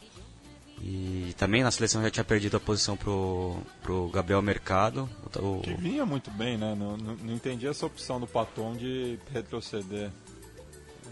E 0.83 1.35
também 1.39 1.63
na 1.63 1.71
seleção 1.71 2.03
já 2.03 2.11
tinha 2.11 2.25
perdido 2.25 2.57
a 2.59 2.61
posição 2.61 2.97
pro, 2.97 3.57
pro 3.83 4.09
Gabriel 4.09 4.43
Mercado. 4.43 5.09
O, 5.37 5.61
que 5.63 5.75
vinha 5.75 6.05
muito 6.05 6.31
bem, 6.31 6.59
né? 6.59 6.75
Não, 6.75 6.97
não, 6.97 7.15
não 7.17 7.35
entendi 7.35 7.67
essa 7.67 7.87
opção 7.87 8.21
do 8.21 8.27
Paton 8.27 8.75
de 8.77 9.19
retroceder. 9.33 10.11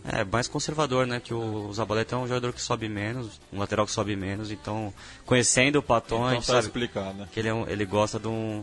É, 0.06 0.22
mais 0.22 0.46
conservador, 0.46 1.06
né? 1.06 1.18
Que 1.18 1.32
o 1.32 1.72
Zabaleta 1.72 2.14
é 2.14 2.18
um 2.18 2.28
jogador 2.28 2.52
que 2.52 2.60
sobe 2.60 2.90
menos, 2.90 3.40
um 3.50 3.58
lateral 3.58 3.86
que 3.86 3.92
sobe 3.92 4.14
menos, 4.14 4.50
então 4.50 4.92
conhecendo 5.24 5.78
o 5.78 5.82
Paton, 5.82 6.16
então, 6.16 6.26
a 6.26 6.34
gente 6.34 6.46
tá 6.46 6.52
sabe 6.52 6.66
explicado, 6.66 7.18
né? 7.18 7.28
que 7.32 7.40
ele, 7.40 7.48
é 7.48 7.54
um, 7.54 7.66
ele 7.66 7.86
gosta 7.86 8.18
de 8.18 8.28
um, 8.28 8.62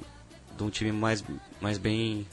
de 0.57 0.63
um 0.63 0.69
time 0.69 0.91
mais, 0.91 1.23
mais 1.59 1.77
bem 1.77 2.25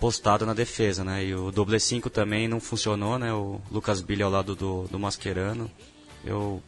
postado 0.00 0.44
na 0.44 0.54
defesa, 0.54 1.04
né? 1.04 1.24
E 1.24 1.34
o 1.34 1.52
doble 1.52 1.78
5 1.78 2.10
também 2.10 2.48
não 2.48 2.58
funcionou, 2.58 3.18
né? 3.18 3.32
O 3.32 3.60
Lucas 3.70 4.00
Billy 4.00 4.22
ao 4.22 4.30
lado 4.30 4.56
do, 4.56 4.88
do 4.88 4.98
Mascherano. 4.98 5.70
Eu 6.24 6.62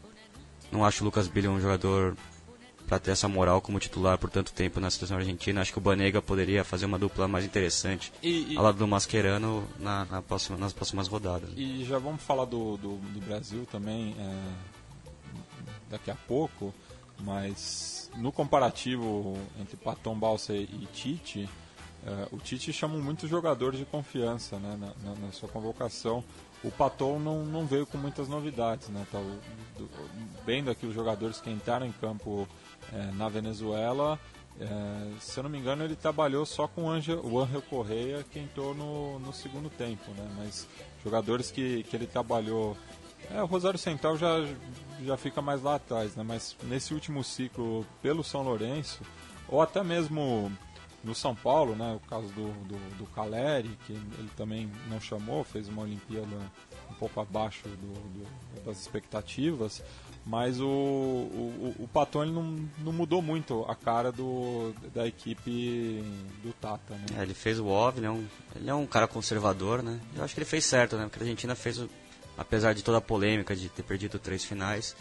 não 0.71 0.85
acho 0.85 1.03
o 1.03 1.05
Lucas 1.05 1.27
Billy 1.27 1.49
um 1.49 1.61
jogador 1.61 2.17
para 2.87 2.99
ter 2.99 3.13
essa 3.13 3.27
moral 3.27 3.61
como 3.61 3.79
titular 3.79 4.19
por 4.19 4.31
tanto 4.31 4.53
tempo 4.53 4.79
na 4.79 4.91
seleção 4.91 5.17
argentina. 5.17 5.61
Acho 5.61 5.73
que 5.73 5.79
o 5.79 5.81
Banega 5.81 6.21
poderia 6.23 6.63
fazer 6.65 6.87
uma 6.87 6.99
dupla 6.99 7.27
mais 7.27 7.45
interessante 7.45 8.13
e, 8.23 8.53
e, 8.53 8.57
ao 8.57 8.63
lado 8.63 8.79
do 8.79 8.87
Mascherano 8.87 9.67
na, 9.79 10.05
na 10.05 10.23
próxima, 10.23 10.57
nas 10.57 10.73
próximas 10.73 11.09
rodadas. 11.09 11.51
E 11.57 11.85
já 11.85 11.99
vamos 11.99 12.23
falar 12.23 12.45
do, 12.45 12.77
do, 12.77 12.97
do 12.97 13.21
Brasil 13.21 13.67
também 13.71 14.15
é, 14.19 14.37
daqui 15.91 16.11
a 16.11 16.15
pouco, 16.15 16.75
mas 17.21 18.11
no 18.17 18.31
comparativo 18.33 19.37
entre 19.61 19.77
Paton 19.77 20.19
Balsa 20.19 20.55
e 20.55 20.89
Tite, 20.93 21.49
é, 22.07 22.29
o 22.31 22.39
Tite 22.39 22.73
chama 22.73 22.99
muitos 22.99 23.29
jogadores 23.29 23.79
de 23.79 23.85
confiança 23.85 24.59
né, 24.59 24.77
na, 24.79 25.11
na, 25.11 25.19
na 25.19 25.33
sua 25.33 25.49
convocação 25.49 26.23
o 26.65 26.71
Paton 26.71 27.19
não, 27.19 27.45
não 27.45 27.67
veio 27.67 27.87
com 27.87 27.99
muitas 27.99 28.27
novidades, 28.27 28.89
né? 28.89 29.07
Tá, 29.13 29.19
do, 29.77 29.89
bem 30.47 30.65
daqueles 30.65 30.95
jogadores 30.95 31.39
que 31.39 31.51
entraram 31.51 31.87
em 31.87 31.93
campo 31.93 32.49
é, 32.91 33.13
na 33.13 33.29
Venezuela, 33.29 34.19
é, 34.59 34.67
se 35.21 35.39
eu 35.39 35.43
não 35.43 35.51
me 35.51 35.59
engano, 35.59 35.85
ele 35.85 35.97
trabalhou 35.97 36.47
só 36.47 36.67
com 36.67 36.85
o 36.85 36.89
Angel, 36.89 37.21
o 37.25 37.41
Angel 37.41 37.61
Correia, 37.63 38.25
que 38.31 38.39
entrou 38.39 38.75
no, 38.75 39.19
no 39.19 39.33
segundo 39.33 39.69
tempo, 39.69 40.11
né? 40.13 40.27
Mas 40.37 40.67
jogadores 41.05 41.51
que, 41.51 41.83
que 41.85 41.95
ele 41.95 42.07
trabalhou. 42.07 42.77
É, 43.31 43.43
o 43.43 43.47
Rosário 43.47 43.79
Central 43.79 44.17
já, 44.17 44.47
já 45.03 45.17
fica 45.17 45.41
mais 45.41 45.63
lá 45.63 45.77
atrás, 45.77 46.15
né? 46.17 46.25
Mas 46.27 46.57
nesse 46.65 46.95
último 46.95 47.23
ciclo 47.23 47.87
pelo 48.03 48.23
São 48.25 48.43
Lourenço, 48.43 49.03
ou 49.49 49.61
até 49.61 49.83
mesmo 49.83 50.51
no 51.05 51.15
São 51.15 51.35
Paulo, 51.35 51.77
né, 51.77 51.93
o 51.95 52.09
caso 52.09 52.27
do, 52.29 52.51
do, 52.65 52.99
do 52.99 53.07
Caleri, 53.07 53.79
que 53.87 53.93
ele 53.93 54.31
também 54.37 54.71
não 54.89 54.99
chamou, 54.99 55.45
fez 55.45 55.69
uma 55.69 55.83
Olimpíada 55.83 56.37
um 56.91 56.95
pouco 56.95 57.21
abaixo 57.21 57.69
do, 57.69 57.93
do, 57.95 58.65
das 58.65 58.81
expectativas, 58.81 59.83
mas 60.25 60.59
o, 60.61 60.67
o, 60.67 61.75
o 61.79 62.25
não, 62.25 62.69
não 62.79 62.93
mudou 62.93 63.21
muito 63.21 63.65
a 63.69 63.75
cara 63.75 64.11
do, 64.11 64.73
da 64.95 65.07
equipe 65.07 66.03
do 66.43 66.53
Tata. 66.55 66.95
Né? 66.95 67.07
É, 67.19 67.23
ele 67.23 67.35
fez 67.35 67.59
o 67.59 67.67
óbvio, 67.67 68.01
ele 68.01 68.07
é, 68.07 68.11
um, 68.11 68.27
ele 68.57 68.71
é 68.71 68.75
um 68.75 68.87
cara 68.87 69.07
conservador, 69.07 69.83
né? 69.83 70.01
Eu 70.17 70.25
acho 70.25 70.35
que 70.35 70.41
ele 70.41 70.47
fez 70.47 70.65
certo, 70.65 70.97
né? 70.97 71.05
Porque 71.05 71.19
a 71.19 71.23
Argentina 71.23 71.55
fez, 71.55 71.79
apesar 72.37 72.75
de 72.75 72.83
toda 72.83 72.99
a 72.99 73.01
polêmica 73.01 73.55
de 73.55 73.69
ter 73.69 73.83
perdido 73.83 74.19
três 74.19 74.45
finais, 74.45 74.95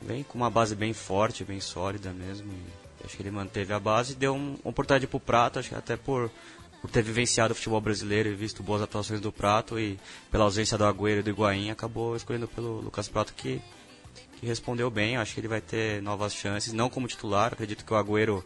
vem 0.00 0.22
com 0.22 0.38
uma 0.38 0.50
base 0.50 0.74
bem 0.74 0.92
forte, 0.92 1.44
bem 1.44 1.60
sólida 1.60 2.12
mesmo. 2.12 2.52
Acho 3.04 3.16
que 3.16 3.22
ele 3.22 3.30
manteve 3.30 3.72
a 3.72 3.80
base 3.80 4.12
e 4.12 4.16
deu 4.16 4.34
uma 4.34 4.56
oportunidade 4.64 5.06
para 5.06 5.16
o 5.16 5.20
Prato, 5.20 5.58
acho 5.58 5.68
que 5.68 5.74
até 5.74 5.96
por, 5.96 6.30
por 6.80 6.90
ter 6.90 7.02
vivenciado 7.02 7.52
o 7.52 7.54
futebol 7.54 7.80
brasileiro 7.80 8.30
e 8.30 8.34
visto 8.34 8.62
boas 8.62 8.80
atuações 8.80 9.20
do 9.20 9.30
Prato 9.30 9.78
e 9.78 9.98
pela 10.30 10.44
ausência 10.44 10.78
do 10.78 10.84
Agüero 10.84 11.20
e 11.20 11.22
do 11.22 11.30
Higuaín, 11.30 11.70
acabou 11.70 12.16
escolhendo 12.16 12.48
pelo 12.48 12.80
Lucas 12.80 13.08
Prato 13.08 13.34
que, 13.34 13.60
que 14.40 14.46
respondeu 14.46 14.90
bem. 14.90 15.16
Acho 15.16 15.34
que 15.34 15.40
ele 15.40 15.48
vai 15.48 15.60
ter 15.60 16.02
novas 16.02 16.34
chances, 16.34 16.72
não 16.72 16.88
como 16.88 17.06
titular, 17.06 17.52
acredito 17.52 17.84
que 17.84 17.92
o 17.92 17.96
Agüero 17.96 18.44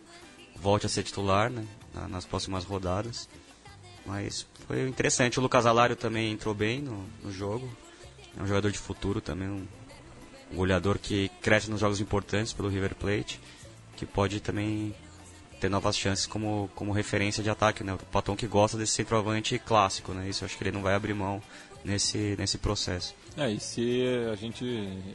volte 0.56 0.86
a 0.86 0.88
ser 0.88 1.04
titular 1.04 1.50
né, 1.50 1.64
nas 2.08 2.24
próximas 2.24 2.64
rodadas. 2.64 3.28
Mas 4.04 4.46
foi 4.66 4.88
interessante. 4.88 5.38
O 5.38 5.42
Lucas 5.42 5.66
Alário 5.66 5.94
também 5.94 6.32
entrou 6.32 6.54
bem 6.54 6.80
no, 6.80 7.04
no 7.22 7.30
jogo. 7.30 7.70
É 8.38 8.42
um 8.42 8.46
jogador 8.46 8.70
de 8.70 8.78
futuro 8.78 9.20
também, 9.20 9.48
um, 9.48 9.66
goleador 10.54 10.98
que 10.98 11.28
cresce 11.42 11.70
nos 11.70 11.80
jogos 11.80 12.00
importantes 12.00 12.52
pelo 12.52 12.68
River 12.68 12.94
Plate 12.94 13.38
que 13.98 14.06
pode 14.06 14.38
também 14.38 14.94
ter 15.60 15.68
novas 15.68 15.96
chances 15.96 16.24
como, 16.24 16.70
como 16.74 16.92
referência 16.92 17.42
de 17.42 17.50
ataque, 17.50 17.82
né? 17.82 17.92
O 17.92 17.98
Paton 17.98 18.36
que 18.36 18.46
gosta 18.46 18.78
desse 18.78 18.92
centroavante 18.92 19.58
clássico, 19.58 20.12
né? 20.12 20.28
Isso 20.28 20.44
eu 20.44 20.46
acho 20.46 20.56
que 20.56 20.62
ele 20.62 20.70
não 20.70 20.82
vai 20.82 20.94
abrir 20.94 21.14
mão 21.14 21.42
nesse, 21.84 22.36
nesse 22.38 22.58
processo. 22.58 23.12
É, 23.36 23.50
e 23.50 23.58
se 23.58 24.04
a 24.30 24.36
gente, 24.36 24.64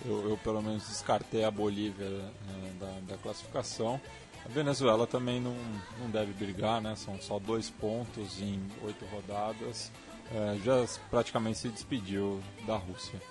eu, 0.06 0.32
eu 0.32 0.38
pelo 0.44 0.62
menos 0.62 0.86
descartei 0.86 1.46
a 1.46 1.52
Bolívia 1.52 2.10
né, 2.10 2.74
da, 2.78 3.14
da, 3.14 3.18
classificação, 3.18 4.00
a 4.46 4.50
Venezuela 4.50 5.08
também 5.08 5.40
não, 5.40 5.56
não 5.98 6.10
deve 6.10 6.34
brigar, 6.34 6.82
né? 6.82 6.94
São 6.98 7.18
só 7.22 7.40
dois 7.40 7.70
pontos 7.70 8.42
em 8.42 8.62
oito 8.84 9.06
rodadas. 9.06 9.94
É, 10.32 10.58
já 10.64 10.86
praticamente 11.10 11.60
se 11.60 11.70
despediu 11.70 12.42
da 12.66 12.76
Rússia. 12.76 13.22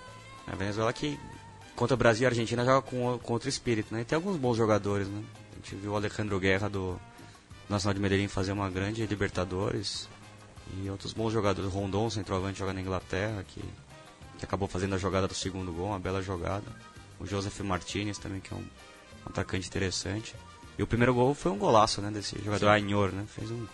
A 0.47 0.55
Venezuela 0.55 0.91
que 0.93 1.19
contra 1.75 1.95
o 1.95 1.97
Brasil 1.97 2.23
e 2.23 2.25
a 2.25 2.29
Argentina 2.29 2.63
joga 2.63 2.81
com, 2.81 3.17
com 3.19 3.33
outro 3.33 3.49
espírito, 3.49 3.93
né? 3.93 4.01
E 4.01 4.05
tem 4.05 4.15
alguns 4.15 4.37
bons 4.37 4.55
jogadores, 4.55 5.07
né? 5.07 5.23
gente 5.63 5.75
viu 5.75 5.93
o 5.93 5.95
Alejandro 5.95 6.39
Guerra 6.39 6.69
do 6.69 6.99
Nacional 7.69 7.93
de 7.93 8.01
Medellín 8.01 8.27
fazer 8.27 8.51
uma 8.51 8.69
grande 8.69 9.05
Libertadores. 9.07 10.09
E 10.77 10.89
outros 10.89 11.13
bons 11.13 11.31
jogadores. 11.31 11.71
Rondon, 11.71 12.09
centroavante, 12.09 12.59
joga 12.59 12.73
na 12.73 12.81
Inglaterra, 12.81 13.43
que, 13.47 13.61
que 14.37 14.45
acabou 14.45 14.67
fazendo 14.67 14.95
a 14.95 14.97
jogada 14.97 15.27
do 15.27 15.33
segundo 15.33 15.71
gol, 15.71 15.87
uma 15.87 15.99
bela 15.99 16.21
jogada. 16.21 16.65
O 17.19 17.25
Joseph 17.25 17.59
Martinez 17.61 18.17
também, 18.17 18.41
que 18.41 18.53
é 18.53 18.57
um, 18.57 18.65
atacante 19.25 19.67
interessante. 19.67 20.35
E 20.77 20.83
o 20.83 20.87
primeiro 20.87 21.13
gol 21.13 21.33
foi 21.33 21.51
um 21.51 21.57
golaço, 21.57 22.01
né, 22.01 22.11
desse 22.11 22.37
jogador 22.43 22.69
Ainhor, 22.69 23.11
né? 23.11 23.25
Fez 23.27 23.49
um, 23.51 23.65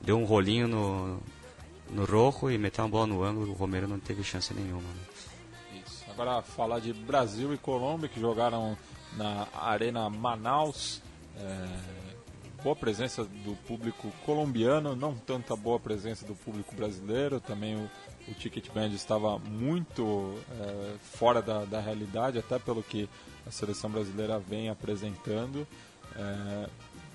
deu 0.00 0.18
um 0.18 0.24
rolinho 0.24 0.66
no, 0.66 1.20
no 1.90 2.04
rojo 2.04 2.50
e 2.50 2.58
meteu 2.58 2.84
uma 2.84 2.90
bola 2.90 3.06
no 3.06 3.22
ângulo. 3.22 3.52
O 3.52 3.54
Romero 3.54 3.88
não 3.88 3.98
teve 3.98 4.22
chance 4.22 4.52
nenhuma. 4.54 4.82
Né? 4.82 5.82
Isso. 5.84 6.04
Agora 6.10 6.42
falar 6.42 6.80
de 6.80 6.92
Brasil 6.92 7.52
e 7.54 7.58
Colômbia, 7.58 8.08
que 8.08 8.20
jogaram 8.20 8.76
na 9.16 9.46
Arena 9.54 10.08
Manaus. 10.10 11.02
É, 11.36 11.98
boa 12.62 12.74
presença 12.74 13.24
do 13.24 13.56
público 13.66 14.12
colombiano, 14.24 14.96
não 14.96 15.14
tanta 15.14 15.54
boa 15.54 15.78
presença 15.78 16.26
do 16.26 16.34
público 16.34 16.74
brasileiro. 16.74 17.40
Também 17.40 17.76
o, 17.76 17.90
o 18.28 18.34
Ticket 18.34 18.70
Band 18.72 18.88
estava 18.88 19.38
muito 19.38 20.38
é, 20.50 20.94
fora 21.00 21.40
da, 21.40 21.64
da 21.64 21.80
realidade, 21.80 22.38
até 22.38 22.58
pelo 22.58 22.82
que 22.82 23.08
a 23.46 23.50
seleção 23.50 23.90
brasileira 23.90 24.38
vem 24.38 24.68
apresentando. 24.68 25.66
É, 26.16 26.68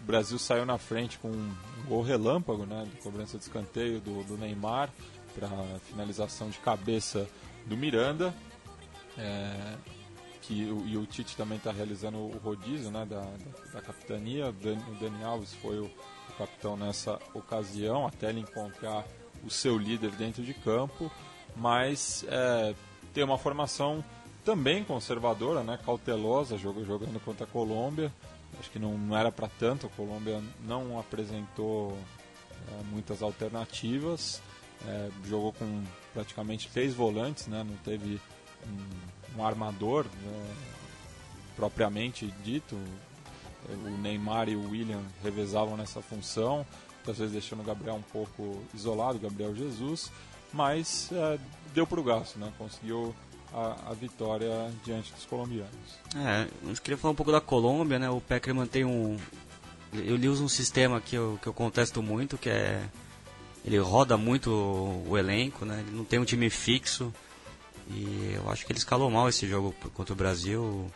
o 0.03 0.05
Brasil 0.05 0.37
saiu 0.37 0.65
na 0.65 0.77
frente 0.77 1.17
com 1.17 1.29
um 1.29 1.55
gol 1.87 2.01
relâmpago, 2.01 2.65
né, 2.65 2.85
de 2.91 3.01
cobrança 3.01 3.37
de 3.37 3.45
escanteio 3.45 4.01
do, 4.01 4.23
do 4.25 4.37
Neymar 4.37 4.89
para 5.33 5.47
finalização 5.87 6.49
de 6.49 6.59
cabeça 6.59 7.27
do 7.65 7.77
Miranda. 7.77 8.33
É, 9.17 9.75
que 10.41 10.53
e 10.53 10.97
o 10.97 11.05
Tite 11.05 11.37
também 11.37 11.57
está 11.57 11.71
realizando 11.71 12.17
o 12.17 12.37
rodízio 12.43 12.91
né, 12.91 13.05
da, 13.05 13.21
da, 13.21 13.71
da 13.75 13.81
capitania. 13.81 14.49
O 14.49 14.51
Dani, 14.51 14.83
o 14.91 14.95
Dani, 14.95 15.23
Alves 15.23 15.53
foi 15.55 15.79
o, 15.79 15.85
o, 15.85 16.33
capitão 16.37 16.75
nessa 16.75 17.17
ocasião, 17.33 18.05
até 18.05 18.29
ele 18.29 18.41
encontrar 18.41 19.05
o 19.45 19.49
seu 19.49 19.77
líder 19.77 20.11
dentro 20.11 20.43
de 20.43 20.53
campo, 20.53 21.09
mas 21.55 22.25
é, 22.27 22.75
tem 23.13 23.23
uma 23.23 23.37
formação 23.37 24.03
também 24.43 24.83
conservadora, 24.83 25.63
né, 25.63 25.79
cautelosa, 25.85 26.57
jogando 26.57 27.23
contra 27.23 27.45
a 27.45 27.47
Colômbia. 27.47 28.11
Acho 28.59 28.69
que 28.69 28.79
não, 28.79 29.17
era 29.17 29.31
para 29.31 29.47
tanto, 29.47 29.87
a 29.87 29.89
Colômbia 29.89 30.41
não 30.65 30.99
apresentou 30.99 31.97
é, 32.71 32.83
muitas 32.91 33.21
alternativas. 33.21 34.41
é, 34.87 35.09
jogou 35.25 35.53
com 35.53 35.83
praticamente 36.13 36.69
três 36.69 36.93
volantes, 36.93 37.47
né? 37.47 37.63
não 37.63 37.75
teve 37.77 38.19
um, 38.65 39.39
um 39.39 39.45
armador 39.45 40.05
né? 40.05 40.55
propriamente 41.55 42.27
dito. 42.43 42.77
O 43.85 43.89
Neymar 44.01 44.49
e 44.49 44.57
o 44.57 44.71
William 44.71 45.01
revezavam 45.23 45.77
nessa 45.77 46.01
função, 46.01 46.65
muitas 46.95 47.17
vezes 47.17 47.31
deixando 47.31 47.61
o 47.61 47.63
Gabriel 47.63 47.95
um 47.95 48.01
pouco 48.01 48.61
isolado, 48.73 49.17
Gabriel 49.19 49.55
Jesus, 49.55 50.11
mas 50.51 51.09
é, 51.13 51.39
deu 51.73 51.87
para 51.87 51.99
o 51.99 52.03
gasto, 52.03 52.37
né? 52.37 52.51
conseguiu 52.57 53.15
a, 53.53 53.91
a, 53.91 53.93
vitória 53.93 54.71
diante 54.83 55.13
dos 55.13 55.25
colombianos. 55.25 55.71
É, 56.15 56.47
eu 56.67 56.75
queria 56.75 56.97
falar 56.97 57.11
um 57.11 57.15
pouco 57.15 57.31
da 57.31 57.39
Colômbia, 57.39 57.99
né? 57.99 58.09
O 58.09 58.19
Peckerman 58.19 58.65
tem 58.65 58.83
um. 58.83 59.17
Ele 59.93 60.27
usa 60.27 60.43
um 60.43 60.49
sistema 60.49 60.99
que 60.99 61.15
eu, 61.15 61.37
que 61.41 61.47
eu 61.47 61.53
contesto 61.53 62.01
muito, 62.01 62.37
que 62.37 62.49
é. 62.49 62.83
Ele 63.63 63.77
roda 63.77 64.17
muito 64.17 64.51
o 65.07 65.17
elenco, 65.17 65.63
né? 65.65 65.83
Ele 65.85 65.95
não 65.95 66.03
tem 66.03 66.19
um 66.19 66.25
time 66.25 66.49
fixo. 66.49 67.13
E 67.89 68.33
eu 68.35 68.49
acho 68.49 68.65
que 68.65 68.71
ele 68.71 68.79
escalou 68.79 69.09
mal 69.09 69.29
esse 69.29 69.47
jogo 69.47 69.73
contra 69.93 70.13
o 70.13 70.17
Brasil. 70.17 70.91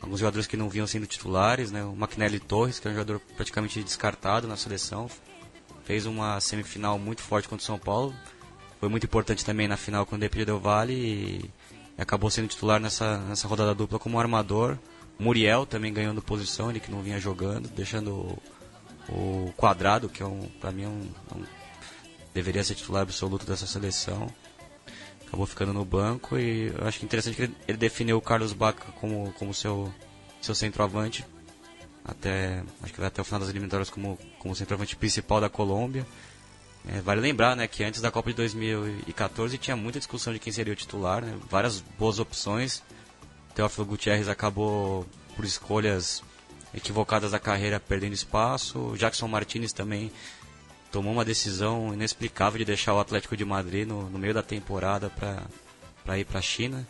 Alguns 0.00 0.20
jogadores 0.20 0.46
que 0.46 0.56
não 0.56 0.70
vinham 0.70 0.86
sendo 0.86 1.06
titulares, 1.06 1.70
né? 1.70 1.84
O 1.84 1.92
McNally 1.92 2.40
Torres, 2.40 2.78
que 2.78 2.88
é 2.88 2.90
um 2.90 2.94
jogador 2.94 3.20
praticamente 3.36 3.82
descartado 3.82 4.48
na 4.48 4.56
seleção, 4.56 5.10
fez 5.84 6.06
uma 6.06 6.40
semifinal 6.40 6.98
muito 6.98 7.20
forte 7.20 7.48
contra 7.48 7.62
o 7.62 7.66
São 7.66 7.78
Paulo. 7.78 8.14
Foi 8.78 8.88
muito 8.88 9.04
importante 9.04 9.44
também 9.44 9.68
na 9.68 9.76
final 9.76 10.06
contra 10.06 10.16
o 10.16 10.18
Independente 10.18 10.46
Del 10.46 10.58
Vale 10.58 10.94
e 10.94 11.50
acabou 12.02 12.30
sendo 12.30 12.48
titular 12.48 12.80
nessa, 12.80 13.18
nessa 13.18 13.46
rodada 13.46 13.74
dupla 13.74 13.98
como 13.98 14.18
armador. 14.18 14.78
Muriel 15.18 15.66
também 15.66 15.92
ganhando 15.92 16.22
posição, 16.22 16.70
ele 16.70 16.80
que 16.80 16.90
não 16.90 17.02
vinha 17.02 17.20
jogando, 17.20 17.68
deixando 17.68 18.10
o, 18.10 18.42
o 19.10 19.52
Quadrado, 19.56 20.08
que 20.08 20.22
é 20.22 20.26
um, 20.26 20.48
para 20.60 20.72
mim 20.72 20.84
é 20.84 20.88
um, 20.88 21.08
é 21.30 21.34
um, 21.34 21.44
deveria 22.32 22.64
ser 22.64 22.74
titular 22.74 23.02
absoluto 23.02 23.44
dessa 23.44 23.66
seleção. 23.66 24.32
Acabou 25.26 25.46
ficando 25.46 25.72
no 25.74 25.84
banco 25.84 26.38
e 26.38 26.68
eu 26.68 26.88
acho 26.88 26.98
que 26.98 27.04
interessante 27.04 27.36
que 27.36 27.42
ele, 27.42 27.56
ele 27.68 27.78
definiu 27.78 28.16
o 28.16 28.20
Carlos 28.20 28.52
Baca 28.52 28.90
como, 28.92 29.32
como 29.34 29.52
seu, 29.52 29.92
seu 30.40 30.54
centroavante. 30.54 31.24
Até, 32.02 32.64
acho 32.82 32.92
que 32.92 32.98
vai 32.98 33.08
até 33.08 33.20
o 33.20 33.24
final 33.24 33.40
das 33.40 33.50
eliminatórias 33.50 33.90
como, 33.90 34.18
como 34.38 34.56
centroavante 34.56 34.96
principal 34.96 35.40
da 35.40 35.50
Colômbia. 35.50 36.06
É, 36.88 37.00
vale 37.00 37.20
lembrar 37.20 37.54
né, 37.54 37.66
que 37.66 37.84
antes 37.84 38.00
da 38.00 38.10
Copa 38.10 38.30
de 38.30 38.36
2014 38.36 39.58
tinha 39.58 39.76
muita 39.76 39.98
discussão 39.98 40.32
de 40.32 40.38
quem 40.38 40.52
seria 40.52 40.72
o 40.72 40.76
titular, 40.76 41.22
né, 41.22 41.38
várias 41.48 41.80
boas 41.98 42.18
opções. 42.18 42.82
Teófilo 43.54 43.86
Gutierrez 43.86 44.28
acabou, 44.28 45.06
por 45.36 45.44
escolhas 45.44 46.22
equivocadas 46.74 47.32
da 47.32 47.38
carreira, 47.38 47.80
perdendo 47.80 48.12
espaço. 48.12 48.94
Jackson 48.96 49.28
Martinez 49.28 49.72
também 49.72 50.10
tomou 50.90 51.12
uma 51.12 51.24
decisão 51.24 51.92
inexplicável 51.92 52.58
de 52.58 52.64
deixar 52.64 52.94
o 52.94 53.00
Atlético 53.00 53.36
de 53.36 53.44
Madrid 53.44 53.86
no, 53.86 54.08
no 54.08 54.18
meio 54.18 54.34
da 54.34 54.42
temporada 54.42 55.10
para 55.10 56.18
ir 56.18 56.24
para 56.24 56.38
a 56.38 56.42
China. 56.42 56.86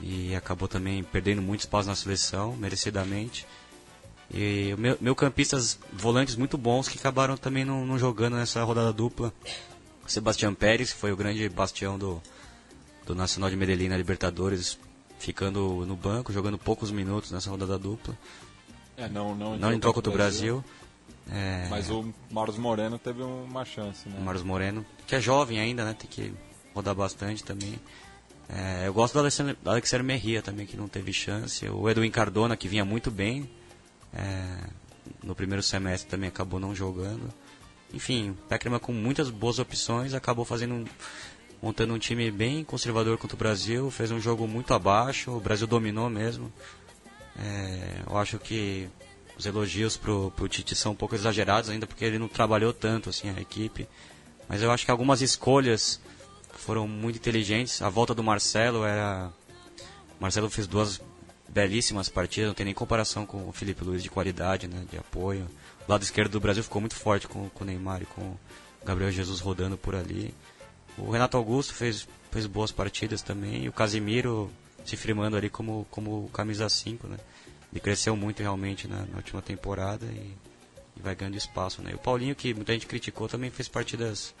E 0.00 0.34
acabou 0.34 0.66
também 0.66 1.02
perdendo 1.02 1.42
muito 1.42 1.60
espaço 1.60 1.88
na 1.88 1.94
seleção, 1.94 2.56
merecidamente. 2.56 3.46
E 4.32 4.74
meu, 4.78 4.96
meu 5.00 5.14
campistas 5.14 5.78
volantes 5.92 6.36
muito 6.36 6.56
bons 6.56 6.88
que 6.88 6.98
acabaram 6.98 7.36
também 7.36 7.64
não, 7.64 7.84
não 7.84 7.98
jogando 7.98 8.36
nessa 8.36 8.62
rodada 8.62 8.92
dupla. 8.92 9.32
Sebastião 10.06 10.54
Pérez, 10.54 10.92
que 10.92 10.98
foi 10.98 11.12
o 11.12 11.16
grande 11.16 11.48
bastião 11.48 11.98
do, 11.98 12.20
do 13.06 13.14
Nacional 13.14 13.48
de 13.48 13.56
Medellín 13.56 13.88
na 13.88 13.96
Libertadores, 13.96 14.78
ficando 15.18 15.84
no 15.86 15.94
banco, 15.94 16.32
jogando 16.32 16.58
poucos 16.58 16.90
minutos 16.90 17.30
nessa 17.30 17.50
rodada 17.50 17.78
dupla. 17.78 18.16
É, 18.96 19.08
não, 19.08 19.34
não, 19.34 19.56
não 19.56 19.72
entrou 19.72 19.94
contra 19.94 20.10
o 20.10 20.14
Brasil. 20.14 20.62
Brasil. 20.62 20.80
É... 21.32 21.68
Mas 21.68 21.90
o 21.90 22.12
Marcos 22.30 22.58
Moreno 22.58 22.98
teve 22.98 23.22
uma 23.22 23.64
chance, 23.64 24.08
né? 24.08 24.16
O 24.18 24.22
Marcos 24.22 24.42
Moreno, 24.42 24.84
que 25.06 25.14
é 25.14 25.20
jovem 25.20 25.60
ainda, 25.60 25.84
né? 25.84 25.94
Tem 25.94 26.08
que 26.08 26.34
rodar 26.74 26.94
bastante 26.94 27.44
também. 27.44 27.78
É, 28.48 28.88
eu 28.88 28.92
gosto 28.92 29.14
do 29.14 29.20
Alexandre, 29.20 29.56
do 29.62 29.70
Alexandre 29.70 30.04
Merria 30.04 30.42
também, 30.42 30.66
que 30.66 30.76
não 30.76 30.88
teve 30.88 31.12
chance. 31.12 31.68
O 31.68 31.88
Edwin 31.88 32.10
Cardona, 32.10 32.56
que 32.56 32.66
vinha 32.66 32.84
muito 32.84 33.10
bem, 33.10 33.48
é, 34.14 34.68
no 35.22 35.34
primeiro 35.34 35.62
semestre 35.62 36.10
também 36.10 36.28
acabou 36.28 36.60
não 36.60 36.74
jogando. 36.74 37.32
Enfim, 37.92 38.30
o 38.30 38.34
Peckerman 38.48 38.78
com 38.80 38.92
muitas 38.92 39.30
boas 39.30 39.58
opções 39.58 40.14
acabou 40.14 40.44
fazendo 40.44 40.88
montando 41.62 41.92
um 41.92 41.98
time 41.98 42.30
bem 42.30 42.64
conservador 42.64 43.18
contra 43.18 43.34
o 43.34 43.38
Brasil, 43.38 43.90
fez 43.90 44.10
um 44.10 44.18
jogo 44.18 44.48
muito 44.48 44.72
abaixo, 44.72 45.30
o 45.30 45.40
Brasil 45.40 45.66
dominou 45.66 46.08
mesmo. 46.08 46.50
É, 47.38 48.02
eu 48.06 48.16
acho 48.16 48.38
que 48.38 48.88
os 49.36 49.44
elogios 49.44 49.96
pro, 49.96 50.30
pro 50.30 50.48
Tite 50.48 50.74
são 50.74 50.92
um 50.92 50.94
pouco 50.94 51.14
exagerados 51.14 51.70
ainda 51.70 51.86
porque 51.86 52.04
ele 52.04 52.18
não 52.18 52.28
trabalhou 52.28 52.72
tanto 52.72 53.10
assim 53.10 53.28
a 53.28 53.40
equipe. 53.40 53.86
Mas 54.48 54.62
eu 54.62 54.70
acho 54.70 54.84
que 54.84 54.90
algumas 54.90 55.20
escolhas 55.20 56.00
foram 56.52 56.88
muito 56.88 57.16
inteligentes. 57.16 57.82
A 57.82 57.88
volta 57.88 58.14
do 58.14 58.22
Marcelo 58.24 58.84
era 58.84 59.30
Marcelo 60.18 60.50
fez 60.50 60.66
duas 60.66 61.00
belíssimas 61.52 62.08
partidas, 62.08 62.48
não 62.48 62.54
tem 62.54 62.64
nem 62.64 62.74
comparação 62.74 63.26
com 63.26 63.48
o 63.48 63.52
Felipe 63.52 63.84
Luiz 63.84 64.02
de 64.02 64.08
qualidade, 64.08 64.68
né, 64.68 64.84
de 64.90 64.96
apoio. 64.96 65.46
O 65.86 65.90
lado 65.90 66.02
esquerdo 66.02 66.32
do 66.32 66.40
Brasil 66.40 66.62
ficou 66.62 66.80
muito 66.80 66.94
forte 66.94 67.26
com, 67.26 67.48
com 67.50 67.64
o 67.64 67.66
Neymar 67.66 68.02
e 68.02 68.06
com 68.06 68.22
o 68.22 68.38
Gabriel 68.84 69.10
Jesus 69.10 69.40
rodando 69.40 69.76
por 69.76 69.94
ali. 69.94 70.32
O 70.96 71.10
Renato 71.10 71.36
Augusto 71.36 71.74
fez, 71.74 72.06
fez 72.30 72.46
boas 72.46 72.70
partidas 72.70 73.22
também, 73.22 73.64
e 73.64 73.68
o 73.68 73.72
Casimiro 73.72 74.50
se 74.84 74.96
firmando 74.96 75.36
ali 75.36 75.50
como, 75.50 75.86
como 75.90 76.28
camisa 76.32 76.68
5, 76.68 77.08
né. 77.08 77.16
Ele 77.72 77.80
cresceu 77.80 78.16
muito 78.16 78.40
realmente 78.40 78.88
na, 78.88 79.04
na 79.06 79.16
última 79.16 79.40
temporada 79.40 80.04
e, 80.06 80.34
e, 80.96 81.02
vai 81.02 81.14
ganhando 81.14 81.36
espaço, 81.36 81.82
né. 81.82 81.90
E 81.92 81.94
o 81.94 81.98
Paulinho, 81.98 82.34
que 82.34 82.54
muita 82.54 82.72
gente 82.72 82.86
criticou, 82.86 83.28
também 83.28 83.50
fez 83.50 83.68
partidas 83.68 84.34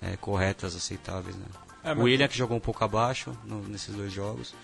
é, 0.00 0.16
corretas, 0.16 0.76
aceitáveis, 0.76 1.36
né. 1.36 1.46
É, 1.82 1.92
o 1.92 2.02
William, 2.02 2.28
que 2.28 2.36
jogou 2.36 2.56
um 2.56 2.60
pouco 2.60 2.82
abaixo 2.82 3.36
no, 3.44 3.60
nesses 3.68 3.94
dois 3.94 4.12
jogos. 4.12 4.54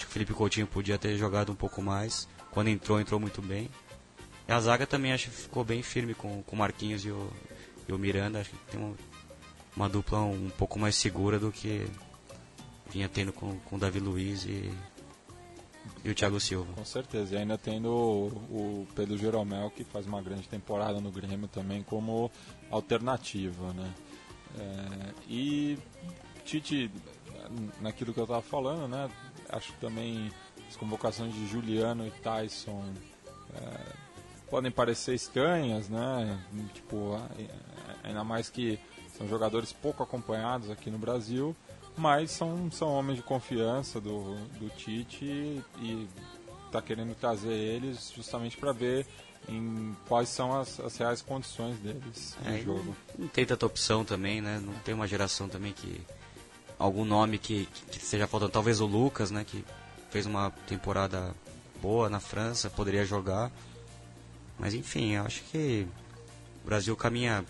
Acho 0.00 0.06
que 0.06 0.12
o 0.12 0.14
Felipe 0.14 0.32
Coutinho 0.32 0.66
podia 0.66 0.96
ter 0.96 1.14
jogado 1.18 1.52
um 1.52 1.54
pouco 1.54 1.82
mais. 1.82 2.26
Quando 2.50 2.68
entrou, 2.68 2.98
entrou 2.98 3.20
muito 3.20 3.42
bem. 3.42 3.68
E 4.48 4.52
a 4.52 4.58
zaga 4.58 4.86
também 4.86 5.12
acho 5.12 5.28
que 5.28 5.36
ficou 5.36 5.62
bem 5.62 5.82
firme 5.82 6.14
com, 6.14 6.42
com 6.42 6.56
o 6.56 6.58
Marquinhos 6.58 7.04
e 7.04 7.10
o, 7.10 7.30
e 7.86 7.92
o 7.92 7.98
Miranda. 7.98 8.40
Acho 8.40 8.48
que 8.48 8.56
tem 8.70 8.80
uma, 8.80 8.96
uma 9.76 9.88
dupla 9.90 10.20
um, 10.20 10.48
pouco 10.56 10.78
mais 10.78 10.94
segura 10.94 11.38
do 11.38 11.52
que 11.52 11.86
vinha 12.90 13.10
tendo 13.10 13.30
com, 13.30 13.58
com 13.60 13.76
o 13.76 13.78
Davi 13.78 14.00
Luiz 14.00 14.46
e, 14.46 14.72
e 16.02 16.08
o 16.08 16.14
Thiago 16.14 16.40
Silva. 16.40 16.72
Com 16.72 16.84
certeza. 16.86 17.34
E 17.34 17.36
ainda 17.36 17.58
tendo 17.58 17.90
o, 17.90 18.28
o 18.50 18.88
Pedro 18.96 19.18
Jeromel, 19.18 19.70
que 19.70 19.84
faz 19.84 20.06
uma 20.06 20.22
grande 20.22 20.48
temporada 20.48 20.98
no 20.98 21.10
Grêmio 21.10 21.46
também 21.46 21.82
como 21.82 22.30
alternativa. 22.70 23.70
Né? 23.74 23.94
É, 24.58 25.14
e 25.28 25.78
Tite, 26.50 26.90
naquilo 27.80 28.12
que 28.12 28.20
eu 28.20 28.24
estava 28.24 28.42
falando, 28.42 28.88
né? 28.88 29.10
acho 29.52 29.72
que 29.72 29.80
também 29.80 30.30
as 30.68 30.76
convocações 30.76 31.34
de 31.34 31.46
Juliano 31.46 32.06
e 32.06 32.10
Tyson 32.10 32.84
é, 33.54 33.92
podem 34.48 34.70
parecer 34.70 35.14
estranhas, 35.14 35.88
né? 35.88 36.38
Tipo, 36.74 37.20
ainda 38.02 38.24
mais 38.24 38.48
que 38.48 38.78
são 39.16 39.28
jogadores 39.28 39.72
pouco 39.72 40.02
acompanhados 40.02 40.70
aqui 40.70 40.90
no 40.90 40.98
Brasil, 40.98 41.54
mas 41.96 42.30
são, 42.30 42.70
são 42.70 42.88
homens 42.88 43.16
de 43.16 43.22
confiança 43.22 44.00
do, 44.00 44.36
do 44.58 44.68
Tite 44.70 45.24
e 45.78 46.08
está 46.66 46.80
querendo 46.80 47.14
trazer 47.16 47.52
eles 47.52 48.12
justamente 48.14 48.56
para 48.56 48.72
ver 48.72 49.06
em 49.48 49.96
quais 50.06 50.28
são 50.28 50.58
as, 50.58 50.78
as 50.78 50.96
reais 50.96 51.20
condições 51.20 51.76
deles 51.78 52.36
no 52.44 52.50
é, 52.50 52.58
jogo. 52.60 52.84
Não, 52.84 53.24
não 53.24 53.28
tem 53.28 53.44
tanta 53.44 53.66
opção 53.66 54.04
também, 54.04 54.40
né? 54.40 54.60
Não 54.64 54.74
tem 54.74 54.94
uma 54.94 55.08
geração 55.08 55.48
também 55.48 55.72
que 55.72 56.00
algum 56.80 57.04
nome 57.04 57.38
que, 57.38 57.66
que, 57.90 57.98
esteja 57.98 58.26
faltando. 58.26 58.50
Talvez 58.50 58.80
o 58.80 58.86
Lucas, 58.86 59.30
né, 59.30 59.44
que 59.44 59.62
fez 60.10 60.26
uma 60.26 60.50
temporada 60.66 61.34
boa 61.80 62.08
na 62.08 62.18
França, 62.18 62.70
poderia 62.70 63.04
jogar. 63.04 63.52
Mas 64.58 64.74
enfim, 64.74 65.12
eu 65.12 65.24
acho 65.24 65.42
que 65.44 65.86
o 66.64 66.66
Brasil 66.66 66.96
caminha 66.96 67.44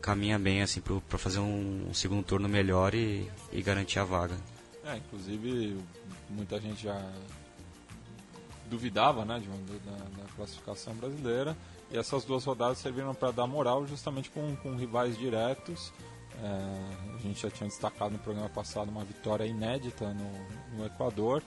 caminha 0.00 0.36
bem 0.36 0.62
assim 0.62 0.80
para 0.80 1.16
fazer 1.16 1.38
um, 1.38 1.88
um, 1.88 1.94
segundo 1.94 2.24
turno 2.24 2.48
melhor 2.48 2.92
e, 2.92 3.30
e 3.52 3.62
garantir 3.62 4.00
a 4.00 4.04
vaga. 4.04 4.34
É, 4.84 4.96
inclusive 4.96 5.78
muita 6.28 6.60
gente 6.60 6.82
já 6.82 7.00
duvidava 8.68 9.24
né, 9.24 9.38
de, 9.38 9.46
da, 9.78 9.92
da, 9.92 10.28
classificação 10.34 10.92
brasileira 10.94 11.56
e 11.88 11.96
essas 11.96 12.24
duas 12.24 12.44
rodadas 12.44 12.78
serviram 12.78 13.14
para 13.14 13.30
dar 13.30 13.46
moral 13.46 13.86
justamente 13.86 14.28
com, 14.30 14.56
com 14.56 14.74
rivais 14.74 15.16
diretos 15.16 15.92
é, 16.42 17.14
a 17.14 17.18
gente 17.18 17.42
já 17.42 17.50
tinha 17.50 17.68
destacado 17.68 18.12
no 18.12 18.18
programa 18.18 18.48
passado 18.48 18.90
uma 18.90 19.04
vitória 19.04 19.44
inédita 19.44 20.12
no, 20.14 20.78
no 20.78 20.86
Equador. 20.86 21.42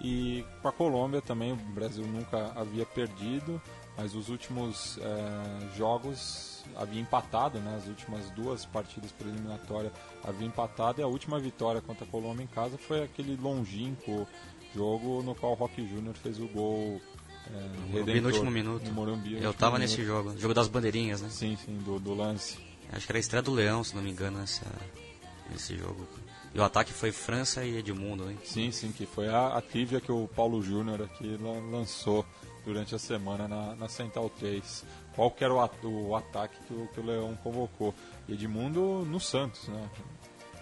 E 0.00 0.44
com 0.62 0.68
a 0.68 0.72
Colômbia 0.72 1.20
também, 1.20 1.52
o 1.52 1.56
Brasil 1.56 2.06
nunca 2.06 2.52
havia 2.54 2.86
perdido, 2.86 3.60
mas 3.96 4.14
os 4.14 4.28
últimos 4.28 4.96
é, 4.98 5.76
jogos 5.76 6.64
havia 6.76 7.00
empatado, 7.00 7.58
né? 7.58 7.76
as 7.76 7.88
últimas 7.88 8.30
duas 8.30 8.64
partidas 8.64 9.10
por 9.10 9.26
eliminatória 9.26 9.90
havia 10.22 10.46
empatado, 10.46 11.00
e 11.00 11.02
a 11.02 11.06
última 11.08 11.40
vitória 11.40 11.80
contra 11.80 12.04
a 12.04 12.08
Colômbia 12.08 12.44
em 12.44 12.46
casa 12.46 12.78
foi 12.78 13.02
aquele 13.02 13.36
longínquo 13.36 14.26
jogo 14.72 15.22
no 15.22 15.34
qual 15.34 15.52
o 15.52 15.54
Rock 15.56 15.84
Júnior 15.88 16.14
fez 16.14 16.38
o 16.38 16.46
gol 16.46 17.00
é, 17.50 18.20
no 18.20 18.26
último 18.28 18.50
minuto. 18.50 18.84
No 18.84 18.92
Morumbi, 18.92 19.42
Eu 19.42 19.50
estava 19.50 19.78
nesse 19.78 20.04
jogo, 20.04 20.38
jogo 20.38 20.54
das 20.54 20.68
bandeirinhas, 20.68 21.22
né? 21.22 21.28
Sim, 21.30 21.56
sim, 21.56 21.78
do, 21.78 21.98
do 21.98 22.14
lance. 22.14 22.67
Acho 22.92 23.06
que 23.06 23.12
era 23.12 23.18
a 23.18 23.20
estreia 23.20 23.42
do 23.42 23.52
Leão, 23.52 23.84
se 23.84 23.94
não 23.94 24.02
me 24.02 24.10
engano, 24.10 24.38
nessa, 24.38 24.64
nesse 25.50 25.76
jogo. 25.76 26.06
E 26.54 26.58
o 26.58 26.64
ataque 26.64 26.92
foi 26.92 27.12
França 27.12 27.64
e 27.64 27.76
Edmundo, 27.76 28.30
hein? 28.30 28.38
Sim, 28.44 28.72
sim, 28.72 28.90
que 28.90 29.06
foi 29.06 29.28
a, 29.28 29.48
a 29.48 29.60
trivia 29.60 30.00
que 30.00 30.10
o 30.10 30.26
Paulo 30.28 30.62
Júnior 30.62 31.02
aqui 31.02 31.38
lançou 31.70 32.24
durante 32.64 32.94
a 32.94 32.98
semana 32.98 33.46
na, 33.46 33.74
na 33.76 33.88
Central 33.88 34.30
3. 34.38 34.84
Qual 35.14 35.30
que 35.30 35.44
era 35.44 35.52
o, 35.52 36.08
o 36.08 36.16
ataque 36.16 36.56
que 36.66 36.72
o, 36.72 36.88
que 36.88 37.00
o 37.00 37.04
Leão 37.04 37.36
convocou? 37.42 37.94
Edmundo 38.28 39.04
no 39.06 39.20
Santos, 39.20 39.68
né? 39.68 39.90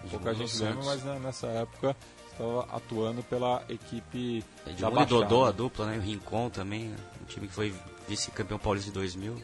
Pouca 0.09 0.33
gente 0.33 0.57
lembra, 0.61 0.85
mas 0.85 1.03
né, 1.03 1.19
nessa 1.19 1.47
época 1.47 1.95
estava 2.31 2.61
atuando 2.71 3.23
pela 3.23 3.63
equipe 3.67 4.43
Edmundo 4.65 4.95
da 4.95 5.01
e 5.01 5.05
Dodô, 5.05 5.45
a 5.45 5.51
dupla, 5.51 5.85
né? 5.87 5.97
O 5.97 6.01
Rincon 6.01 6.49
também, 6.49 6.93
um 7.21 7.25
time 7.25 7.47
que 7.47 7.53
foi 7.53 7.73
vice-campeão 8.07 8.59
paulista 8.59 8.89
de 8.89 8.93
2000 8.93 9.35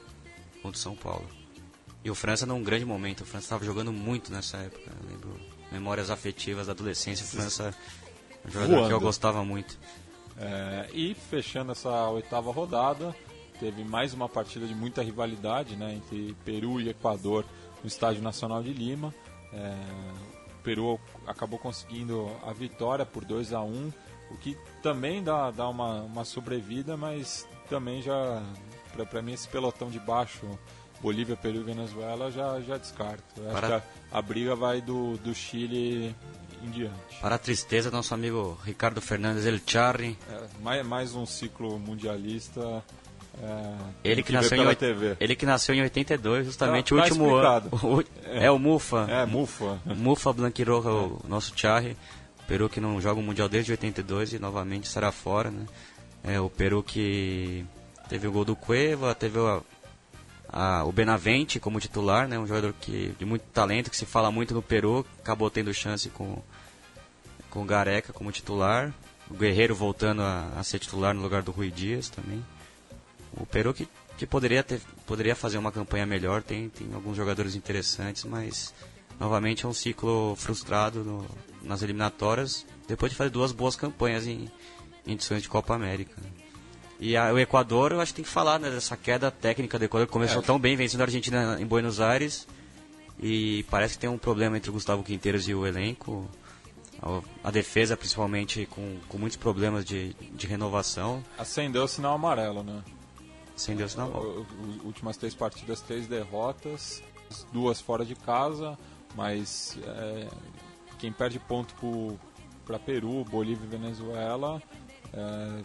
contra 0.62 0.78
o 0.78 0.82
São 0.82 0.96
Paulo. 0.96 1.43
E 2.04 2.10
o 2.12 2.16
França 2.16 2.46
num 2.46 2.62
grande 2.62 2.86
momento, 2.86 3.22
o 3.22 3.26
França 3.26 3.46
estava 3.46 3.64
jogando 3.64 3.92
muito 3.92 4.32
nessa 4.32 4.58
época. 4.58 4.92
Eu 5.02 5.10
lembro 5.10 5.40
memórias 5.72 6.10
afetivas 6.10 6.68
da 6.68 6.74
adolescência, 6.74 7.26
o 7.26 7.28
França 7.28 7.74
um 8.46 8.52
jogador 8.52 8.74
Voando. 8.74 8.88
que 8.88 8.94
eu 8.94 9.00
gostava 9.00 9.44
muito. 9.44 9.78
É, 10.38 10.90
e 10.94 11.14
fechando 11.14 11.72
essa 11.72 12.10
oitava 12.10 12.52
rodada, 12.52 13.16
teve 13.60 13.84
mais 13.84 14.14
uma 14.14 14.28
partida 14.28 14.68
de 14.68 14.76
muita 14.76 15.02
rivalidade 15.02 15.76
né, 15.76 15.94
entre 15.94 16.36
Peru 16.44 16.82
e 16.82 16.90
Equador 16.90 17.46
no 17.82 17.88
Estádio 17.88 18.22
Nacional 18.22 18.62
de 18.62 18.74
Lima. 18.74 19.14
É, 19.54 19.76
o 20.60 20.64
Peru 20.64 21.00
acabou 21.26 21.58
conseguindo 21.58 22.30
a 22.46 22.52
vitória 22.52 23.06
por 23.06 23.24
2 23.24 23.54
a 23.54 23.62
1 23.62 23.94
o 24.32 24.38
que 24.38 24.58
também 24.82 25.24
dá, 25.24 25.52
dá 25.52 25.70
uma, 25.70 26.02
uma 26.02 26.26
sobrevida, 26.26 26.98
mas 26.98 27.48
também 27.70 28.02
já, 28.02 28.42
para 29.10 29.22
mim, 29.22 29.34
esse 29.34 29.48
pelotão 29.48 29.90
de 29.90 30.00
baixo 30.00 30.48
Bolívia, 31.04 31.36
Peru 31.36 31.58
e 31.58 31.64
Venezuela 31.64 32.32
já, 32.32 32.62
já 32.62 32.78
descarto. 32.78 33.42
Para... 33.52 33.52
Acho 33.52 33.68
que 33.68 33.74
a, 33.74 34.18
a, 34.18 34.22
briga 34.22 34.56
vai 34.56 34.80
do, 34.80 35.18
do 35.18 35.36
Chile 35.36 36.16
em 36.64 36.70
diante. 36.72 37.20
Para 37.20 37.36
a 37.36 37.38
tristeza, 37.38 37.92
nosso 37.92 38.14
amigo 38.14 38.58
Ricardo 38.64 39.02
Fernandes 39.02 39.46
El 39.46 39.60
Charri. 39.68 40.18
É, 40.32 40.40
mais, 40.62 40.88
mais 40.88 41.14
um 41.14 41.26
ciclo 41.26 41.78
mundialista. 41.78 42.82
É, 43.42 43.76
ele, 44.04 44.24
que 44.24 44.32
nasceu 44.32 44.72
em, 44.72 44.76
TV. 44.76 45.18
ele 45.20 45.36
que 45.36 45.46
nasceu 45.46 45.76
em 45.76 45.82
82, 45.82 46.46
justamente 46.46 46.90
tá, 46.90 46.96
o 46.96 47.00
último 47.00 47.36
ano. 47.36 47.70
É. 48.26 48.46
é. 48.46 48.52
o 48.52 48.58
Mufa. 48.58 49.06
É, 49.10 49.26
Mufa. 49.26 49.82
Mufa 49.86 50.32
Blanquiroja, 50.32 50.90
o 50.90 51.22
nosso 51.28 51.52
Charri. 51.54 51.98
Peru 52.48 52.70
que 52.70 52.80
não 52.80 53.02
joga 53.02 53.20
o 53.20 53.24
Mundial 53.24 53.50
desde 53.50 53.72
82 53.72 54.34
e 54.34 54.40
novamente 54.40 54.88
será 54.88 55.12
fora, 55.12 55.52
né? 55.52 55.66
É 56.24 56.40
o 56.40 56.50
Peru 56.50 56.82
que 56.82 57.66
teve 58.08 58.28
o 58.28 58.32
gol 58.32 58.46
do 58.46 58.56
Cueva, 58.56 59.14
teve 59.16 59.40
a 59.40 59.62
o 60.86 60.92
Benavente 60.92 61.60
como 61.60 61.80
titular, 61.80 62.28
né, 62.28 62.38
um 62.38 62.46
jogador 62.46 62.74
que, 62.80 63.16
de 63.18 63.26
muito 63.26 63.44
talento, 63.54 63.90
que 63.90 63.98
se 63.98 64.06
fala 64.06 64.32
muito 64.32 64.54
no 64.54 64.62
Peru, 64.62 65.06
acabou 65.20 65.50
tendo 65.50 65.74
chance 65.74 66.10
com, 66.10 66.42
com 67.50 67.64
o 67.64 67.66
Gareca 67.66 68.14
como 68.14 68.32
titular. 68.32 68.94
O 69.30 69.34
Guerreiro 69.34 69.74
voltando 69.74 70.22
a, 70.22 70.52
a 70.58 70.64
ser 70.64 70.80
titular 70.80 71.14
no 71.16 71.22
lugar 71.22 71.42
do 71.42 71.52
Rui 71.52 71.72
Dias 71.72 72.10
também. 72.10 72.46
O 73.36 73.46
Peru 73.48 73.74
que, 73.74 73.88
que 74.16 74.28
poderia, 74.28 74.62
ter, 74.62 74.80
poderia 75.08 75.36
fazer 75.36 75.58
uma 75.58 75.72
campanha 75.72 76.06
melhor, 76.06 76.44
tem, 76.44 76.70
tem 76.70 76.94
alguns 76.94 77.18
jogadores 77.18 77.56
interessantes, 77.56 78.24
mas 78.26 78.74
novamente 79.20 79.66
é 79.66 79.68
um 79.68 79.74
ciclo 79.74 80.36
frustrado 80.36 81.04
no, 81.04 81.26
nas 81.64 81.82
eliminatórias, 81.82 82.64
depois 82.88 83.12
de 83.12 83.18
fazer 83.18 83.32
duas 83.32 83.52
boas 83.52 83.76
campanhas 83.76 84.28
em, 84.28 84.52
em 85.08 85.14
edições 85.14 85.42
de 85.42 85.50
Copa 85.50 85.74
América. 85.74 86.22
E 87.00 87.18
a, 87.18 87.34
o 87.34 87.40
Equador, 87.40 87.92
eu 87.92 88.02
acho 88.02 88.12
que 88.12 88.18
tem 88.18 88.26
que 88.26 88.32
falar 88.32 88.60
né, 88.60 88.70
dessa 88.70 88.96
queda 88.96 89.30
técnica 89.30 89.78
do 89.78 89.86
Equador, 89.86 90.08
que 90.08 90.14
começou 90.14 90.42
é. 90.42 90.46
tão 90.46 90.60
bem 90.60 90.76
vencendo 90.76 91.02
a 91.02 91.04
Argentina 91.06 91.58
em 91.60 91.66
Buenos 91.66 92.00
Aires. 92.00 92.48
E 93.20 93.64
parece 93.70 93.96
que 93.96 94.02
tem 94.02 94.10
um 94.10 94.18
problema 94.18 94.58
entre 94.58 94.70
o 94.70 94.74
Gustavo 94.74 95.04
Quinteiros 95.04 95.48
e 95.48 95.54
o 95.54 95.66
elenco. 95.66 96.28
A, 97.02 97.48
a 97.48 97.52
defesa, 97.52 97.98
principalmente, 97.98 98.66
com, 98.66 98.98
com 99.08 99.18
muitos 99.18 99.38
problemas 99.38 99.86
de, 99.86 100.14
de 100.14 100.48
renovação. 100.48 101.24
Acendeu 101.38 101.84
o 101.84 101.88
sinal 101.88 102.16
amarelo, 102.16 102.64
né? 102.64 102.82
Acendeu 103.56 103.86
o 103.86 103.90
sinal 103.90 104.08
amarelo. 104.08 104.48
Últimas 104.84 105.18
três 105.18 105.36
partidas, 105.36 105.82
três 105.82 106.08
derrotas, 106.08 107.04
duas 107.52 107.82
fora 107.82 108.06
de 108.06 108.16
casa, 108.16 108.78
mas 109.16 109.78
é, 109.84 110.28
quem 111.00 111.12
perde 111.12 111.40
ponto 111.40 112.18
para 112.66 112.80
Peru, 112.80 113.24
Bolívia 113.26 113.66
e 113.66 113.68
Venezuela 113.68 114.62
é, 115.14 115.64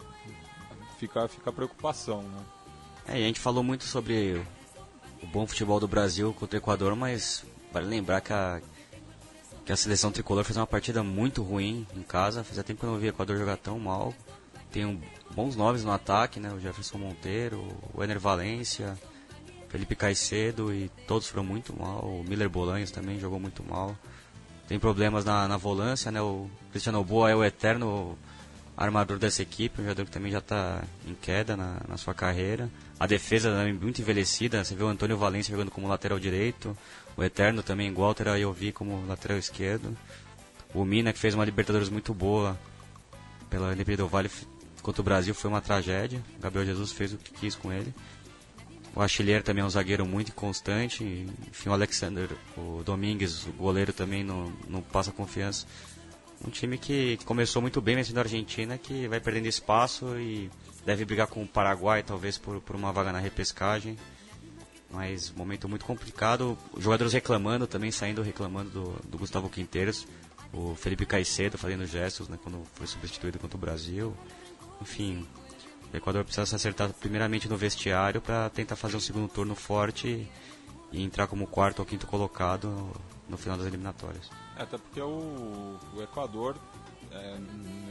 fica, 0.99 1.27
fica 1.27 1.49
a 1.49 1.53
preocupação, 1.53 2.21
né? 2.21 2.43
É, 3.07 3.13
a 3.13 3.17
gente 3.17 3.39
falou 3.39 3.63
muito 3.63 3.85
sobre 3.85 4.41
o 5.23 5.27
bom 5.27 5.47
futebol 5.47 5.79
do 5.79 5.87
Brasil 5.87 6.33
contra 6.33 6.57
o 6.57 6.59
Equador, 6.59 6.95
mas 6.95 7.43
vale 7.71 7.87
lembrar 7.87 8.21
que 8.21 8.33
a, 8.33 8.61
que 9.65 9.71
a 9.71 9.77
seleção 9.77 10.11
tricolor 10.11 10.43
fez 10.43 10.57
uma 10.57 10.67
partida 10.67 11.01
muito 11.01 11.41
ruim 11.41 11.87
em 11.95 12.03
casa. 12.03 12.43
Fazia 12.43 12.63
tempo 12.63 12.81
que 12.81 12.85
eu 12.85 12.91
não 12.91 12.99
vi 12.99 13.07
o 13.07 13.09
Equador 13.09 13.37
jogar 13.37 13.57
tão 13.57 13.79
mal. 13.79 14.13
Tem 14.71 14.85
um, 14.85 15.01
bons 15.31 15.55
nomes 15.55 15.83
no 15.83 15.91
ataque, 15.91 16.39
né? 16.39 16.51
O 16.51 16.59
Jefferson 16.59 16.97
Monteiro, 16.97 17.65
o 17.93 18.03
Ener 18.03 18.19
Valência, 18.19 18.97
Felipe 19.69 19.95
Caicedo 19.95 20.73
e 20.73 20.89
todos 21.07 21.27
foram 21.27 21.43
muito 21.43 21.75
mal. 21.77 22.03
O 22.03 22.23
Miller 22.23 22.49
Bolanhos 22.49 22.91
também 22.91 23.19
jogou 23.19 23.39
muito 23.39 23.63
mal. 23.63 23.95
Tem 24.67 24.77
problemas 24.77 25.25
na, 25.25 25.47
na 25.47 25.57
volância, 25.57 26.11
né? 26.11 26.21
O 26.21 26.47
Cristiano 26.71 27.03
Boa 27.03 27.31
é 27.31 27.35
o 27.35 27.43
eterno 27.43 28.15
armador 28.85 29.19
dessa 29.19 29.41
equipe, 29.41 29.81
um 29.81 29.83
jogador 29.83 30.05
que 30.05 30.11
também 30.11 30.31
já 30.31 30.37
está 30.37 30.81
em 31.05 31.13
queda 31.13 31.57
na, 31.57 31.81
na, 31.85 31.97
sua 31.97 32.13
carreira. 32.13 32.69
A 32.97 33.05
defesa 33.05 33.51
também 33.51 33.73
muito 33.73 33.99
envelhecida, 33.99 34.63
você 34.63 34.73
vê 34.73 34.83
o 34.83 34.87
Antônio 34.87 35.17
Valência 35.17 35.51
jogando 35.51 35.69
como 35.69 35.87
lateral 35.87 36.17
direito, 36.17 36.77
o 37.17 37.23
Eterno 37.23 37.61
também 37.61 37.93
terá 38.15 38.39
eu 38.39 38.53
vi 38.53 38.71
como 38.71 39.05
lateral 39.05 39.37
esquerdo. 39.37 39.97
O 40.73 40.85
Mina, 40.85 41.11
que 41.11 41.19
fez 41.19 41.35
uma 41.35 41.43
Libertadores 41.43 41.89
muito 41.89 42.13
boa 42.13 42.57
pela 43.49 43.73
Independente 43.73 43.97
do 43.97 44.07
Vale 44.07 44.31
contra 44.81 45.01
o 45.01 45.03
Brasil, 45.03 45.35
foi 45.35 45.49
uma 45.49 45.59
tragédia. 45.59 46.23
O 46.37 46.41
Gabriel 46.41 46.65
Jesus 46.65 46.93
fez 46.93 47.11
o 47.11 47.17
que 47.17 47.33
quis 47.33 47.55
com 47.55 47.73
ele. 47.73 47.93
O 48.95 49.01
Achilheiro 49.01 49.43
também 49.43 49.61
é 49.61 49.65
um 49.65 49.69
zagueiro 49.69 50.05
muito 50.05 50.31
constante. 50.31 51.03
Enfim, 51.49 51.69
o 51.69 51.73
Alexander, 51.73 52.29
o 52.55 52.81
Domingues, 52.85 53.45
o 53.45 53.51
goleiro 53.51 53.91
também 53.91 54.23
não, 54.23 54.53
não 54.69 54.81
passa 54.81 55.11
confiança 55.11 55.65
um 56.45 56.49
time 56.49 56.77
que 56.77 57.17
começou 57.25 57.61
muito 57.61 57.81
bem 57.81 57.95
vencendo 57.95 58.17
a 58.17 58.21
Argentina, 58.21 58.77
que 58.77 59.07
vai 59.07 59.19
perdendo 59.19 59.47
espaço 59.47 60.17
e 60.17 60.49
deve 60.85 61.03
brigar 61.05 61.27
com 61.27 61.43
o 61.43 61.47
Paraguai, 61.47 62.01
talvez 62.03 62.37
por, 62.37 62.61
por 62.61 62.75
uma 62.75 62.91
vaga 62.91 63.11
na 63.11 63.19
repescagem. 63.19 63.97
Mas 64.89 65.31
momento 65.31 65.69
muito 65.69 65.85
complicado. 65.85 66.57
Os 66.73 66.83
jogadores 66.83 67.13
reclamando 67.13 67.67
também, 67.67 67.91
saindo 67.91 68.21
reclamando 68.21 68.69
do, 68.69 69.09
do 69.09 69.17
Gustavo 69.17 69.49
Quinteiros. 69.49 70.07
O 70.51 70.73
Felipe 70.73 71.05
Caicedo 71.05 71.57
fazendo 71.57 71.85
gestos 71.85 72.27
né, 72.27 72.39
quando 72.41 72.63
foi 72.73 72.87
substituído 72.87 73.37
contra 73.37 73.55
o 73.55 73.59
Brasil. 73.59 74.15
Enfim, 74.81 75.27
o 75.93 75.95
Equador 75.95 76.23
precisa 76.23 76.45
se 76.45 76.55
acertar 76.55 76.91
primeiramente 76.93 77.47
no 77.47 77.55
vestiário 77.55 78.19
para 78.19 78.49
tentar 78.49 78.75
fazer 78.75 78.97
um 78.97 78.99
segundo 78.99 79.27
turno 79.27 79.53
forte 79.53 80.27
e 80.91 81.03
entrar 81.03 81.27
como 81.27 81.45
quarto 81.45 81.79
ou 81.79 81.85
quinto 81.85 82.07
colocado 82.07 82.91
no 83.27 83.37
final 83.37 83.57
das 83.57 83.67
eliminatórias. 83.67 84.29
Até 84.59 84.77
porque 84.77 85.01
o, 85.01 85.77
o 85.95 86.03
Equador, 86.03 86.57
é, 87.11 87.37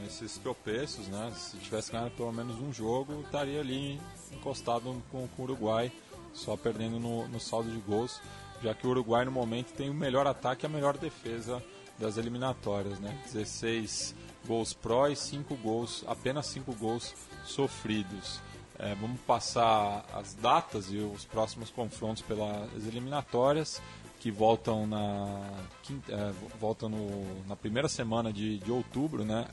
nesses 0.03 0.37
tropeços, 0.37 1.07
né, 1.07 1.31
se 1.35 1.57
tivesse 1.57 1.91
ganhado 1.91 2.11
pelo 2.11 2.31
menos 2.31 2.59
um 2.59 2.71
jogo, 2.71 3.21
estaria 3.21 3.59
ali 3.59 3.99
encostado 4.31 5.01
com, 5.11 5.27
com 5.27 5.41
o 5.41 5.45
Uruguai, 5.45 5.91
só 6.31 6.55
perdendo 6.55 6.99
no, 6.99 7.27
no 7.27 7.39
saldo 7.39 7.71
de 7.71 7.79
gols, 7.79 8.21
já 8.61 8.75
que 8.75 8.85
o 8.85 8.91
Uruguai 8.91 9.25
no 9.25 9.31
momento 9.31 9.73
tem 9.73 9.89
o 9.89 9.93
melhor 9.95 10.27
ataque 10.27 10.63
e 10.63 10.67
a 10.67 10.69
melhor 10.69 10.95
defesa 10.95 11.63
das 11.97 12.17
eliminatórias, 12.17 12.99
né? 12.99 13.19
16 13.25 14.13
gols 14.47 14.71
pró 14.71 15.07
e 15.07 15.15
5 15.15 15.55
gols, 15.55 16.03
apenas 16.07 16.45
5 16.47 16.71
gols 16.75 17.15
sofridos. 17.43 18.39
É, 18.77 18.95
vamos 18.95 19.19
passar 19.21 20.05
as 20.13 20.35
datas 20.35 20.85
e 20.91 20.97
os 20.97 21.25
próximos 21.25 21.69
confrontos 21.69 22.21
pelas 22.21 22.85
eliminatórias 22.87 23.81
que 24.19 24.29
voltam 24.29 24.85
na 24.85 25.49
quinta, 25.81 26.11
é, 26.11 26.33
voltam 26.59 26.89
no, 26.89 27.47
na 27.47 27.55
primeira 27.55 27.87
semana 27.87 28.31
de, 28.31 28.57
de 28.59 28.71
outubro, 28.71 29.23
né? 29.23 29.47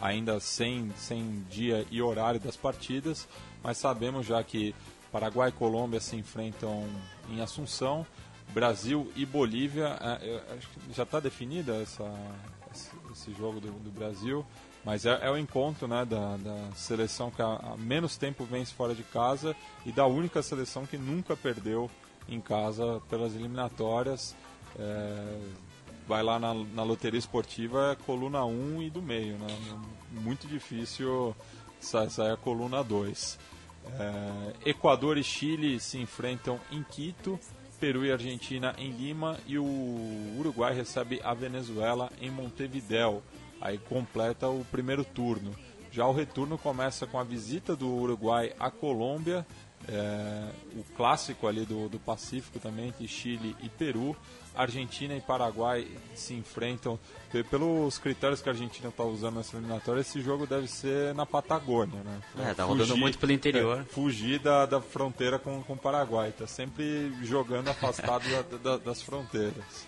Ainda 0.00 0.40
sem, 0.40 0.90
sem 0.96 1.44
dia 1.50 1.86
e 1.90 2.00
horário 2.00 2.40
das 2.40 2.56
partidas, 2.56 3.28
mas 3.62 3.76
sabemos 3.76 4.26
já 4.26 4.42
que 4.42 4.74
Paraguai 5.12 5.50
e 5.50 5.52
Colômbia 5.52 6.00
se 6.00 6.16
enfrentam 6.16 6.88
em 7.28 7.40
Assunção, 7.40 8.06
Brasil 8.54 9.12
e 9.14 9.26
Bolívia. 9.26 9.98
É, 10.22 10.42
já 10.94 11.02
está 11.02 11.20
definida 11.20 11.74
essa, 11.76 12.10
esse, 13.12 13.32
jogo 13.34 13.60
do, 13.60 13.70
do 13.72 13.90
Brasil. 13.90 14.46
Mas 14.84 15.04
é, 15.04 15.18
é 15.22 15.30
o 15.30 15.36
encontro 15.36 15.86
né, 15.86 16.04
da, 16.04 16.36
da 16.38 16.72
seleção 16.74 17.30
que 17.30 17.42
há, 17.42 17.74
menos 17.78 18.16
tempo 18.16 18.44
vence 18.44 18.72
fora 18.72 18.94
de 18.94 19.02
casa 19.02 19.54
e 19.84 19.92
da 19.92 20.06
única 20.06 20.42
seleção 20.42 20.86
que 20.86 20.96
nunca 20.96 21.36
perdeu 21.36 21.90
em 22.30 22.40
casa 22.40 23.02
pelas 23.10 23.34
eliminatórias. 23.34 24.36
É, 24.78 25.38
vai 26.06 26.22
lá 26.22 26.38
na, 26.38 26.54
na, 26.54 26.82
loteria 26.82 27.18
esportiva, 27.18 27.92
é 27.92 28.04
coluna 28.04 28.44
1 28.44 28.82
e 28.82 28.90
do 28.90 29.02
meio. 29.02 29.36
Né? 29.38 29.46
Muito 30.12 30.46
difícil 30.46 31.34
sair, 31.80 32.10
sair 32.10 32.32
a 32.32 32.36
coluna 32.36 32.82
2. 32.82 33.38
É, 33.98 34.70
Equador 34.70 35.18
e 35.18 35.24
Chile 35.24 35.80
se 35.80 35.98
enfrentam 35.98 36.60
em 36.70 36.82
Quito. 36.82 37.38
Peru 37.80 38.04
e 38.04 38.12
Argentina 38.12 38.74
em 38.76 38.90
Lima 38.90 39.38
e 39.46 39.58
o 39.58 40.36
Uruguai 40.38 40.74
recebe 40.74 41.18
a 41.24 41.32
Venezuela 41.32 42.10
em 42.20 42.30
Montevideo. 42.30 43.22
Aí 43.58 43.78
completa 43.78 44.48
o 44.48 44.64
primeiro 44.70 45.02
turno. 45.02 45.54
Já 45.90 46.06
o 46.06 46.12
retorno 46.12 46.58
começa 46.58 47.06
com 47.06 47.18
a 47.18 47.24
visita 47.24 47.74
do 47.74 47.88
Uruguai 47.88 48.52
à 48.60 48.70
Colômbia, 48.70 49.46
é, 49.90 50.48
o 50.76 50.84
clássico 50.96 51.46
ali 51.48 51.64
do, 51.66 51.88
do 51.88 51.98
Pacífico 51.98 52.58
também, 52.60 52.88
entre 52.88 53.08
Chile 53.08 53.56
e 53.62 53.68
Peru. 53.68 54.16
Argentina 54.54 55.14
e 55.14 55.20
Paraguai 55.20 55.86
se 56.14 56.34
enfrentam. 56.34 56.98
Pelos 57.50 57.98
critérios 57.98 58.42
que 58.42 58.48
a 58.48 58.52
Argentina 58.52 58.88
está 58.88 59.04
usando 59.04 59.36
nessa 59.36 59.56
eliminatória, 59.56 60.00
esse 60.00 60.20
jogo 60.20 60.46
deve 60.46 60.66
ser 60.66 61.14
na 61.14 61.24
Patagônia, 61.24 62.02
né? 62.02 62.20
É, 62.50 62.54
tá 62.54 62.64
rodando 62.64 62.96
muito 62.96 63.18
pelo 63.18 63.32
interior. 63.32 63.80
É, 63.80 63.84
fugir 63.84 64.40
da, 64.40 64.66
da 64.66 64.80
fronteira 64.80 65.38
com, 65.38 65.62
com 65.62 65.74
o 65.74 65.76
Paraguai, 65.76 66.32
tá 66.36 66.46
sempre 66.46 67.12
jogando 67.22 67.68
afastado 67.68 68.24
da, 68.28 68.58
da, 68.58 68.76
das 68.78 69.02
fronteiras. 69.02 69.86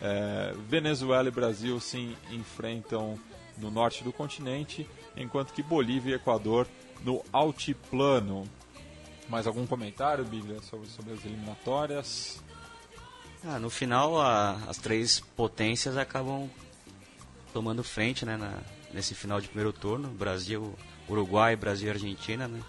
É, 0.00 0.54
Venezuela 0.68 1.28
e 1.28 1.32
Brasil 1.32 1.78
se 1.80 2.16
enfrentam 2.30 3.18
no 3.58 3.70
norte 3.70 4.02
do 4.02 4.12
continente, 4.12 4.88
enquanto 5.16 5.52
que 5.52 5.62
Bolívia 5.62 6.12
e 6.12 6.14
Equador 6.14 6.66
no 7.04 7.22
altiplano. 7.32 8.48
Mais 9.28 9.46
algum 9.46 9.66
comentário, 9.66 10.24
Bíblia, 10.24 10.60
sobre, 10.62 10.88
sobre 10.88 11.12
as 11.12 11.24
eliminatórias? 11.24 12.42
Ah, 13.44 13.58
no 13.58 13.68
final, 13.68 14.20
a, 14.20 14.54
as 14.66 14.78
três 14.78 15.20
potências 15.20 15.96
acabam 15.96 16.48
tomando 17.52 17.84
frente 17.84 18.24
né, 18.24 18.36
na, 18.36 18.58
nesse 18.92 19.14
final 19.14 19.40
de 19.40 19.48
primeiro 19.48 19.72
turno. 19.72 20.08
Brasil, 20.08 20.74
Uruguai, 21.08 21.56
Brasil 21.56 21.88
e 21.88 21.90
Argentina, 21.90 22.48
né? 22.48 22.60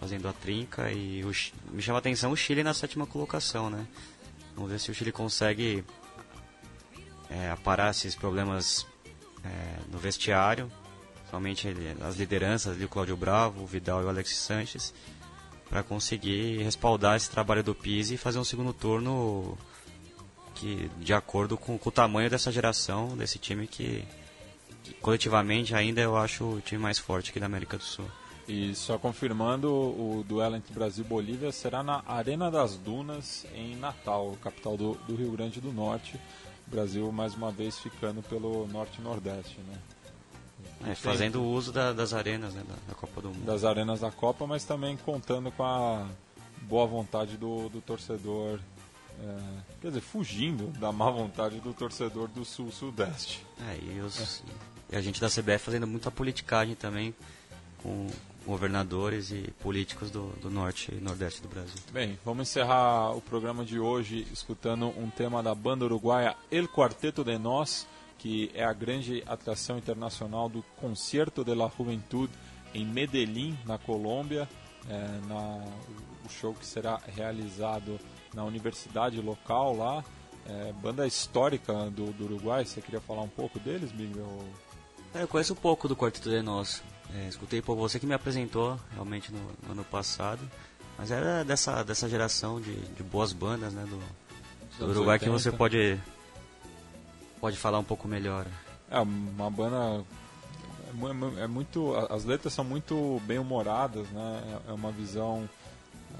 Fazendo 0.00 0.28
a 0.28 0.32
trinca. 0.32 0.90
E 0.90 1.24
o, 1.24 1.32
me 1.72 1.82
chama 1.82 1.98
a 1.98 2.00
atenção 2.00 2.30
o 2.30 2.36
Chile 2.36 2.62
na 2.62 2.74
sétima 2.74 3.06
colocação, 3.06 3.68
né? 3.68 3.86
Vamos 4.54 4.70
ver 4.70 4.78
se 4.78 4.90
o 4.90 4.94
Chile 4.94 5.12
consegue 5.12 5.84
é, 7.28 7.50
aparar 7.50 7.90
esses 7.90 8.14
problemas 8.14 8.86
é, 9.44 9.90
no 9.90 9.98
vestiário. 9.98 10.70
Somente 11.30 11.66
as 12.02 12.16
lideranças 12.16 12.74
ali, 12.74 12.84
o 12.84 12.88
Cláudio 12.88 13.16
Bravo, 13.16 13.62
o 13.62 13.66
Vidal 13.66 14.02
e 14.02 14.04
o 14.04 14.08
Alexis 14.08 14.36
Sanches. 14.36 14.92
Para 15.72 15.82
conseguir 15.82 16.62
respaldar 16.62 17.16
esse 17.16 17.30
trabalho 17.30 17.64
do 17.64 17.74
Pise 17.74 18.14
e 18.14 18.18
fazer 18.18 18.38
um 18.38 18.44
segundo 18.44 18.74
turno 18.74 19.56
que 20.54 20.90
de 20.98 21.14
acordo 21.14 21.56
com, 21.56 21.78
com, 21.78 21.88
o 21.88 21.92
tamanho 21.92 22.28
dessa 22.28 22.52
geração, 22.52 23.16
desse 23.16 23.38
time 23.38 23.66
que, 23.66 24.04
que, 24.84 24.92
coletivamente 25.00 25.74
ainda 25.74 26.02
eu 26.02 26.14
acho 26.14 26.44
o 26.44 26.60
time 26.60 26.78
mais 26.78 26.98
forte 26.98 27.30
aqui 27.30 27.40
da 27.40 27.46
América 27.46 27.78
do 27.78 27.82
Sul. 27.82 28.04
E 28.46 28.74
só 28.74 28.98
confirmando, 28.98 29.72
o 29.72 30.22
duelo 30.28 30.56
entre 30.56 30.74
Brasil 30.74 31.06
e 31.06 31.08
Bolívia 31.08 31.50
será 31.50 31.82
na 31.82 32.02
Arena 32.06 32.50
das 32.50 32.76
Dunas, 32.76 33.46
em 33.54 33.74
Natal, 33.76 34.36
capital 34.42 34.76
do, 34.76 34.92
do 35.08 35.16
Rio 35.16 35.30
Grande 35.30 35.58
do 35.58 35.72
Norte. 35.72 36.20
Brasil 36.66 37.10
mais 37.10 37.34
uma 37.34 37.50
vez 37.50 37.78
ficando 37.78 38.22
pelo 38.22 38.68
norte 38.68 38.98
e 38.98 39.02
nordeste, 39.02 39.58
né? 39.60 39.78
É, 40.86 40.94
fazendo 40.94 41.42
uso 41.42 41.72
da, 41.72 41.92
das 41.92 42.12
arenas 42.12 42.54
né, 42.54 42.62
da, 42.68 42.74
da, 42.88 42.94
Copa 42.94 43.20
do 43.20 43.28
Mundo. 43.28 43.44
Das 43.44 43.64
arenas 43.64 44.00
da 44.00 44.10
Copa, 44.10 44.46
mas 44.46 44.64
também 44.64 44.96
contando 44.96 45.50
com 45.52 45.62
a 45.62 46.08
boa 46.62 46.86
vontade 46.86 47.36
do, 47.36 47.68
do 47.68 47.80
torcedor 47.80 48.58
é, 49.20 49.38
quer 49.80 49.88
dizer, 49.88 50.00
fugindo 50.00 50.66
da 50.78 50.90
má 50.90 51.10
vontade 51.10 51.60
do 51.60 51.72
torcedor 51.72 52.28
do 52.28 52.44
Sul-Sudeste. 52.44 53.44
É, 53.68 53.78
e, 53.80 54.00
os, 54.00 54.42
e, 54.90 54.96
a 54.96 55.00
gente 55.00 55.20
da 55.20 55.28
CBF 55.28 55.58
fazendo 55.58 55.86
muita 55.86 56.10
politicagem 56.10 56.74
também 56.74 57.14
com 57.82 58.08
governadores 58.44 59.30
e 59.30 59.52
políticos 59.60 60.10
do, 60.10 60.30
do 60.40 60.50
Norte 60.50 60.92
e 60.92 61.00
Nordeste 61.00 61.40
do 61.40 61.48
Brasil. 61.48 61.76
Bem, 61.92 62.18
vamos 62.24 62.48
encerrar 62.48 63.12
o 63.12 63.20
programa 63.20 63.64
de 63.64 63.78
hoje 63.78 64.26
escutando 64.32 64.88
um 64.98 65.08
tema 65.08 65.42
da 65.42 65.54
banda 65.54 65.84
uruguaia 65.84 66.34
El 66.50 66.66
Quarteto 66.66 67.22
de 67.22 67.38
Nós, 67.38 67.86
que 68.22 68.52
é 68.54 68.62
a 68.62 68.72
grande 68.72 69.20
atração 69.26 69.76
internacional 69.76 70.48
do 70.48 70.62
Concerto 70.76 71.44
de 71.44 71.52
la 71.56 71.68
Juventud 71.76 72.30
em 72.72 72.86
Medellín, 72.86 73.58
na 73.66 73.78
Colômbia. 73.78 74.48
É, 74.88 75.26
na, 75.26 75.64
o 76.24 76.28
show 76.28 76.54
que 76.54 76.64
será 76.64 77.00
realizado 77.04 77.98
na 78.32 78.44
universidade 78.44 79.20
local 79.20 79.76
lá. 79.76 80.04
É, 80.46 80.72
banda 80.80 81.04
histórica 81.04 81.90
do, 81.90 82.12
do, 82.12 82.24
Uruguai, 82.24 82.64
você 82.64 82.80
queria 82.80 83.00
falar 83.00 83.22
um 83.22 83.28
pouco 83.28 83.58
deles, 83.58 83.92
Miguel? 83.92 84.44
É, 85.14 85.22
eu 85.22 85.28
conheço 85.28 85.52
um 85.52 85.56
pouco 85.56 85.88
do 85.88 85.96
Quarteto 85.96 86.30
de 86.30 86.42
Nós. 86.42 86.80
É, 87.14 87.28
escutei 87.28 87.60
por 87.60 87.76
você 87.76 87.98
que 87.98 88.06
me 88.06 88.14
apresentou 88.14 88.78
realmente 88.92 89.32
no, 89.32 89.40
no, 89.66 89.72
ano 89.72 89.84
passado. 89.84 90.40
Mas 90.96 91.10
era 91.10 91.44
dessa, 91.44 91.82
dessa 91.82 92.08
geração 92.08 92.60
de, 92.60 92.74
de 92.74 93.02
boas 93.02 93.32
bandas 93.32 93.72
né, 93.72 93.84
do, 93.84 93.98
do 94.78 94.90
Uruguai 94.90 95.16
80. 95.16 95.24
que 95.24 95.30
você 95.30 95.50
pode, 95.50 96.00
pode 97.42 97.56
falar 97.56 97.80
um 97.80 97.84
pouco 97.84 98.06
melhor. 98.06 98.46
É 98.88 99.00
uma 99.00 99.50
banda 99.50 100.04
é, 101.38 101.42
é 101.42 101.46
muito 101.48 101.92
as 102.08 102.24
letras 102.24 102.52
são 102.52 102.64
muito 102.64 103.20
bem 103.26 103.38
humoradas 103.38 104.06
né 104.10 104.60
é 104.68 104.72
uma 104.72 104.92
visão 104.92 105.48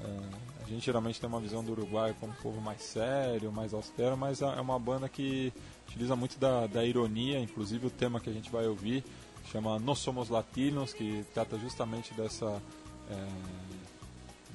é, 0.03 0.63
a 0.65 0.67
gente 0.67 0.85
geralmente 0.85 1.21
tem 1.21 1.29
uma 1.29 1.39
visão 1.39 1.63
do 1.63 1.71
Uruguai 1.71 2.13
como 2.19 2.33
um 2.33 2.35
povo 2.35 2.59
mais 2.59 2.81
sério, 2.81 3.51
mais 3.51 3.73
austero, 3.73 4.17
mas 4.17 4.41
é 4.41 4.59
uma 4.59 4.79
banda 4.79 5.07
que 5.07 5.53
utiliza 5.87 6.15
muito 6.15 6.39
da, 6.39 6.67
da 6.67 6.83
ironia, 6.83 7.39
inclusive 7.39 7.87
o 7.87 7.89
tema 7.89 8.19
que 8.19 8.29
a 8.29 8.33
gente 8.33 8.49
vai 8.49 8.65
ouvir 8.65 9.03
chama 9.51 9.77
Nós 9.77 9.99
Somos 9.99 10.29
Latinos, 10.29 10.93
que 10.93 11.25
trata 11.33 11.57
justamente 11.59 12.13
dessa 12.13 12.61
é, 13.09 13.27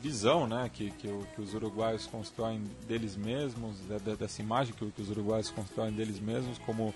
visão 0.01 0.47
né, 0.47 0.71
que, 0.73 0.91
que, 0.93 1.09
que, 1.35 1.41
os 1.41 1.55
uruguaios 1.55 2.07
constroem 2.07 2.63
deles 2.87 3.17
mesmos, 3.17 3.77
dessa 4.19 4.41
imagem 4.41 4.75
que, 4.75 4.91
que 4.91 5.03
os 5.03 5.11
uruguaios 5.11 5.51
constroem 5.51 5.93
deles 5.93 6.21
mesmos, 6.21 6.59
como 6.59 6.95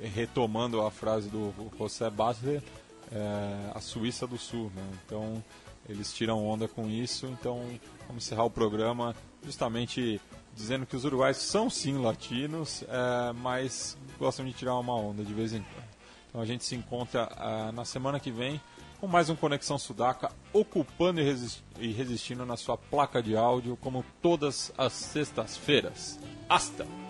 retomando 0.00 0.80
a 0.82 0.90
frase 0.90 1.28
do 1.28 1.52
José 1.78 2.10
Basler, 2.10 2.62
é, 3.10 3.70
a 3.74 3.80
Suíça 3.80 4.26
do 4.26 4.38
Sul. 4.38 4.70
Né? 4.74 4.82
Então 5.04 5.42
eles 5.88 6.12
tiram 6.12 6.44
onda 6.46 6.66
com 6.66 6.88
isso, 6.88 7.26
então 7.26 7.58
vamos 8.06 8.24
encerrar 8.24 8.44
o 8.44 8.50
programa 8.50 9.14
justamente 9.44 10.20
dizendo 10.54 10.86
que 10.86 10.94
os 10.94 11.04
uruguaios 11.04 11.38
são 11.38 11.68
sim 11.70 11.98
latinos, 11.98 12.84
é, 12.88 13.32
mas 13.34 13.96
gostam 14.18 14.44
de 14.44 14.52
tirar 14.52 14.78
uma 14.78 14.94
onda 14.94 15.24
de 15.24 15.32
vez 15.32 15.52
em 15.52 15.62
quando. 15.62 15.92
Então 16.28 16.40
a 16.40 16.46
gente 16.46 16.64
se 16.64 16.74
encontra 16.74 17.28
na 17.74 17.84
semana 17.84 18.18
que 18.18 18.30
vem 18.30 18.58
com 19.02 19.08
mais 19.08 19.28
um 19.28 19.34
Conexão 19.34 19.78
Sudaca, 19.78 20.30
ocupando 20.52 21.20
e, 21.20 21.24
e 21.80 21.90
resistindo 21.90 22.46
na 22.46 22.56
sua 22.56 22.78
placa 22.78 23.20
de 23.20 23.36
áudio, 23.36 23.76
como 23.80 24.04
todas 24.22 24.72
as 24.78 24.92
sextas-feiras. 24.92 26.20
Hasta! 26.48 27.01